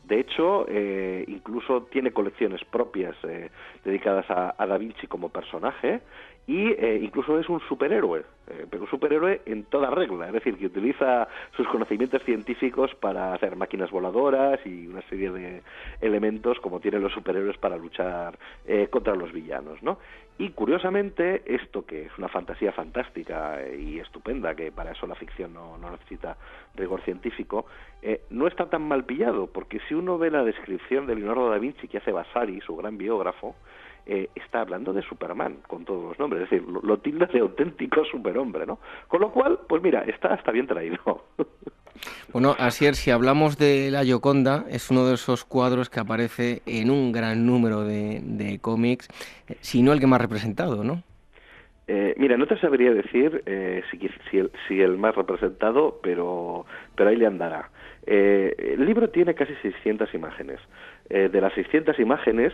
De 0.04 0.20
hecho, 0.20 0.66
eh, 0.68 1.24
incluso 1.28 1.84
tiene 1.84 2.12
colecciones 2.12 2.64
propias 2.66 3.16
eh, 3.24 3.50
dedicadas 3.86 4.26
a, 4.30 4.66
Da 4.66 4.78
Vinci 4.78 5.08
como 5.08 5.30
personaje 5.30 6.02
y 6.46 6.72
eh, 6.72 7.00
incluso 7.02 7.40
es 7.40 7.48
un 7.48 7.62
superhéroe, 7.62 8.20
eh, 8.48 8.66
pero 8.70 8.84
un 8.84 8.90
superhéroe 8.90 9.42
en 9.46 9.64
toda 9.64 9.90
regla, 9.90 10.28
es 10.28 10.34
decir, 10.34 10.58
que 10.58 10.66
utiliza 10.66 11.28
sus 11.56 11.66
conocimientos 11.70 12.22
científicos 12.24 12.94
para 12.96 13.34
hacer 13.34 13.56
máquinas 13.56 13.92
voladoras 13.92 14.60
y 14.66 14.88
una 14.88 15.02
serie 15.04 15.32
de 15.32 15.62
elementos 16.02 16.60
como 16.60 16.82
tienen 16.82 17.02
los 17.02 17.14
superhéroes 17.14 17.58
para 17.58 17.78
luchar 17.78 18.38
eh, 18.66 18.88
contra 18.90 19.16
los 19.16 19.32
villanos, 19.32 19.82
¿no? 19.82 20.00
Y 20.38 20.50
curiosamente, 20.50 21.44
esto 21.46 21.86
que 21.86 22.06
es 22.06 22.18
una 22.18 22.28
fantasía 22.28 22.72
fantástica 22.72 23.60
y 23.68 24.00
estupenda, 24.00 24.56
que 24.56 24.72
para 24.72 24.92
eso 24.92 25.06
la 25.06 25.16
ficción 25.16 25.54
no, 25.54 25.78
no 25.78 25.92
necesita 25.92 26.38
rigor 26.76 27.02
científico, 27.04 27.66
no 28.32 28.48
está 28.48 28.70
tan 28.70 28.82
mal 28.82 29.06
pillado, 29.06 29.48
porque 29.48 29.80
si 29.88 29.94
uno 29.94 30.18
ve 30.18 30.32
la 30.32 30.44
descripción 30.44 31.06
de 31.08 31.16
Leonardo 31.16 31.50
da 31.50 31.60
Vinci 31.60 31.88
que 31.88 32.00
hace 32.00 32.12
Vasari, 32.12 32.60
su 32.62 32.76
gran 32.76 32.98
biógrafo, 32.98 33.56
eh, 34.06 34.30
está 34.36 34.60
hablando 34.60 34.92
de 34.92 35.02
Superman 35.02 35.60
con 35.66 35.86
todos 35.86 36.04
los 36.04 36.20
nombres, 36.20 36.44
es 36.44 36.50
decir, 36.50 36.68
lo, 36.68 36.98
tilda 37.00 37.26
de 37.28 37.40
auténtico 37.40 38.04
superhombre, 38.04 38.66
¿no? 38.66 38.80
Con 39.08 39.22
lo 39.22 39.32
cual, 39.32 39.60
pues 39.68 39.82
mira, 39.82 40.02
está, 40.02 40.34
está 40.36 40.52
bien 40.52 40.68
traído. 40.68 40.98
Bueno, 42.32 42.56
así 42.60 42.86
es, 42.86 42.98
si 42.98 43.12
hablamos 43.12 43.58
de 43.58 43.90
la 43.92 44.04
Gioconda, 44.04 44.66
es 44.70 44.90
uno 44.90 45.06
de 45.06 45.16
esos 45.16 45.46
cuadros 45.46 45.90
que 45.90 46.00
aparece 46.00 46.62
en 46.66 46.90
un 46.90 47.12
gran 47.12 47.46
número 47.46 47.84
de, 47.84 48.60
cómics, 48.62 49.08
eh, 49.48 49.56
si 49.62 49.82
no 49.82 49.94
el 49.94 50.00
que 50.00 50.08
más 50.08 50.22
representado, 50.22 50.84
¿no? 50.84 51.04
Eh, 51.88 52.16
mira, 52.18 52.38
no 52.38 52.48
te 52.48 52.58
sabría 52.60 52.94
decir 52.94 53.44
si, 53.92 54.00
si, 54.30 54.38
el, 54.38 54.52
si, 54.68 54.82
el, 54.82 54.98
más 54.98 55.16
representado, 55.16 56.00
pero, 56.02 56.66
pero 56.96 57.10
ahí 57.10 57.18
le 57.18 57.28
andará. 57.28 57.70
el 58.06 58.86
libro 58.86 59.10
tiene 59.10 59.36
casi 59.36 59.54
600 59.62 60.14
imágenes. 60.14 60.60
de 61.10 61.42
las 61.42 61.54
600 61.54 62.00
imágenes, 62.00 62.54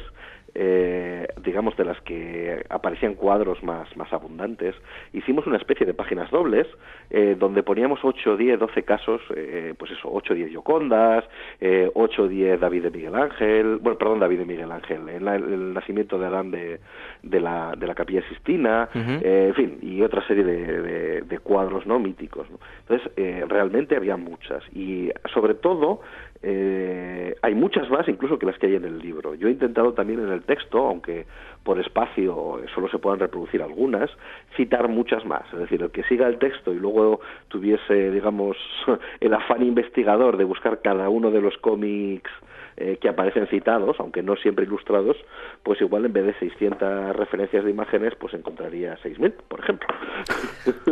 eh, 0.55 1.27
digamos, 1.43 1.75
de 1.77 1.85
las 1.85 1.99
que 2.01 2.63
aparecían 2.69 3.15
cuadros 3.15 3.61
más, 3.63 3.95
más 3.97 4.11
abundantes, 4.13 4.75
hicimos 5.13 5.47
una 5.47 5.57
especie 5.57 5.85
de 5.85 5.93
páginas 5.93 6.29
dobles 6.31 6.67
eh, 7.09 7.35
donde 7.37 7.63
poníamos 7.63 7.99
8, 8.03 8.37
10, 8.37 8.59
12 8.59 8.83
casos, 8.83 9.21
eh, 9.35 9.73
pues 9.77 9.91
eso, 9.91 10.09
8, 10.11 10.33
10 10.33 10.51
Yocondas, 10.51 11.25
eh, 11.59 11.89
8, 11.93 12.27
10 12.27 12.59
David 12.59 12.83
de 12.83 12.91
Miguel 12.91 13.15
Ángel, 13.15 13.77
bueno, 13.77 13.97
perdón, 13.97 14.19
David 14.19 14.39
de 14.39 14.45
Miguel 14.45 14.71
Ángel, 14.71 15.07
el, 15.09 15.27
el 15.27 15.73
nacimiento 15.73 16.19
de 16.19 16.25
Adán 16.25 16.51
de, 16.51 16.79
de, 17.23 17.39
la, 17.39 17.73
de 17.77 17.87
la 17.87 17.95
Capilla 17.95 18.21
Sistina, 18.29 18.89
eh, 18.95 19.45
en 19.49 19.55
fin, 19.55 19.77
y 19.81 20.01
otra 20.01 20.25
serie 20.27 20.43
de, 20.43 21.21
de, 21.21 21.39
cuadros 21.39 21.85
no 21.85 21.99
míticos. 21.99 22.49
¿no? 22.49 22.59
Entonces, 22.81 23.11
eh, 23.17 23.43
realmente 23.47 23.95
había 23.95 24.17
muchas, 24.17 24.63
y 24.73 25.09
sobre 25.33 25.53
todo, 25.55 26.01
eh, 26.41 27.35
hay 27.41 27.53
muchas 27.53 27.89
más 27.89 28.07
incluso 28.07 28.39
que 28.39 28.45
las 28.45 28.57
que 28.57 28.67
hay 28.67 28.75
en 28.75 28.85
el 28.85 28.99
libro. 28.99 29.35
Yo 29.35 29.47
he 29.47 29.51
intentado 29.51 29.93
también 29.93 30.19
en 30.19 30.29
el 30.29 30.43
texto, 30.43 30.87
aunque 30.87 31.25
por 31.63 31.79
espacio 31.79 32.61
solo 32.73 32.89
se 32.89 32.97
puedan 32.97 33.19
reproducir 33.19 33.61
algunas, 33.61 34.09
citar 34.55 34.87
muchas 34.87 35.25
más. 35.25 35.43
Es 35.51 35.59
decir, 35.59 35.81
el 35.81 35.91
que 35.91 36.03
siga 36.03 36.27
el 36.27 36.39
texto 36.39 36.73
y 36.73 36.79
luego 36.79 37.19
tuviese, 37.49 38.11
digamos, 38.11 38.57
el 39.19 39.33
afán 39.33 39.63
investigador 39.63 40.37
de 40.37 40.45
buscar 40.45 40.81
cada 40.81 41.09
uno 41.09 41.31
de 41.31 41.41
los 41.41 41.57
cómics 41.57 42.31
eh, 42.77 42.97
que 43.01 43.09
aparecen 43.09 43.45
citados, 43.47 43.97
aunque 43.99 44.23
no 44.23 44.37
siempre 44.37 44.63
ilustrados, 44.63 45.17
pues 45.63 45.81
igual 45.81 46.05
en 46.05 46.13
vez 46.13 46.25
de 46.27 46.39
600 46.39 47.13
referencias 47.17 47.65
de 47.65 47.71
imágenes, 47.71 48.13
pues 48.17 48.33
encontraría 48.33 48.97
6.000, 49.03 49.33
por 49.49 49.59
ejemplo. 49.59 49.87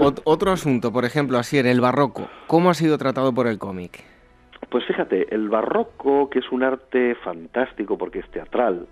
otro 0.26 0.52
asunto, 0.52 0.92
por 0.92 1.06
ejemplo, 1.06 1.38
así 1.38 1.58
en 1.58 1.68
el 1.68 1.80
barroco, 1.80 2.28
¿cómo 2.48 2.70
ha 2.70 2.74
sido 2.74 2.98
tratado 2.98 3.34
por 3.34 3.48
el 3.48 3.58
cómic? 3.58 4.17
Pues 4.70 4.86
fíjate, 4.86 5.34
el 5.34 5.50
barroco, 5.50 6.30
que 6.30 6.40
es 6.40 6.52
un 6.52 6.64
arte 6.64 7.16
fantástico 7.16 7.98
porque 7.98 8.20
es 8.20 8.30
teatral, 8.32 8.88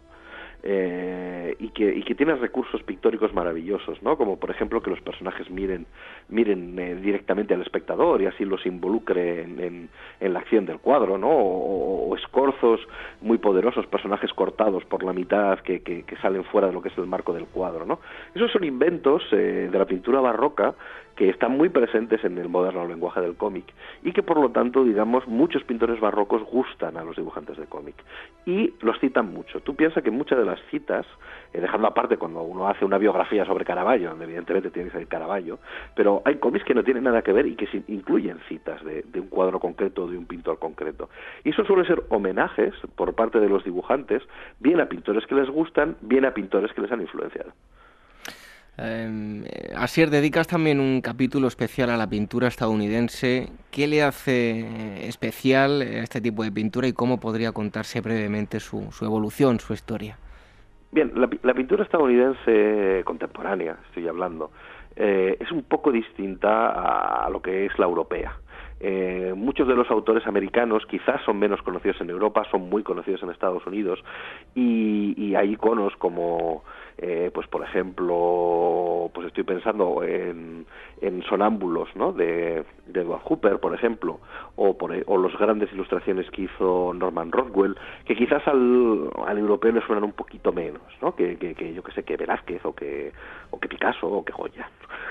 eh, 0.68 1.56
y, 1.60 1.70
que, 1.70 1.94
y 1.94 2.02
que 2.02 2.16
tiene 2.16 2.34
recursos 2.34 2.82
pictóricos 2.82 3.32
maravillosos, 3.36 4.02
¿no? 4.02 4.18
Como 4.18 4.40
por 4.40 4.50
ejemplo 4.50 4.82
que 4.82 4.90
los 4.90 5.00
personajes 5.00 5.48
miren, 5.52 5.86
miren 6.28 6.80
eh, 6.80 6.96
directamente 6.96 7.54
al 7.54 7.62
espectador 7.62 8.20
y 8.24 8.26
así 8.26 8.46
los 8.46 8.66
involucre 8.66 9.44
en, 9.44 9.90
la 10.22 10.40
acción 10.40 10.66
del 10.66 10.80
cuadro, 10.80 11.20
¿no? 11.20 11.30
O, 11.30 12.16
escorzos 12.16 12.80
muy 13.22 13.38
poderosos, 13.38 13.86
personajes 13.86 14.34
cortados 14.34 14.84
por 14.86 15.04
la 15.04 15.14
mitad 15.14 15.60
que, 15.60 15.82
que, 15.82 16.02
que, 16.02 16.16
salen 16.16 16.44
fuera 16.46 16.68
de 16.68 16.74
lo 16.74 16.82
que 16.82 16.90
es 16.90 16.98
el 16.98 17.06
marco 17.06 17.32
del 17.32 17.46
cuadro, 17.46 17.86
¿no? 17.86 18.00
Esos 18.34 18.52
son 18.52 18.64
inventos 18.64 19.22
eh, 19.34 19.70
de 19.72 19.78
la 19.78 19.86
pintura 19.86 20.20
barroca 20.20 20.74
que 21.16 21.30
están 21.30 21.57
muy 21.57 21.70
presentes 21.70 22.24
en 22.24 22.38
el 22.38 22.49
moderno 22.49 22.86
lenguaje 22.88 23.22
del 23.22 23.36
cómic 23.36 23.66
y 24.03 24.11
que 24.11 24.22
por 24.22 24.39
lo 24.39 24.49
tanto, 24.49 24.84
digamos, 24.84 25.28
muchos 25.28 25.63
pintores 25.63 25.99
barrocos 25.99 26.43
gustan 26.43 26.97
a 26.97 27.03
los 27.03 27.16
dibujantes 27.16 27.57
de 27.57 27.66
cómic 27.66 27.95
y 28.45 28.74
los 28.82 28.99
citan 28.99 29.32
mucho. 29.32 29.61
Tú 29.61 29.76
piensas 29.76 30.03
que 30.03 30.11
muchas 30.11 30.38
de 30.38 30.45
las 30.45 30.59
citas, 30.70 31.05
eh, 31.53 31.61
dejando 31.61 31.88
aparte 31.88 32.18
cuando 32.18 32.41
uno 32.41 32.68
hace 32.68 32.86
una 32.86 32.97
biografía 32.97 33.45
sobre 33.45 33.66
Caravaggio, 33.66 34.09
donde 34.09 34.26
evidentemente 34.26 34.72
tiene 34.72 34.89
que 34.89 34.93
salir 34.93 35.07
Caravaggio, 35.07 35.59
pero 35.95 36.22
hay 36.26 36.36
cómics 36.36 36.66
que 36.66 36.74
no 36.74 36.84
tienen 36.84 37.05
nada 37.05 37.22
que 37.22 37.32
ver 37.32 37.45
y 37.47 37.55
que 37.55 37.68
incluyen 37.88 38.39
citas 38.49 38.84
de, 38.84 39.03
de 39.03 39.20
un 39.20 39.28
cuadro 39.28 39.59
concreto 39.59 40.03
o 40.03 40.07
de 40.07 40.18
un 40.18 40.26
pintor 40.26 40.59
concreto. 40.59 41.09
Y 41.43 41.49
eso 41.49 41.63
suele 41.66 41.86
ser 41.86 42.03
homenajes 42.09 42.74
por 42.95 43.13
parte 43.16 43.39
de 43.39 43.49
los 43.49 43.63
dibujantes, 43.63 44.22
bien 44.59 44.80
a 44.82 44.88
pintores 44.88 45.26
que 45.26 45.36
les 45.36 45.49
gustan, 45.49 45.95
bien 46.01 46.26
a 46.26 46.34
pintores 46.34 46.74
que 46.74 46.82
les 46.82 46.91
han 46.91 47.01
influenciado. 47.01 47.51
Eh, 48.78 49.72
Asier, 49.76 50.10
dedicas 50.10 50.48
también 50.48 50.80
un 50.80 51.02
capítulo 51.02 51.48
especial 51.48 51.90
a 51.90 51.98
la 51.98 52.08
pintura 52.08 52.48
estadounidense. 52.48 53.50
¿Qué 53.72 53.88
le 53.88 54.04
hace 54.04 55.08
especial 55.08 55.82
a 55.82 56.04
este 56.04 56.20
tipo 56.20 56.44
de 56.44 56.52
pintura 56.52 56.88
y 56.88 56.94
cómo 56.94 57.20
podría 57.20 57.52
contarse 57.52 58.02
brevemente 58.02 58.60
su, 58.60 58.90
evolución, 59.02 59.60
su 59.60 59.74
historia? 59.74 60.18
Bien, 60.92 61.12
la, 61.16 61.30
la, 61.44 61.54
pintura 61.54 61.84
estadounidense 61.84 63.04
contemporánea, 63.06 63.78
estoy 63.88 64.08
hablando, 64.08 64.52
eh, 64.96 65.36
es 65.40 65.52
un 65.52 65.64
poco 65.64 65.92
distinta 65.92 66.70
a, 66.70 67.26
a 67.26 67.30
lo 67.30 67.42
que 67.42 67.66
es 67.66 67.78
la 67.78 67.86
europea. 67.86 68.38
Eh, 68.80 69.34
muchos 69.36 69.68
de 69.68 69.76
los 69.76 69.90
autores 69.90 70.28
americanos 70.28 70.86
quizás 70.86 71.22
son 71.26 71.40
menos 71.40 71.62
conocidos 71.62 72.00
en 72.02 72.10
Europa, 72.10 72.44
son 72.52 72.70
muy 72.70 72.84
conocidos 72.84 73.24
en 73.24 73.30
Estados 73.30 73.66
Unidos 73.66 74.04
y, 74.54 75.14
y 75.18 75.36
hay 75.36 75.54
iconos 75.54 75.96
como 75.96 76.64
eh, 76.98 77.30
pues 77.34 77.48
por 77.48 77.64
ejemplo, 77.64 79.10
pues 79.14 79.28
estoy 79.28 79.43
pensando 79.43 80.04
en, 80.04 80.66
en 81.02 81.24
Sonámbulos, 81.24 81.89
¿no? 81.96 82.14
De, 82.14 82.64
de 82.88 83.02
Edward 83.02 83.22
Hooper, 83.24 83.60
por 83.60 83.74
ejemplo, 83.74 84.20
o, 84.56 84.78
por, 84.78 84.91
o 85.06 85.18
los 85.18 85.38
grandes 85.38 85.72
ilustraciones 85.74 86.30
que 86.32 86.43
hizo 86.43 86.93
Norman 86.93 87.32
Rockwell, 87.32 87.76
que 88.06 88.16
quizás 88.16 88.48
al, 88.48 89.10
al 89.26 89.38
europeo 89.38 89.72
le 89.72 89.82
suenan 89.82 90.04
un 90.04 90.14
poquito 90.14 90.52
menos, 90.52 90.82
¿no? 91.02 91.16
Que, 91.16 91.38
que, 91.38 91.54
que 91.56 91.74
yo 91.74 91.84
que 91.84 91.91
sé, 91.91 92.04
que 92.04 92.18
Velázquez 92.18 92.64
o 92.66 92.74
que, 92.74 93.12
o 93.52 93.60
que 93.60 93.68
Picasso 93.68 94.08
o 94.08 94.24
que 94.24 94.34
Goya. 94.34 94.70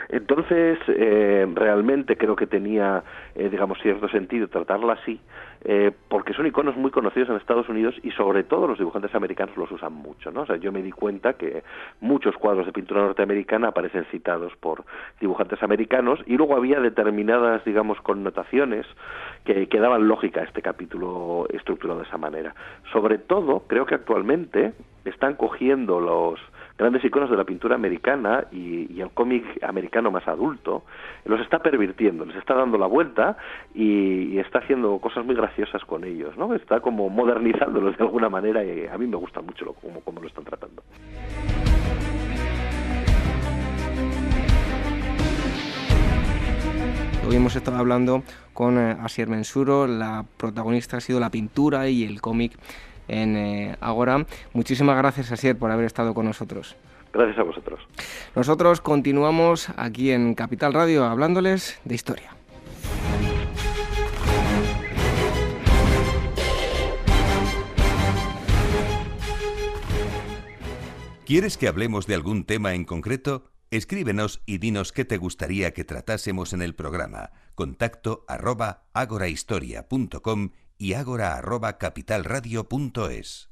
Entonces, 0.08 0.78
eh, 0.88 1.46
realmente 1.54 2.16
creo 2.16 2.36
que 2.36 2.46
tenía, 2.46 3.02
eh, 3.34 3.48
digamos, 3.48 3.78
cierto 3.82 4.08
sentido 4.08 4.48
tratarla 4.48 4.94
así, 4.94 5.20
eh, 5.64 5.92
porque 6.08 6.34
son 6.34 6.46
iconos 6.46 6.76
muy 6.76 6.90
conocidos 6.90 7.30
en 7.30 7.36
Estados 7.36 7.68
Unidos 7.70 7.94
y 8.02 8.10
sobre 8.10 8.44
todo 8.44 8.66
los 8.66 8.78
dibujantes 8.78 9.14
americanos 9.14 9.56
los 9.56 9.70
usan 9.70 9.94
mucho, 9.94 10.30
¿no? 10.30 10.42
O 10.42 10.46
sea, 10.46 10.56
yo 10.56 10.70
me 10.72 10.82
di 10.82 10.92
cuenta 10.92 11.34
que 11.34 11.62
muchos 12.00 12.36
cuadros 12.36 12.66
de 12.66 12.72
pintura 12.72 13.00
norteamericana 13.00 13.68
aparecen 13.68 14.04
citados 14.10 14.52
por 14.56 14.84
dibujantes 15.20 15.62
americanos 15.62 16.20
y 16.26 16.36
luego 16.36 16.56
había 16.56 16.80
determinadas, 16.80 17.64
digamos, 17.64 17.98
connotaciones 18.02 18.86
que, 19.44 19.66
que 19.68 19.80
daban 19.80 20.06
lógica 20.06 20.42
a 20.42 20.44
este 20.44 20.60
capítulo 20.60 21.46
estructurado 21.48 22.00
de 22.00 22.06
esa 22.06 22.18
manera. 22.18 22.54
Sobre 22.92 23.16
todo, 23.16 23.64
creo 23.66 23.86
que 23.86 23.94
actualmente 23.94 24.74
están 25.06 25.34
cogiendo 25.34 26.00
los 26.00 26.40
grandes 26.76 27.04
iconos 27.04 27.30
de 27.30 27.36
la 27.36 27.44
pintura 27.44 27.76
americana 27.76 28.46
y, 28.50 29.00
el 29.00 29.10
cómic 29.10 29.44
americano 29.62 30.10
más 30.10 30.26
adulto, 30.26 30.84
los 31.24 31.40
está 31.40 31.58
pervirtiendo, 31.58 32.24
les 32.24 32.36
está 32.36 32.54
dando 32.54 32.78
la 32.78 32.86
vuelta 32.86 33.36
y, 33.74 34.38
está 34.38 34.58
haciendo 34.58 34.98
cosas 34.98 35.24
muy 35.24 35.34
graciosas 35.34 35.84
con 35.84 36.04
ellos, 36.04 36.36
¿no? 36.36 36.54
Está 36.54 36.80
como 36.80 37.08
modernizándolos 37.08 37.96
de 37.96 38.04
alguna 38.04 38.28
manera 38.28 38.64
y 38.64 38.86
a 38.86 38.98
mí 38.98 39.06
me 39.06 39.16
gusta 39.16 39.40
mucho 39.40 39.64
lo, 39.64 39.72
cómo, 39.74 40.20
lo 40.20 40.26
están 40.26 40.44
tratando. 40.44 40.82
Hoy 47.26 47.36
hemos 47.36 47.56
estado 47.56 47.78
hablando 47.78 48.22
con 48.52 48.78
eh, 48.78 48.96
Asier 49.00 49.28
Mensuro, 49.28 49.86
la 49.86 50.24
protagonista 50.36 50.98
ha 50.98 51.00
sido 51.00 51.20
la 51.20 51.30
pintura 51.30 51.88
y 51.88 52.04
el 52.04 52.20
cómic 52.20 52.52
en 53.08 53.36
eh, 53.36 53.76
Agora. 53.80 54.26
Muchísimas 54.52 54.96
gracias, 54.96 55.32
Asier, 55.32 55.58
por 55.58 55.70
haber 55.70 55.86
estado 55.86 56.14
con 56.14 56.26
nosotros. 56.26 56.76
Gracias 57.12 57.38
a 57.38 57.42
vosotros. 57.44 57.80
Nosotros 58.34 58.80
continuamos 58.80 59.68
aquí 59.76 60.10
en 60.10 60.34
Capital 60.34 60.72
Radio 60.72 61.04
hablándoles 61.04 61.80
de 61.84 61.94
historia. 61.94 62.30
¿Quieres 71.24 71.56
que 71.56 71.68
hablemos 71.68 72.06
de 72.06 72.14
algún 72.14 72.44
tema 72.44 72.74
en 72.74 72.84
concreto? 72.84 73.44
Escríbenos 73.70 74.42
y 74.44 74.58
dinos 74.58 74.92
qué 74.92 75.06
te 75.06 75.16
gustaría 75.16 75.72
que 75.72 75.82
tratásemos 75.82 76.52
en 76.52 76.60
el 76.60 76.74
programa. 76.74 77.30
Contacto 77.54 78.26
arroba 78.28 78.84
agorahistoria.com 78.92 80.50
y 80.78 80.94
agora.capitalradio.es. 80.94 83.48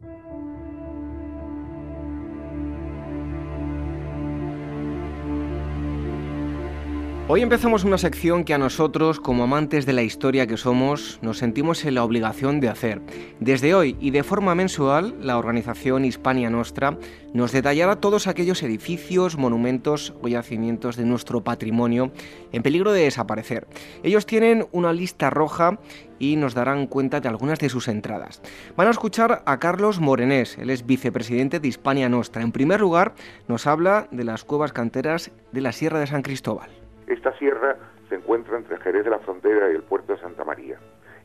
Hoy 7.35 7.41
empezamos 7.41 7.85
una 7.85 7.97
sección 7.97 8.45
que 8.45 8.53
a 8.53 8.59
nosotros, 8.59 9.19
como 9.19 9.45
amantes 9.45 9.87
de 9.87 9.95
la 9.95 10.03
historia 10.03 10.47
que 10.47 10.59
somos, 10.59 11.19
nos 11.23 11.39
sentimos 11.39 11.83
en 11.87 11.95
la 11.95 12.05
obligación 12.05 12.61
de 12.61 12.69
hacer. 12.69 13.01
Desde 13.41 13.75
hoy 13.75 13.97
y 14.01 14.11
de 14.11 14.23
forma 14.23 14.55
mensual, 14.55 15.17
la 15.19 15.39
organización 15.39 16.05
Hispania 16.05 16.51
Nostra 16.51 16.99
nos 17.33 17.51
detallará 17.53 17.97
todos 17.97 18.27
aquellos 18.27 18.63
edificios, 18.63 19.39
monumentos 19.39 20.13
o 20.21 20.29
yacimientos 20.29 20.97
de 20.97 21.07
nuestro 21.07 21.43
patrimonio 21.43 22.13
en 22.53 22.63
peligro 22.63 22.93
de 22.93 23.05
desaparecer. 23.05 23.67
Ellos 24.03 24.27
tienen 24.27 24.67
una 24.71 24.93
lista 24.93 25.31
roja 25.31 25.79
y 26.19 26.37
nos 26.37 26.53
darán 26.53 26.87
cuenta 26.87 27.21
de 27.21 27.31
algunas 27.31 27.59
de 27.61 27.71
sus 27.71 27.89
entradas. 27.89 28.43
Van 28.77 28.89
a 28.89 28.91
escuchar 28.91 29.43
a 29.47 29.59
Carlos 29.59 30.01
Morenés, 30.01 30.59
él 30.59 30.69
es 30.69 30.85
vicepresidente 30.85 31.61
de 31.61 31.69
Hispania 31.69 32.11
Nostra. 32.11 32.43
En 32.43 32.53
primer 32.53 32.83
lugar, 32.83 33.15
nos 33.49 33.67
habla 33.67 34.07
de 34.11 34.25
las 34.25 34.45
cuevas 34.45 34.75
canteras 34.75 35.31
de 35.51 35.61
la 35.63 35.73
Sierra 35.73 35.99
de 35.99 36.07
San 36.07 36.21
Cristóbal. 36.21 36.82
Esta 37.07 37.33
sierra 37.39 37.77
se 38.09 38.17
encuentra 38.17 38.57
entre 38.57 38.79
Jerez 38.79 39.05
de 39.05 39.11
la 39.11 39.19
Frontera 39.21 39.71
y 39.71 39.75
el 39.75 39.83
puerto 39.83 40.13
de 40.15 40.21
Santa 40.21 40.45
María. 40.45 40.79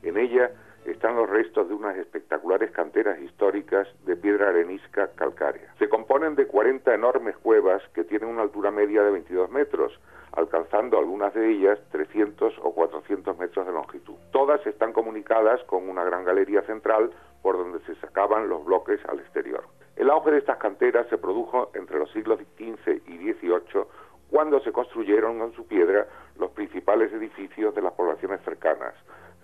En 0.03 0.17
ella 0.17 0.51
están 0.85 1.15
los 1.15 1.29
restos 1.29 1.67
de 1.67 1.73
unas 1.73 1.97
espectaculares 1.97 2.71
canteras 2.71 3.19
históricas 3.19 3.87
de 4.05 4.15
piedra 4.15 4.49
arenisca 4.49 5.09
calcárea. 5.15 5.73
Se 5.79 5.89
componen 5.89 6.35
de 6.35 6.47
40 6.47 6.93
enormes 6.93 7.35
cuevas 7.37 7.81
que 7.93 8.03
tienen 8.05 8.29
una 8.29 8.43
altura 8.43 8.71
media 8.71 9.03
de 9.03 9.11
22 9.11 9.51
metros, 9.51 9.99
alcanzando 10.31 10.97
algunas 10.97 11.33
de 11.33 11.51
ellas 11.51 11.79
300 11.91 12.53
o 12.61 12.73
400 12.73 13.37
metros 13.37 13.65
de 13.65 13.73
longitud. 13.73 14.15
Todas 14.31 14.65
están 14.65 14.93
comunicadas 14.93 15.61
con 15.65 15.89
una 15.89 16.03
gran 16.03 16.23
galería 16.23 16.61
central 16.61 17.11
por 17.41 17.57
donde 17.57 17.79
se 17.85 17.95
sacaban 17.95 18.47
los 18.47 18.63
bloques 18.63 18.99
al 19.09 19.19
exterior. 19.19 19.63
El 19.97 20.09
auge 20.09 20.31
de 20.31 20.37
estas 20.37 20.57
canteras 20.57 21.07
se 21.09 21.17
produjo 21.17 21.71
entre 21.73 21.97
los 21.97 22.11
siglos 22.11 22.39
XV 22.39 23.01
y 23.07 23.33
XVIII 23.33 23.87
cuando 24.29 24.59
se 24.59 24.71
construyeron 24.71 25.41
en 25.41 25.53
su 25.53 25.65
piedra 25.67 26.07
los 26.37 26.51
principales 26.51 27.11
edificios 27.13 27.73
de 27.73 27.81
las 27.81 27.93
poblaciones 27.93 28.41
cercanas, 28.41 28.93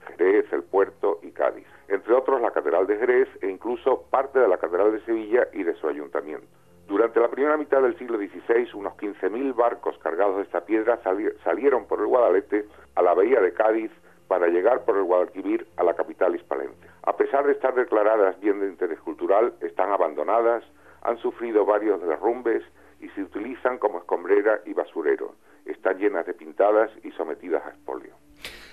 Jerez, 0.08 0.52
el 0.52 0.64
puerto 0.64 1.20
y 1.22 1.32
Cádiz, 1.32 1.68
entre 1.88 2.14
otros 2.14 2.42
la 2.42 2.52
Catedral 2.52 2.88
de 2.88 2.98
Jerez 2.98 3.30
e 3.42 3.50
incluso 3.50 4.04
parte 4.10 4.40
de 4.40 4.48
la 4.48 4.58
Catedral 4.58 4.92
de 4.92 5.06
Sevilla 5.06 5.48
y 5.54 5.64
de 5.64 5.74
su 5.76 5.88
ayuntamiento. 5.88 6.48
Durante 6.88 7.20
la 7.22 7.30
primera 7.30 7.56
mitad 7.56 7.82
del 7.82 7.98
siglo 7.98 8.18
XVI, 8.18 8.70
unos 8.74 8.94
15.000 8.98 9.56
barcos 9.56 9.98
cargados 10.00 10.36
de 10.38 10.44
esta 10.44 10.66
piedra 10.66 11.00
salieron 11.44 11.86
por 11.86 12.02
el 12.02 12.08
Guadalete 12.08 12.66
a 12.96 13.02
la 13.02 13.14
bahía 13.14 13.40
de 13.40 13.54
Cádiz 13.54 13.92
para 14.28 14.48
llegar 14.48 14.84
por 14.84 14.98
el 14.98 15.04
Guadalquivir 15.04 15.66
a 15.78 15.84
la 15.84 15.94
capital 15.94 16.36
hispalense. 16.36 16.88
A 17.04 17.16
pesar 17.16 17.46
de 17.46 17.54
estar 17.54 17.74
declaradas 17.74 18.40
bien 18.42 18.60
de 18.60 18.68
interés 18.68 19.00
cultural, 19.00 19.54
están 19.62 19.92
abandonadas, 19.92 20.64
han 21.04 21.18
sufrido 21.18 21.66
varios 21.66 22.02
derrumbes 22.02 22.64
y 23.04 23.10
se 23.10 23.22
utilizan 23.22 23.78
como 23.78 24.00
escombrera 24.00 24.62
y 24.66 24.74
basurero. 24.74 25.36
Están 25.66 25.98
llenas 25.98 26.26
de 26.26 26.34
pintadas 26.34 26.90
y 27.04 27.12
sometidas 27.12 27.66
a 27.66 27.70
expolio. 27.70 28.16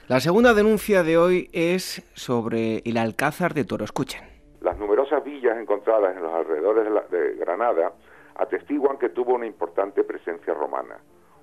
La 0.07 0.21
segunda 0.21 0.55
denuncia 0.55 1.03
de 1.03 1.19
hoy 1.19 1.49
es 1.53 2.03
sobre 2.15 2.79
el 2.85 2.97
Alcázar 2.97 3.55
de 3.55 3.65
Toro. 3.65 3.85
Escuchen. 3.85 4.23
Las 4.61 4.79
numerosas 4.79 5.25
villas 5.25 5.59
encontradas 5.59 6.17
en 6.17 6.23
los 6.23 6.33
alrededores 6.33 6.87
de, 7.11 7.35
Granada 7.35 7.93
atestiguan 8.37 8.99
que 8.99 9.09
tuvo 9.09 9.35
una 9.35 9.47
importante 9.47 10.05
presencia 10.05 10.55
romana. 10.55 10.99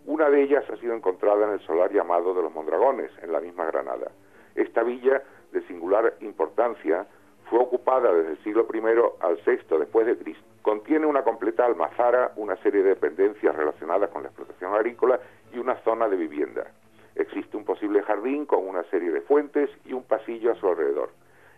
Una 0.06 0.30
de 0.30 0.44
ellas 0.44 0.64
ha 0.72 0.78
sido 0.78 0.94
encontrada 0.94 1.46
en 1.46 1.54
el 1.54 1.60
solar 1.66 1.92
llamado 1.92 2.34
de 2.34 2.42
los 2.42 2.54
Mondragones, 2.54 3.12
en 3.22 3.34
la 3.34 3.42
misma 3.42 3.66
Granada. 3.66 4.12
Esta 4.56 4.84
villa, 4.84 5.22
de 5.52 5.62
singular 5.68 6.16
importancia, 6.22 7.06
fue 7.50 7.60
ocupada 7.60 8.14
desde 8.14 8.32
el 8.32 8.44
siglo 8.44 8.68
I 8.74 8.80
al 9.20 9.40
VI 9.46 9.78
después 9.78 10.06
de 10.08 10.18
Cristo. 10.18 10.47
Contiene 10.68 11.05
una 11.05 11.24
completa 11.24 11.65
almazara, 11.65 12.34
una 12.36 12.57
serie 12.57 12.84
de 12.84 12.89
dependencias 12.89 13.55
relacionadas 13.55 14.09
con 14.09 14.24
la 14.24 14.28
explotación 14.28 14.74
agrícola 14.74 15.18
y 15.53 15.59
una 15.59 15.76
zona 15.86 16.09
de 16.09 16.18
vivienda. 16.18 16.68
Existe 17.15 17.55
un 17.55 17.63
posible 17.63 18.03
jardín 18.03 18.45
con 18.45 18.68
una 18.68 18.84
serie 18.89 19.09
de 19.11 19.22
fuentes 19.22 19.70
y 19.86 19.93
un 19.93 20.03
pasillo 20.03 20.51
a 20.51 20.55
su 20.55 20.68
alrededor. 20.68 21.11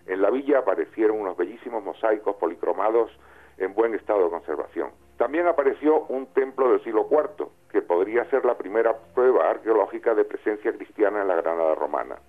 En 0.05 0.21
la 0.21 0.29
villa 0.29 0.59
aparecieron 0.59 1.19
unos 1.21 1.35
bellísimos 1.35 1.83
mosaicos 1.83 2.35
policromados 2.35 3.09
en 3.57 3.73
buen 3.73 3.95
estado 3.95 4.25
de 4.25 4.29
conservación. 4.29 4.91
También 5.17 5.47
apareció 5.47 6.01
un 6.01 6.27
templo 6.27 6.69
del 6.69 6.83
siglo 6.83 7.07
IV, 7.09 7.47
que 7.71 7.81
podría 7.81 8.25
ser 8.25 8.45
la 8.45 8.59
primera 8.59 8.95
prueba 9.15 9.49
arqueológica 9.49 10.13
de 10.13 10.23
presencia 10.23 10.71
cristiana 10.71 11.23
en 11.23 11.29
la 11.29 11.35
Granada 11.35 11.73
romana 11.73 12.19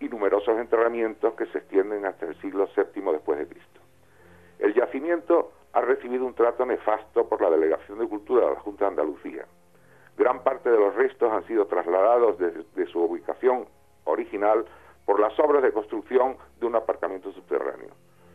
y 0.00 0.08
numerosos 0.08 0.58
enterramientos 0.58 1.34
que 1.34 1.44
se 1.44 1.58
extienden 1.58 2.06
hasta 2.06 2.24
el 2.24 2.40
siglo 2.40 2.70
VII 2.74 3.12
después 3.12 3.38
de 3.38 3.48
Cristo. 3.48 3.80
El 4.60 4.72
yacimiento 4.72 5.52
ha 5.72 5.80
recibido 5.80 6.26
un 6.26 6.34
trato 6.34 6.66
nefasto 6.66 7.28
por 7.28 7.40
la 7.40 7.50
Delegación 7.50 7.98
de 7.98 8.08
Cultura 8.08 8.46
de 8.46 8.54
la 8.54 8.60
Junta 8.60 8.84
de 8.84 8.90
Andalucía. 8.90 9.46
Gran 10.16 10.42
parte 10.42 10.70
de 10.70 10.78
los 10.78 10.94
restos 10.94 11.32
han 11.32 11.46
sido 11.46 11.66
trasladados 11.66 12.38
desde 12.38 12.86
su 12.86 13.00
ubicación 13.00 13.66
original 14.04 14.64
por 15.06 15.18
las 15.18 15.38
obras 15.40 15.62
de 15.62 15.72
construcción 15.72 16.36
de 16.60 16.66
un 16.66 16.76
aparcamiento 16.76 17.32
subterráneo. 17.32 17.90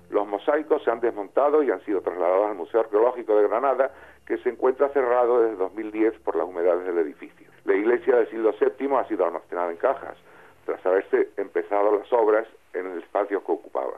Los 0.09 0.25
mosaicos 0.25 0.83
se 0.83 0.91
han 0.91 1.01
desmontado 1.01 1.61
y 1.63 1.69
han 1.69 1.81
sido 1.81 2.01
trasladados 2.01 2.47
al 2.47 2.55
Museo 2.55 2.79
Arqueológico 2.79 3.35
de 3.35 3.47
Granada, 3.47 3.91
que 4.25 4.37
se 4.37 4.49
encuentra 4.49 4.89
cerrado 4.89 5.41
desde 5.41 5.57
2010 5.57 6.19
por 6.19 6.35
las 6.35 6.47
humedades 6.47 6.85
del 6.85 6.97
edificio. 6.99 7.49
La 7.65 7.75
iglesia 7.75 8.15
del 8.15 8.29
siglo 8.29 8.53
VII 8.59 8.95
ha 8.95 9.07
sido 9.07 9.25
almacenada 9.25 9.69
en 9.69 9.77
cajas, 9.77 10.17
tras 10.65 10.85
haberse 10.85 11.29
empezado 11.37 11.97
las 11.97 12.11
obras 12.11 12.47
en 12.73 12.87
el 12.87 12.99
espacio 12.99 13.43
que 13.43 13.51
ocupaba. 13.51 13.97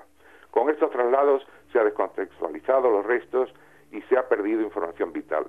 Con 0.51 0.69
estos 0.69 0.89
traslados 0.91 1.45
se 1.71 1.79
ha 1.79 1.83
descontextualizado 1.83 2.89
los 2.89 3.05
restos 3.05 3.53
y 3.91 4.01
se 4.03 4.17
ha 4.17 4.27
perdido 4.27 4.61
información 4.61 5.13
vital. 5.13 5.45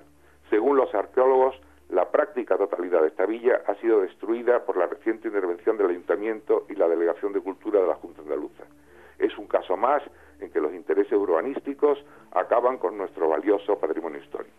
Según 0.49 0.77
los 0.77 0.93
arqueólogos, 0.93 1.55
la 1.89 2.09
práctica 2.09 2.57
totalidad 2.57 3.01
de 3.01 3.09
esta 3.09 3.25
villa 3.25 3.61
ha 3.67 3.75
sido 3.75 4.01
destruida 4.01 4.65
por 4.65 4.77
la 4.77 4.87
reciente 4.87 5.27
intervención 5.27 5.77
del 5.77 5.89
Ayuntamiento 5.89 6.65
y 6.69 6.75
la 6.75 6.87
Delegación 6.87 7.33
de 7.33 7.41
Cultura 7.41 7.81
de 7.81 7.87
la 7.87 7.95
Junta 7.95 8.21
Andaluza. 8.21 8.63
Es 9.19 9.37
un 9.37 9.47
caso 9.47 9.75
más 9.77 10.01
en 10.39 10.49
que 10.51 10.59
los 10.59 10.73
intereses 10.73 11.13
urbanísticos 11.13 12.03
acaban 12.31 12.77
con 12.77 12.97
nuestro 12.97 13.29
valioso 13.29 13.77
patrimonio 13.77 14.19
histórico. 14.19 14.55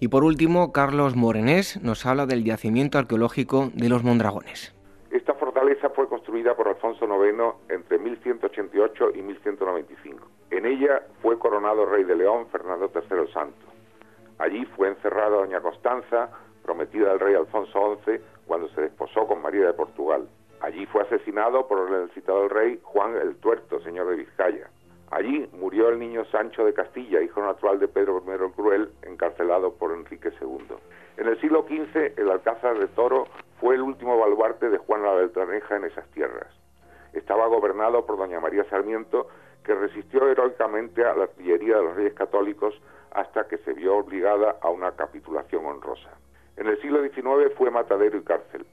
Y 0.00 0.08
por 0.08 0.24
último, 0.24 0.72
Carlos 0.72 1.16
Morenés 1.16 1.82
nos 1.82 2.06
habla 2.06 2.26
del 2.26 2.44
yacimiento 2.44 2.98
arqueológico 2.98 3.70
de 3.74 3.88
los 3.88 4.04
Mondragones. 4.04 4.74
Esta 5.10 5.34
fortaleza 5.34 5.90
fue 5.90 6.08
construida 6.08 6.54
por 6.54 6.68
Alfonso 6.68 7.06
IX 7.06 7.56
entre 7.68 7.98
1188 7.98 9.10
y 9.16 9.22
1195. 9.22 10.28
En 10.50 10.66
ella 10.66 11.02
fue 11.22 11.38
coronado 11.38 11.86
rey 11.86 12.04
de 12.04 12.16
León 12.16 12.46
Fernando 12.50 12.90
III 12.94 13.32
Santo. 13.32 13.66
Allí 14.38 14.64
fue 14.76 14.88
encerrada 14.88 15.36
doña 15.36 15.60
Constanza, 15.60 16.30
prometida 16.62 17.10
del 17.10 17.20
rey 17.20 17.34
Alfonso 17.34 17.98
XI, 18.04 18.20
cuando 18.46 18.68
se 18.70 18.82
desposó 18.82 19.26
con 19.26 19.42
María 19.42 19.66
de 19.66 19.72
Portugal. 19.74 20.28
Allí 20.60 20.86
fue 20.86 21.02
asesinado 21.02 21.68
por 21.68 21.92
el 21.92 22.10
citado 22.10 22.48
rey 22.48 22.80
Juan 22.82 23.16
el 23.16 23.36
Tuerto, 23.36 23.80
señor 23.80 24.08
de 24.08 24.16
Vizcaya. 24.16 24.68
Allí 25.10 25.48
murió 25.52 25.88
el 25.88 25.98
niño 25.98 26.24
Sancho 26.26 26.64
de 26.64 26.74
Castilla, 26.74 27.22
hijo 27.22 27.40
natural 27.40 27.78
de 27.78 27.88
Pedro 27.88 28.22
I 28.26 28.30
el 28.30 28.52
Cruel, 28.52 28.90
encarcelado 29.02 29.72
por 29.74 29.92
Enrique 29.92 30.30
II. 30.40 30.76
En 31.16 31.28
el 31.28 31.40
siglo 31.40 31.64
XV, 31.66 32.18
el 32.18 32.30
Alcázar 32.30 32.78
de 32.78 32.88
Toro 32.88 33.26
fue 33.60 33.74
el 33.74 33.82
último 33.82 34.18
baluarte 34.18 34.68
de 34.68 34.78
Juan 34.78 35.02
la 35.02 35.12
Beltraneja 35.12 35.76
en 35.76 35.84
esas 35.84 36.06
tierras. 36.10 36.48
Estaba 37.12 37.46
gobernado 37.46 38.04
por 38.04 38.18
doña 38.18 38.40
María 38.40 38.64
Sarmiento, 38.64 39.28
que 39.68 39.74
resistió 39.74 40.26
heroicamente 40.26 41.04
a 41.04 41.14
la 41.14 41.24
artillería 41.24 41.76
de 41.76 41.82
los 41.82 41.94
reyes 41.94 42.14
católicos 42.14 42.74
hasta 43.10 43.46
que 43.48 43.58
se 43.58 43.74
vio 43.74 43.98
obligada 43.98 44.56
a 44.62 44.70
una 44.70 44.92
capitulación 44.92 45.66
honrosa. 45.66 46.08
En 46.56 46.68
el 46.68 46.80
siglo 46.80 47.02
XIX 47.02 47.54
fue 47.54 47.70
matadero 47.70 48.16
y 48.16 48.22
cárcel. 48.22 48.64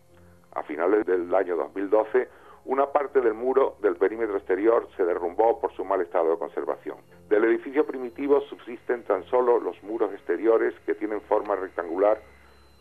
A 0.54 0.64
finales 0.64 1.06
del 1.06 1.36
año 1.36 1.58
2012, 1.58 2.30
una 2.64 2.94
parte 2.94 3.20
del 3.20 3.34
muro 3.34 3.76
del 3.82 3.98
perímetro 3.98 4.38
exterior 4.38 4.88
se 4.96 5.04
derrumbó 5.04 5.60
por 5.60 5.74
su 5.74 5.84
mal 5.84 6.00
estado 6.00 6.32
de 6.32 6.38
conservación. 6.38 6.96
Del 7.28 7.44
edificio 7.44 7.86
primitivo 7.86 8.40
subsisten 8.44 9.04
tan 9.04 9.26
solo 9.26 9.60
los 9.60 9.76
muros 9.84 10.14
exteriores 10.14 10.74
que 10.86 10.96
tienen 10.96 11.20
forma 11.24 11.58
rectangular 11.58 12.22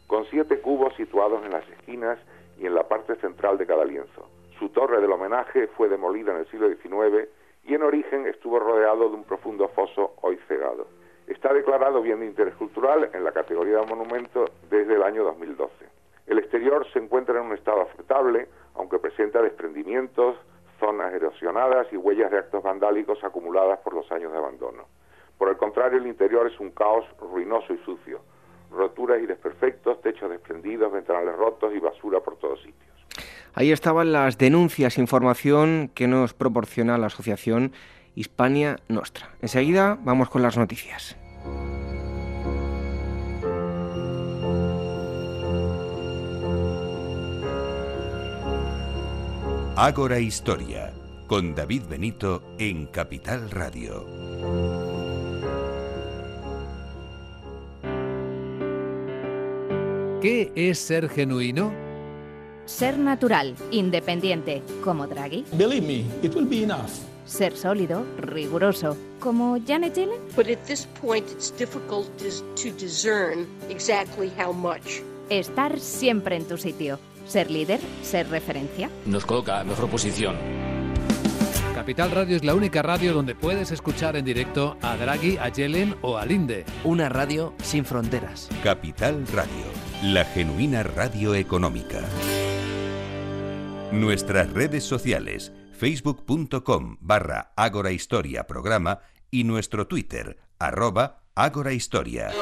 con 0.06 0.24
siete 0.26 0.60
cubos 0.60 0.94
situados 0.94 1.44
en 1.44 1.50
las 1.50 1.68
esquinas 1.68 2.20
y 2.60 2.66
en 2.66 2.76
la 2.76 2.86
parte 2.86 3.16
central 3.16 3.58
de 3.58 3.66
cada 3.66 3.84
lienzo. 3.84 4.28
Su 4.60 4.68
torre 4.68 5.00
del 5.00 5.10
homenaje 5.10 5.66
fue 5.66 5.88
demolida 5.88 6.30
en 6.30 6.38
el 6.38 6.46
siglo 6.46 6.68
XIX 6.68 7.28
y 7.64 7.74
en 7.74 7.82
origen 7.82 8.26
estuvo 8.26 8.58
rodeado 8.58 9.08
de 9.08 9.16
un 9.16 9.24
profundo 9.24 9.68
foso 9.68 10.14
hoy 10.22 10.38
cegado. 10.48 10.86
Está 11.26 11.52
declarado 11.52 12.02
bien 12.02 12.20
de 12.20 12.26
interés 12.26 12.54
cultural 12.54 13.10
en 13.12 13.24
la 13.24 13.32
categoría 13.32 13.78
de 13.78 13.86
monumento 13.86 14.44
desde 14.68 14.94
el 14.94 15.02
año 15.02 15.24
2012. 15.24 15.72
El 16.26 16.38
exterior 16.38 16.86
se 16.92 16.98
encuentra 16.98 17.38
en 17.38 17.46
un 17.46 17.52
estado 17.52 17.82
aceptable, 17.82 18.48
aunque 18.74 18.98
presenta 18.98 19.40
desprendimientos, 19.40 20.36
zonas 20.78 21.12
erosionadas 21.14 21.86
y 21.92 21.96
huellas 21.96 22.30
de 22.30 22.38
actos 22.38 22.62
vandálicos 22.62 23.22
acumuladas 23.24 23.78
por 23.80 23.94
los 23.94 24.10
años 24.12 24.32
de 24.32 24.38
abandono. 24.38 24.84
Por 25.38 25.48
el 25.48 25.56
contrario, 25.56 25.98
el 25.98 26.06
interior 26.06 26.46
es 26.46 26.58
un 26.60 26.70
caos 26.70 27.06
ruinoso 27.18 27.72
y 27.72 27.78
sucio, 27.78 28.20
roturas 28.70 29.20
y 29.22 29.26
desperfectos, 29.26 30.00
techos 30.02 30.30
desprendidos, 30.30 30.92
ventanales 30.92 31.36
rotos 31.36 31.74
y 31.74 31.78
basura 31.78 32.20
por 32.20 32.36
todos 32.36 32.60
sitios. 32.62 32.93
Ahí 33.54 33.70
estaban 33.70 34.12
las 34.12 34.36
denuncias, 34.36 34.98
información 34.98 35.90
que 35.94 36.08
nos 36.08 36.34
proporciona 36.34 36.98
la 36.98 37.06
asociación 37.06 37.72
Hispania 38.16 38.80
Nostra. 38.88 39.30
Enseguida 39.42 39.96
vamos 40.02 40.28
con 40.28 40.42
las 40.42 40.56
noticias. 40.56 41.16
Ágora 49.76 50.18
Historia, 50.18 50.92
con 51.26 51.54
David 51.54 51.82
Benito 51.88 52.42
en 52.58 52.86
Capital 52.86 53.50
Radio. 53.50 54.06
¿Qué 60.20 60.52
es 60.54 60.78
ser 60.78 61.08
genuino? 61.08 61.83
Ser 62.66 62.98
natural, 62.98 63.54
independiente, 63.70 64.62
como 64.82 65.06
Draghi. 65.06 65.44
Believe 65.52 65.86
me, 65.86 66.26
it 66.26 66.34
will 66.34 66.46
be 66.46 66.62
enough. 66.62 66.90
Ser 67.26 67.56
sólido, 67.56 68.04
riguroso, 68.18 68.96
como 69.20 69.58
Janet 69.66 69.94
Yellen. 69.94 70.20
But 70.36 70.48
at 70.48 70.58
this 70.66 70.86
point 71.00 71.26
it's 71.30 71.54
difficult 71.56 72.06
to 72.18 72.70
discern 72.78 73.46
exactly 73.68 74.30
how 74.38 74.52
much. 74.52 75.02
Estar 75.30 75.78
siempre 75.80 76.36
en 76.36 76.44
tu 76.46 76.56
sitio. 76.58 76.98
Ser 77.26 77.50
líder, 77.50 77.80
ser 78.02 78.28
referencia. 78.28 78.90
Nos 79.06 79.24
coloca 79.24 79.60
en 79.60 79.68
mejor 79.68 79.88
posición. 79.88 80.36
Capital 81.74 82.10
Radio 82.12 82.36
es 82.36 82.44
la 82.44 82.54
única 82.54 82.82
radio 82.82 83.12
donde 83.12 83.34
puedes 83.34 83.70
escuchar 83.70 84.16
en 84.16 84.24
directo 84.24 84.76
a 84.80 84.96
Draghi, 84.96 85.36
a 85.36 85.48
Yellen 85.48 85.96
o 86.02 86.16
a 86.16 86.24
Linde. 86.24 86.64
Una 86.82 87.08
radio 87.08 87.52
sin 87.62 87.84
fronteras. 87.84 88.48
Capital 88.62 89.26
Radio, 89.26 89.66
la 90.02 90.24
genuina 90.24 90.82
radio 90.82 91.34
económica. 91.34 92.00
Nuestras 93.94 94.52
redes 94.52 94.82
sociales, 94.82 95.52
facebook.com 95.70 96.96
barra 97.00 97.52
Ágora 97.54 97.92
Historia 97.92 98.44
Programa 98.44 98.98
y 99.30 99.44
nuestro 99.44 99.86
Twitter, 99.86 100.36
arroba 100.58 101.22
Ágora 101.36 101.72
Historia. 101.72 102.32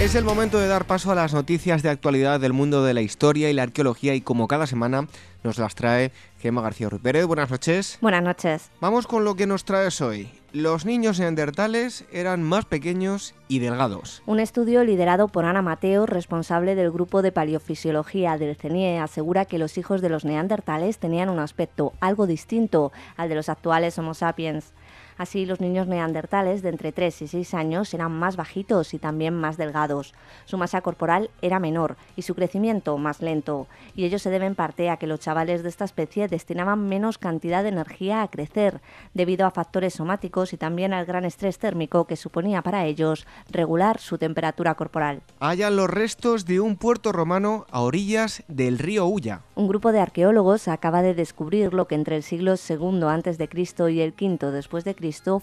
Es 0.00 0.16
el 0.16 0.24
momento 0.24 0.58
de 0.58 0.66
dar 0.66 0.84
paso 0.84 1.12
a 1.12 1.14
las 1.14 1.32
noticias 1.32 1.84
de 1.84 1.90
actualidad 1.90 2.40
del 2.40 2.52
mundo 2.52 2.82
de 2.82 2.92
la 2.92 3.02
historia 3.02 3.50
y 3.50 3.52
la 3.52 3.62
arqueología 3.62 4.16
y 4.16 4.20
como 4.20 4.48
cada 4.48 4.66
semana 4.66 5.06
nos 5.44 5.58
las 5.58 5.76
trae 5.76 6.10
Gemma 6.40 6.60
García 6.60 6.88
Rupérez. 6.88 7.24
Buenas 7.24 7.52
noches. 7.52 7.98
Buenas 8.00 8.24
noches. 8.24 8.70
Vamos 8.80 9.06
con 9.06 9.24
lo 9.24 9.36
que 9.36 9.46
nos 9.46 9.64
traes 9.64 10.00
hoy. 10.00 10.43
Los 10.54 10.86
niños 10.86 11.18
neandertales 11.18 12.04
eran 12.12 12.44
más 12.44 12.64
pequeños 12.64 13.34
y 13.48 13.58
delgados. 13.58 14.22
Un 14.24 14.38
estudio 14.38 14.84
liderado 14.84 15.26
por 15.26 15.46
Ana 15.46 15.62
Mateo, 15.62 16.06
responsable 16.06 16.76
del 16.76 16.92
grupo 16.92 17.22
de 17.22 17.32
paleofisiología 17.32 18.38
del 18.38 18.54
CENIE, 18.54 19.00
asegura 19.00 19.46
que 19.46 19.58
los 19.58 19.76
hijos 19.78 20.00
de 20.00 20.10
los 20.10 20.24
neandertales 20.24 20.98
tenían 20.98 21.28
un 21.28 21.40
aspecto 21.40 21.92
algo 21.98 22.28
distinto 22.28 22.92
al 23.16 23.28
de 23.28 23.34
los 23.34 23.48
actuales 23.48 23.98
Homo 23.98 24.14
sapiens. 24.14 24.74
Así, 25.16 25.46
los 25.46 25.60
niños 25.60 25.86
neandertales 25.86 26.62
de 26.62 26.70
entre 26.70 26.92
3 26.92 27.22
y 27.22 27.28
6 27.28 27.54
años 27.54 27.94
eran 27.94 28.12
más 28.12 28.36
bajitos 28.36 28.94
y 28.94 28.98
también 28.98 29.34
más 29.34 29.56
delgados. 29.56 30.14
Su 30.44 30.58
masa 30.58 30.80
corporal 30.80 31.30
era 31.42 31.60
menor 31.60 31.96
y 32.16 32.22
su 32.22 32.34
crecimiento 32.34 32.98
más 32.98 33.20
lento. 33.22 33.66
Y 33.94 34.04
ello 34.04 34.18
se 34.18 34.30
debe 34.30 34.46
en 34.46 34.54
parte 34.54 34.90
a 34.90 34.96
que 34.96 35.06
los 35.06 35.20
chavales 35.20 35.62
de 35.62 35.68
esta 35.68 35.84
especie 35.84 36.28
destinaban 36.28 36.88
menos 36.88 37.18
cantidad 37.18 37.62
de 37.62 37.68
energía 37.68 38.22
a 38.22 38.28
crecer, 38.28 38.80
debido 39.14 39.46
a 39.46 39.50
factores 39.50 39.94
somáticos 39.94 40.52
y 40.52 40.56
también 40.56 40.92
al 40.92 41.06
gran 41.06 41.24
estrés 41.24 41.58
térmico 41.58 42.06
que 42.06 42.16
suponía 42.16 42.62
para 42.62 42.86
ellos 42.86 43.26
regular 43.50 43.98
su 44.00 44.18
temperatura 44.18 44.74
corporal. 44.74 45.22
Hallan 45.40 45.76
los 45.76 45.90
restos 45.90 46.44
de 46.44 46.60
un 46.60 46.76
puerto 46.76 47.12
romano 47.12 47.66
a 47.70 47.80
orillas 47.80 48.42
del 48.48 48.78
río 48.78 49.06
Ulla. 49.06 49.42
Un 49.54 49.68
grupo 49.68 49.92
de 49.92 50.00
arqueólogos 50.00 50.68
acaba 50.68 51.02
de 51.02 51.14
descubrir 51.14 51.74
lo 51.74 51.86
que 51.86 51.94
entre 51.94 52.16
el 52.16 52.22
siglo 52.22 52.54
II 52.54 53.02
a.C. 53.04 53.92
y 53.92 54.00
el 54.00 54.14
V 54.18 54.50
después 54.50 54.84
de 54.84 54.94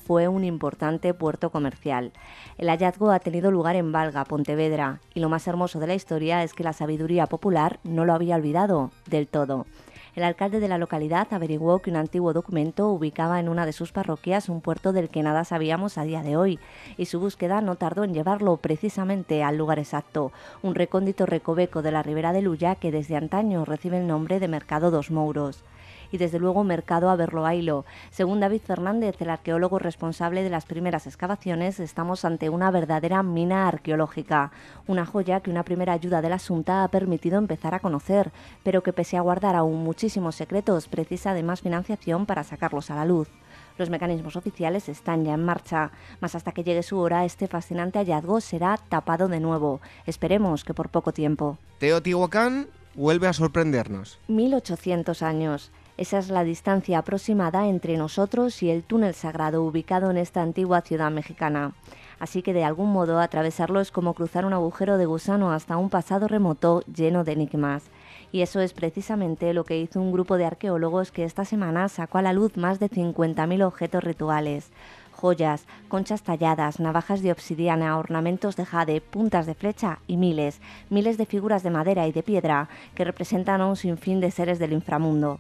Fue 0.04 0.28
un 0.28 0.44
importante 0.44 1.14
puerto 1.14 1.52
comercial. 1.52 2.14
El 2.58 2.68
hallazgo 2.70 3.12
ha 3.12 3.20
tenido 3.20 3.52
lugar 3.52 3.76
en 3.76 3.92
Valga, 3.92 4.26
Pontevedra, 4.26 5.02
y 5.14 5.20
lo 5.20 5.30
más 5.30 5.48
hermoso 5.48 5.80
de 5.80 5.86
la 5.86 5.94
historia 5.94 6.42
es 6.42 6.54
que 6.54 6.64
la 6.64 6.74
sabiduría 6.74 7.28
popular 7.28 7.80
no 7.84 8.04
lo 8.04 8.14
había 8.14 8.38
olvidado 8.38 8.90
del 9.08 9.28
todo. 9.28 9.68
El 10.16 10.24
alcalde 10.24 10.60
de 10.60 10.68
la 10.68 10.80
localidad 10.80 11.28
averiguó 11.32 11.80
que 11.80 11.92
un 11.92 11.96
antiguo 11.96 12.34
documento 12.34 12.90
ubicaba 12.90 13.40
en 13.40 13.50
una 13.50 13.68
de 13.68 13.72
sus 13.72 13.92
parroquias 13.92 14.50
un 14.50 14.62
puerto 14.62 14.94
del 14.94 15.10
que 15.10 15.22
nada 15.22 15.44
sabíamos 15.46 16.00
a 16.00 16.06
día 16.06 16.24
de 16.24 16.36
hoy, 16.36 16.60
y 16.98 17.06
su 17.06 17.20
búsqueda 17.20 17.62
no 17.62 17.76
tardó 17.76 18.04
en 18.04 18.16
llevarlo 18.16 18.58
precisamente 18.58 19.44
al 19.44 19.58
lugar 19.58 19.78
exacto, 19.78 20.32
un 20.64 20.74
recóndito 20.74 21.28
recoveco 21.28 21.84
de 21.84 21.92
la 21.92 22.02
ribera 22.02 22.34
de 22.34 22.42
Luya 22.42 22.76
que 22.76 22.92
desde 22.92 23.16
antaño 23.16 23.64
recibe 23.64 24.00
el 24.00 24.08
nombre 24.08 24.40
de 24.40 24.48
Mercado 24.48 24.90
dos 24.90 25.12
Mouros 25.12 25.64
y 26.12 26.18
desde 26.18 26.40
luego 26.40 26.64
Mercado 26.64 27.10
Averloailo. 27.10 27.86
Según 28.10 28.40
David 28.40 28.62
Fernández, 28.62 29.16
el 29.22 29.30
arqueólogo 29.30 29.80
responsable 29.80 30.44
de 30.44 30.50
las 30.50 30.66
primeras 30.66 31.08
excavaciones, 31.08 31.80
estamos 31.80 32.26
ante 32.26 32.50
una 32.50 32.72
verdadera 32.72 33.24
mina 33.24 33.68
arqueológica, 33.68 34.52
una 34.88 35.06
joya 35.06 35.40
que 35.40 35.52
una 35.52 35.64
primera 35.64 35.94
ayuda 35.94 36.22
del 36.22 36.34
asunto 36.34 36.74
ha 36.74 36.88
permitido 36.88 37.38
empezar 37.38 37.74
a 37.74 37.80
conocer, 37.80 38.32
pero 38.64 38.84
que 38.84 38.94
pese 38.94 39.18
a 39.18 39.22
guardar 39.22 39.56
aún 39.56 39.84
muchísimos 39.84 40.36
secretos, 40.36 40.88
precisa 40.88 41.34
de 41.34 41.44
más 41.44 41.62
financiación 41.62 42.26
para 42.26 42.44
sacarlos 42.44 42.92
a 42.92 42.96
la 42.96 43.06
luz. 43.06 43.30
Los 43.78 43.90
mecanismos 43.90 44.36
oficiales 44.36 44.90
están 44.90 45.26
ya 45.26 45.34
en 45.34 45.44
marcha, 45.44 45.92
mas 46.20 46.36
hasta 46.36 46.52
que 46.52 46.64
llegue 46.64 46.84
su 46.84 47.00
hora 47.00 47.26
este 47.26 47.48
fascinante 47.48 48.00
hallazgo 48.00 48.42
será 48.42 48.78
tapado 48.78 49.28
de 49.28 49.40
nuevo. 49.40 49.82
Esperemos 50.06 50.64
que 50.64 50.74
por 50.74 50.90
poco 50.90 51.14
tiempo. 51.14 51.58
Teotihuacán 51.80 52.68
vuelve 52.96 53.28
a 53.28 53.34
sorprendernos. 53.34 54.20
1800 54.28 55.22
años. 55.22 55.72
Esa 56.02 56.18
es 56.18 56.32
la 56.32 56.44
distancia 56.44 56.98
aproximada 56.98 57.68
entre 57.68 57.96
nosotros 57.96 58.64
y 58.64 58.72
el 58.72 58.82
túnel 58.82 59.14
sagrado 59.14 59.64
ubicado 59.64 60.10
en 60.10 60.18
esta 60.18 60.42
antigua 60.42 60.82
ciudad 60.82 61.12
mexicana. 61.12 61.74
Así 62.18 62.42
que 62.42 62.54
de 62.54 62.64
algún 62.64 62.92
modo 62.92 63.20
atravesarlo 63.20 63.80
es 63.80 63.92
como 63.92 64.16
cruzar 64.16 64.48
un 64.48 64.54
agujero 64.54 64.98
de 64.98 65.06
gusano 65.06 65.52
hasta 65.52 65.78
un 65.78 65.92
pasado 65.92 66.28
remoto 66.28 66.82
lleno 66.92 67.24
de 67.24 67.34
enigmas. 67.34 67.84
Y 68.32 68.42
eso 68.42 68.62
es 68.62 68.74
precisamente 68.74 69.54
lo 69.54 69.64
que 69.64 69.78
hizo 69.78 70.02
un 70.02 70.12
grupo 70.12 70.38
de 70.38 70.46
arqueólogos 70.46 71.12
que 71.12 71.24
esta 71.24 71.46
semana 71.46 71.88
sacó 71.88 72.18
a 72.18 72.24
la 72.24 72.34
luz 72.34 72.58
más 72.58 72.80
de 72.80 72.90
50.000 72.90 73.64
objetos 73.64 74.04
rituales 74.04 74.72
joyas, 75.12 75.68
conchas 75.88 76.24
talladas, 76.24 76.80
navajas 76.80 77.22
de 77.22 77.32
obsidiana, 77.32 78.00
ornamentos 78.00 78.56
de 78.56 78.66
jade, 78.66 79.02
puntas 79.02 79.46
de 79.46 79.54
flecha 79.54 80.00
y 80.08 80.18
miles, 80.18 80.62
miles 80.90 81.20
de 81.20 81.28
figuras 81.28 81.62
de 81.62 81.70
madera 81.70 82.08
y 82.08 82.12
de 82.12 82.24
piedra 82.24 82.70
que 82.96 83.04
representan 83.04 83.62
a 83.62 83.68
un 83.68 83.76
sinfín 83.76 84.20
de 84.20 84.32
seres 84.32 84.58
del 84.58 84.74
inframundo. 84.74 85.40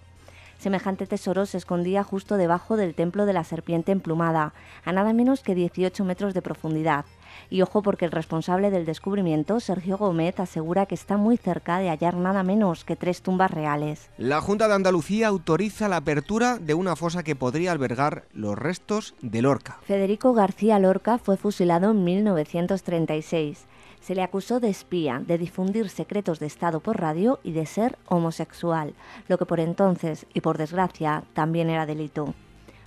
Semejante 0.61 1.07
tesoro 1.07 1.47
se 1.47 1.57
escondía 1.57 2.03
justo 2.03 2.37
debajo 2.37 2.77
del 2.77 2.93
templo 2.93 3.25
de 3.25 3.33
la 3.33 3.43
serpiente 3.43 3.91
emplumada, 3.91 4.53
a 4.85 4.91
nada 4.91 5.11
menos 5.11 5.41
que 5.41 5.55
18 5.55 6.05
metros 6.05 6.35
de 6.35 6.43
profundidad. 6.43 7.05
Y 7.49 7.63
ojo 7.63 7.81
porque 7.81 8.05
el 8.05 8.11
responsable 8.11 8.69
del 8.69 8.85
descubrimiento, 8.85 9.59
Sergio 9.59 9.97
Gómez, 9.97 10.39
asegura 10.39 10.85
que 10.85 10.93
está 10.93 11.17
muy 11.17 11.37
cerca 11.37 11.79
de 11.79 11.89
hallar 11.89 12.13
nada 12.15 12.43
menos 12.43 12.85
que 12.85 12.95
tres 12.95 13.23
tumbas 13.23 13.49
reales. 13.49 14.11
La 14.19 14.39
Junta 14.39 14.67
de 14.67 14.75
Andalucía 14.75 15.29
autoriza 15.29 15.87
la 15.87 15.95
apertura 15.95 16.59
de 16.59 16.75
una 16.75 16.95
fosa 16.95 17.23
que 17.23 17.35
podría 17.35 17.71
albergar 17.71 18.25
los 18.31 18.55
restos 18.55 19.15
de 19.23 19.41
Lorca. 19.41 19.79
Federico 19.81 20.33
García 20.33 20.77
Lorca 20.77 21.17
fue 21.17 21.37
fusilado 21.37 21.89
en 21.89 22.03
1936 22.03 23.65
se 24.01 24.15
le 24.15 24.23
acusó 24.23 24.59
de 24.59 24.69
espía, 24.69 25.21
de 25.25 25.37
difundir 25.37 25.89
secretos 25.89 26.39
de 26.39 26.47
Estado 26.47 26.79
por 26.79 26.99
radio 26.99 27.39
y 27.43 27.51
de 27.51 27.65
ser 27.65 27.97
homosexual, 28.07 28.93
lo 29.27 29.37
que 29.37 29.45
por 29.45 29.59
entonces, 29.59 30.25
y 30.33 30.41
por 30.41 30.57
desgracia, 30.57 31.23
también 31.33 31.69
era 31.69 31.85
delito. 31.85 32.33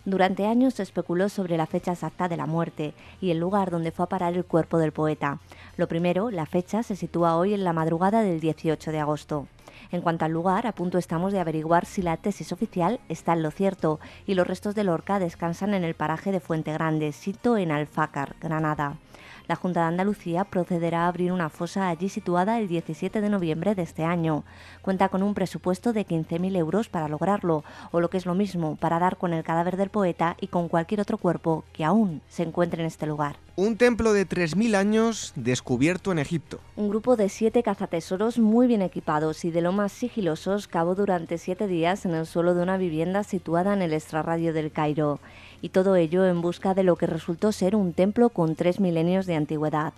Durante 0.05 0.47
años 0.47 0.75
se 0.75 0.83
especuló 0.83 1.31
sobre 1.31 1.57
la 1.57 1.65
fecha 1.67 1.93
exacta 1.93 2.29
de 2.29 2.37
la 2.37 2.45
muerte 2.45 2.93
y 3.23 3.31
el 3.31 3.39
lugar 3.39 3.71
donde 3.71 3.91
fue 3.91 4.05
a 4.05 4.09
parar 4.09 4.35
el 4.35 4.45
cuerpo 4.45 4.77
del 4.77 4.93
poeta. 4.93 5.39
Lo 5.79 5.89
primero, 5.89 6.31
la 6.31 6.45
fecha 6.45 6.83
se 6.83 6.95
sitúa 6.95 7.37
hoy 7.37 7.55
en 7.55 7.65
la 7.65 7.73
madrugada 7.73 8.23
del 8.23 8.39
18 8.39 8.93
de 8.93 9.01
agosto. 9.01 9.47
En 9.93 10.03
cuanto 10.03 10.27
al 10.27 10.33
lugar, 10.33 10.67
a 10.67 10.73
punto 10.73 10.99
estamos 10.99 11.33
de 11.33 11.41
averiguar 11.41 11.87
si 11.87 12.03
la 12.03 12.19
tesis 12.19 12.53
oficial 12.53 13.01
está 13.09 13.33
en 13.33 13.43
lo 13.43 13.51
cierto 13.51 13.99
y 14.27 14.35
los 14.35 14.47
restos 14.47 14.75
de 14.75 14.85
Lorca 14.85 15.19
descansan 15.19 15.73
en 15.73 15.85
el 15.85 15.95
paraje 15.95 16.33
de 16.33 16.41
Fuente 16.41 16.73
Grande, 16.73 17.12
sito 17.12 17.57
en 17.57 17.71
Alfácar, 17.71 18.37
Granada 18.41 18.99
la 19.47 19.57
Junta 19.57 19.81
de 19.81 19.87
Andalucía 19.87 20.45
procederá 20.45 21.05
a 21.05 21.09
abrir 21.09 21.33
una 21.33 21.51
fosa 21.51 21.89
allí 21.89 22.09
situada 22.09 22.59
el 22.59 22.69
17 22.69 23.21
de 23.21 23.29
noviembre 23.29 23.75
de 23.75 23.83
este 23.83 24.05
año. 24.05 24.45
Cuenta 24.83 25.09
con 25.09 25.23
un 25.23 25.35
presupuesto 25.35 25.93
de 25.93 26.07
15.000 26.07 26.57
euros 26.57 26.89
para 26.89 27.09
lograrlo, 27.09 27.65
o 27.91 28.01
lo 28.01 28.11
que 28.11 28.17
es 28.17 28.27
lo 28.27 28.35
mismo, 28.35 28.77
para 28.77 28.99
dar 28.99 29.17
con 29.17 29.33
el 29.33 29.45
cadáver 29.45 29.77
del 29.77 29.91
poeta 29.91 30.37
y 30.41 30.47
con 30.47 30.69
cualquier 30.69 31.01
otro 31.01 31.19
cuerpo 31.19 31.65
que 31.73 31.85
aún 31.85 32.23
se 32.29 32.43
encuentre 32.43 32.81
en 32.81 32.87
este 32.87 33.07
lugar. 33.07 33.37
Un 33.57 33.77
templo 33.77 34.13
de 34.13 34.27
3.000 34.29 34.75
años 34.75 35.33
descubierto 35.37 36.11
en 36.11 36.19
Egipto. 36.19 36.59
Un 36.75 36.89
grupo 36.89 37.17
de 37.17 37.29
siete 37.29 37.63
cazatesoros 37.63 38.39
muy 38.39 38.67
bien 38.67 38.83
equipados 38.83 39.45
y 39.45 39.53
de 39.53 39.61
lo 39.61 39.71
más 39.71 39.93
sigilosos 39.93 40.67
cavó 40.67 40.97
durante 40.97 41.39
siete 41.39 41.69
días 41.69 42.05
en 42.05 42.15
el 42.15 42.27
suelo 42.27 42.55
de 42.55 42.63
una 42.63 42.79
vivienda 42.79 43.23
situada 43.23 43.73
en 43.73 43.83
el 43.83 43.93
extrarradio 43.93 44.53
del 44.53 44.73
Cairo 44.73 45.21
y 45.65 45.71
todo 45.71 45.97
ello 45.97 46.27
en 46.27 46.43
busca 46.43 46.75
de 46.75 46.83
lo 46.83 46.97
que 46.97 47.07
resultó 47.07 47.51
ser 47.51 47.75
un 47.75 47.95
templo 47.95 48.29
con 48.29 48.55
tres 48.55 48.81
milenios 48.81 49.25
de 49.25 49.35
antigüedad. 49.35 49.95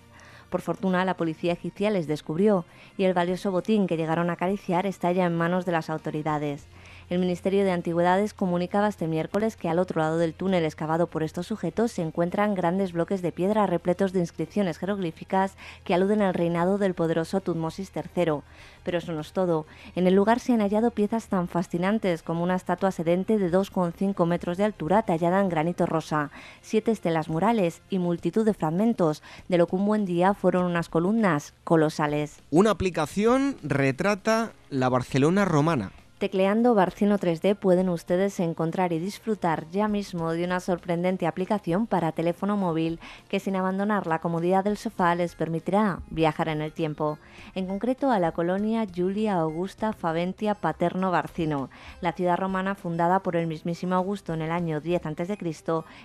Por 0.48 0.60
fortuna, 0.60 1.04
la 1.04 1.16
policía 1.16 1.54
egipcia 1.54 1.90
les 1.90 2.06
descubrió 2.06 2.64
y 2.96 3.02
el 3.02 3.14
valioso 3.14 3.50
botín 3.50 3.88
que 3.88 3.96
llegaron 3.96 4.30
a 4.30 4.34
acariciar 4.34 4.86
está 4.86 5.10
ya 5.10 5.26
en 5.26 5.36
manos 5.36 5.66
de 5.66 5.72
las 5.72 5.90
autoridades. 5.90 6.68
El 7.08 7.20
Ministerio 7.20 7.62
de 7.62 7.70
Antigüedades 7.70 8.34
comunicaba 8.34 8.88
este 8.88 9.06
miércoles 9.06 9.54
que 9.54 9.68
al 9.68 9.78
otro 9.78 10.00
lado 10.00 10.18
del 10.18 10.34
túnel 10.34 10.64
excavado 10.64 11.06
por 11.06 11.22
estos 11.22 11.46
sujetos 11.46 11.92
se 11.92 12.02
encuentran 12.02 12.56
grandes 12.56 12.92
bloques 12.92 13.22
de 13.22 13.30
piedra 13.30 13.64
repletos 13.66 14.12
de 14.12 14.18
inscripciones 14.18 14.78
jeroglíficas 14.78 15.54
que 15.84 15.94
aluden 15.94 16.20
al 16.20 16.34
reinado 16.34 16.78
del 16.78 16.94
poderoso 16.94 17.40
Tutmosis 17.40 17.92
III. 17.94 18.40
Pero 18.82 18.98
eso 18.98 19.12
no 19.12 19.20
es 19.20 19.32
todo. 19.32 19.66
En 19.94 20.08
el 20.08 20.14
lugar 20.14 20.40
se 20.40 20.52
han 20.52 20.58
hallado 20.58 20.90
piezas 20.90 21.28
tan 21.28 21.46
fascinantes 21.46 22.24
como 22.24 22.42
una 22.42 22.56
estatua 22.56 22.90
sedente 22.90 23.38
de 23.38 23.52
2,5 23.52 24.26
metros 24.26 24.56
de 24.56 24.64
altura 24.64 25.02
tallada 25.02 25.40
en 25.40 25.48
granito 25.48 25.86
rosa, 25.86 26.32
siete 26.60 26.90
estelas 26.90 27.28
murales 27.28 27.82
y 27.88 28.00
multitud 28.00 28.44
de 28.44 28.52
fragmentos, 28.52 29.22
de 29.48 29.58
lo 29.58 29.68
que 29.68 29.76
un 29.76 29.86
buen 29.86 30.06
día 30.06 30.34
fueron 30.34 30.64
unas 30.64 30.88
columnas 30.88 31.54
colosales. 31.62 32.40
Una 32.50 32.70
aplicación 32.70 33.58
retrata 33.62 34.54
la 34.70 34.88
Barcelona 34.88 35.44
romana. 35.44 35.92
Tecleando 36.18 36.74
Barcino 36.74 37.18
3D 37.18 37.56
pueden 37.56 37.90
ustedes 37.90 38.40
encontrar 38.40 38.94
y 38.94 38.98
disfrutar 38.98 39.68
ya 39.70 39.86
mismo 39.86 40.32
de 40.32 40.44
una 40.44 40.60
sorprendente 40.60 41.26
aplicación 41.26 41.86
para 41.86 42.12
teléfono 42.12 42.56
móvil 42.56 43.00
que 43.28 43.38
sin 43.38 43.54
abandonar 43.54 44.06
la 44.06 44.20
comodidad 44.20 44.64
del 44.64 44.78
sofá 44.78 45.14
les 45.14 45.34
permitirá 45.34 46.00
viajar 46.08 46.48
en 46.48 46.62
el 46.62 46.72
tiempo, 46.72 47.18
en 47.54 47.66
concreto 47.66 48.10
a 48.10 48.18
la 48.18 48.32
colonia 48.32 48.86
Julia 48.96 49.34
Augusta 49.34 49.92
Faventia 49.92 50.54
Paterno 50.54 51.10
Barcino, 51.10 51.68
la 52.00 52.12
ciudad 52.12 52.38
romana 52.38 52.74
fundada 52.74 53.20
por 53.20 53.36
el 53.36 53.46
mismísimo 53.46 53.94
Augusto 53.94 54.32
en 54.32 54.40
el 54.40 54.52
año 54.52 54.80
10 54.80 55.04
a.C. 55.04 55.36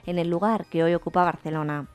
en 0.07 0.19
el 0.19 0.29
lugar 0.29 0.65
que 0.65 0.83
hoy 0.83 0.93
ocupa 0.93 1.23
Barcelona. 1.23 1.87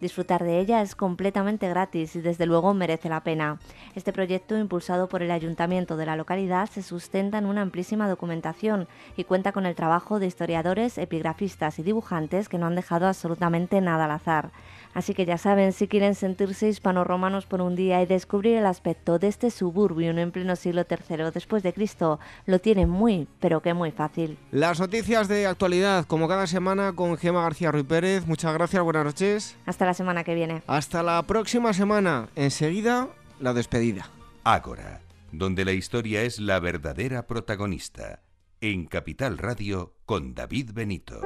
Disfrutar 0.00 0.44
de 0.44 0.60
ella 0.60 0.80
es 0.80 0.94
completamente 0.94 1.68
gratis 1.68 2.14
y 2.14 2.20
desde 2.20 2.46
luego 2.46 2.72
merece 2.72 3.08
la 3.08 3.24
pena. 3.24 3.58
Este 3.96 4.12
proyecto, 4.12 4.56
impulsado 4.56 5.08
por 5.08 5.22
el 5.22 5.30
ayuntamiento 5.32 5.96
de 5.96 6.06
la 6.06 6.14
localidad, 6.14 6.70
se 6.70 6.82
sustenta 6.82 7.38
en 7.38 7.46
una 7.46 7.62
amplísima 7.62 8.08
documentación 8.08 8.86
y 9.16 9.24
cuenta 9.24 9.50
con 9.50 9.66
el 9.66 9.74
trabajo 9.74 10.20
de 10.20 10.26
historiadores, 10.26 10.98
epigrafistas 10.98 11.80
y 11.80 11.82
dibujantes 11.82 12.48
que 12.48 12.58
no 12.58 12.66
han 12.66 12.76
dejado 12.76 13.08
absolutamente 13.08 13.80
nada 13.80 14.04
al 14.04 14.12
azar. 14.12 14.50
Así 14.98 15.14
que 15.14 15.24
ya 15.24 15.38
saben, 15.38 15.72
si 15.72 15.86
quieren 15.86 16.16
sentirse 16.16 16.68
hispanoromanos 16.68 17.46
por 17.46 17.60
un 17.60 17.76
día 17.76 18.02
y 18.02 18.06
descubrir 18.06 18.56
el 18.56 18.66
aspecto 18.66 19.20
de 19.20 19.28
este 19.28 19.52
suburbio 19.52 20.10
en 20.10 20.32
pleno 20.32 20.56
siglo 20.56 20.84
III 20.90 21.30
después 21.32 21.62
de 21.62 21.72
Cristo, 21.72 22.18
lo 22.46 22.58
tienen 22.58 22.90
muy, 22.90 23.28
pero 23.38 23.62
que 23.62 23.74
muy 23.74 23.92
fácil. 23.92 24.36
Las 24.50 24.80
noticias 24.80 25.28
de 25.28 25.46
actualidad, 25.46 26.04
como 26.04 26.26
cada 26.26 26.48
semana, 26.48 26.94
con 26.96 27.16
Gema 27.16 27.42
García 27.42 27.70
Ruiz 27.70 27.84
Pérez. 27.84 28.26
Muchas 28.26 28.52
gracias, 28.52 28.82
buenas 28.82 29.04
noches. 29.04 29.56
Hasta 29.66 29.86
la 29.86 29.94
semana 29.94 30.24
que 30.24 30.34
viene. 30.34 30.62
Hasta 30.66 31.04
la 31.04 31.22
próxima 31.22 31.72
semana. 31.72 32.28
Enseguida, 32.34 33.06
la 33.38 33.54
despedida. 33.54 34.10
Ágora, 34.42 35.00
donde 35.30 35.64
la 35.64 35.74
historia 35.74 36.22
es 36.22 36.40
la 36.40 36.58
verdadera 36.58 37.28
protagonista. 37.28 38.22
En 38.60 38.86
Capital 38.86 39.38
Radio, 39.38 39.94
con 40.06 40.34
David 40.34 40.72
Benito. 40.74 41.20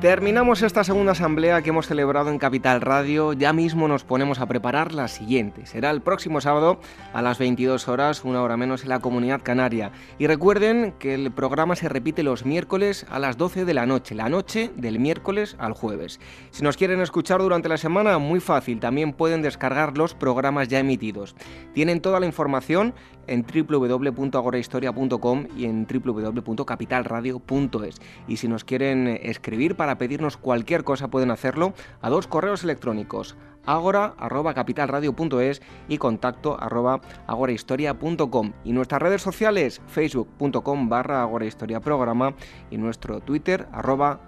Terminamos 0.00 0.62
esta 0.62 0.84
segunda 0.84 1.10
asamblea 1.10 1.60
que 1.60 1.70
hemos 1.70 1.88
celebrado 1.88 2.30
en 2.30 2.38
Capital 2.38 2.80
Radio. 2.80 3.32
Ya 3.32 3.52
mismo 3.52 3.88
nos 3.88 4.04
ponemos 4.04 4.38
a 4.38 4.46
preparar 4.46 4.94
la 4.94 5.08
siguiente. 5.08 5.66
Será 5.66 5.90
el 5.90 6.02
próximo 6.02 6.40
sábado 6.40 6.78
a 7.12 7.20
las 7.20 7.40
22 7.40 7.88
horas, 7.88 8.22
una 8.22 8.40
hora 8.40 8.56
menos 8.56 8.84
en 8.84 8.90
la 8.90 9.00
Comunidad 9.00 9.40
Canaria. 9.42 9.90
Y 10.16 10.28
recuerden 10.28 10.94
que 11.00 11.14
el 11.14 11.32
programa 11.32 11.74
se 11.74 11.88
repite 11.88 12.22
los 12.22 12.46
miércoles 12.46 13.06
a 13.10 13.18
las 13.18 13.36
12 13.38 13.64
de 13.64 13.74
la 13.74 13.86
noche, 13.86 14.14
la 14.14 14.28
noche 14.28 14.70
del 14.76 15.00
miércoles 15.00 15.56
al 15.58 15.72
jueves. 15.72 16.20
Si 16.52 16.62
nos 16.62 16.76
quieren 16.76 17.00
escuchar 17.00 17.40
durante 17.40 17.68
la 17.68 17.76
semana, 17.76 18.18
muy 18.18 18.38
fácil, 18.38 18.78
también 18.78 19.12
pueden 19.12 19.42
descargar 19.42 19.98
los 19.98 20.14
programas 20.14 20.68
ya 20.68 20.78
emitidos. 20.78 21.34
Tienen 21.74 22.00
toda 22.00 22.20
la 22.20 22.26
información 22.26 22.94
en 23.28 23.44
www.agorahistoria.com 23.44 25.46
y 25.56 25.66
en 25.66 25.86
www.capitalradio.es. 25.86 28.00
Y 28.26 28.38
si 28.38 28.48
nos 28.48 28.64
quieren 28.64 29.06
escribir 29.22 29.76
para 29.76 29.98
pedirnos 29.98 30.36
cualquier 30.36 30.82
cosa 30.84 31.08
pueden 31.08 31.30
hacerlo 31.30 31.74
a 32.00 32.10
dos 32.10 32.26
correos 32.26 32.64
electrónicos 32.64 33.36
agora.capitalradio.es 33.66 35.62
y 35.88 35.98
contacto 35.98 36.58
arroba 36.58 37.00
agorahistoria.com 37.26 38.52
y 38.64 38.72
nuestras 38.72 39.02
redes 39.02 39.22
sociales 39.22 39.80
facebook.com 39.86 40.88
barra 40.88 41.22
agorahistoriaprograma 41.22 42.34
y 42.70 42.78
nuestro 42.78 43.20
twitter 43.20 43.68
arroba. 43.72 44.20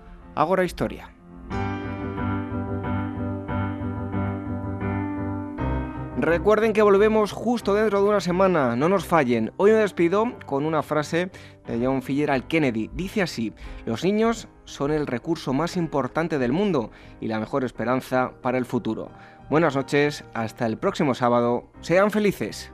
Recuerden 6.21 6.75
que 6.75 6.83
volvemos 6.83 7.33
justo 7.33 7.73
dentro 7.73 8.03
de 8.03 8.09
una 8.11 8.21
semana, 8.21 8.77
no 8.77 8.91
nos 8.91 9.07
fallen. 9.07 9.53
Hoy 9.57 9.71
me 9.71 9.79
despido 9.79 10.35
con 10.45 10.67
una 10.67 10.83
frase 10.83 11.31
de 11.67 11.87
John 11.87 12.03
Fitzgerald 12.03 12.47
Kennedy. 12.47 12.91
Dice 12.93 13.23
así, 13.23 13.55
los 13.87 14.05
niños 14.05 14.47
son 14.67 14.91
el 14.91 15.07
recurso 15.07 15.55
más 15.55 15.79
importante 15.79 16.39
del 16.39 16.53
mundo 16.53 16.91
y 17.23 17.29
la 17.29 17.41
mejor 17.41 17.65
esperanza 17.65 18.33
para 18.43 18.59
el 18.59 18.67
futuro. 18.67 19.11
Buenas 19.49 19.75
noches, 19.75 20.23
hasta 20.35 20.67
el 20.67 20.77
próximo 20.77 21.15
sábado, 21.15 21.71
sean 21.81 22.11
felices. 22.11 22.71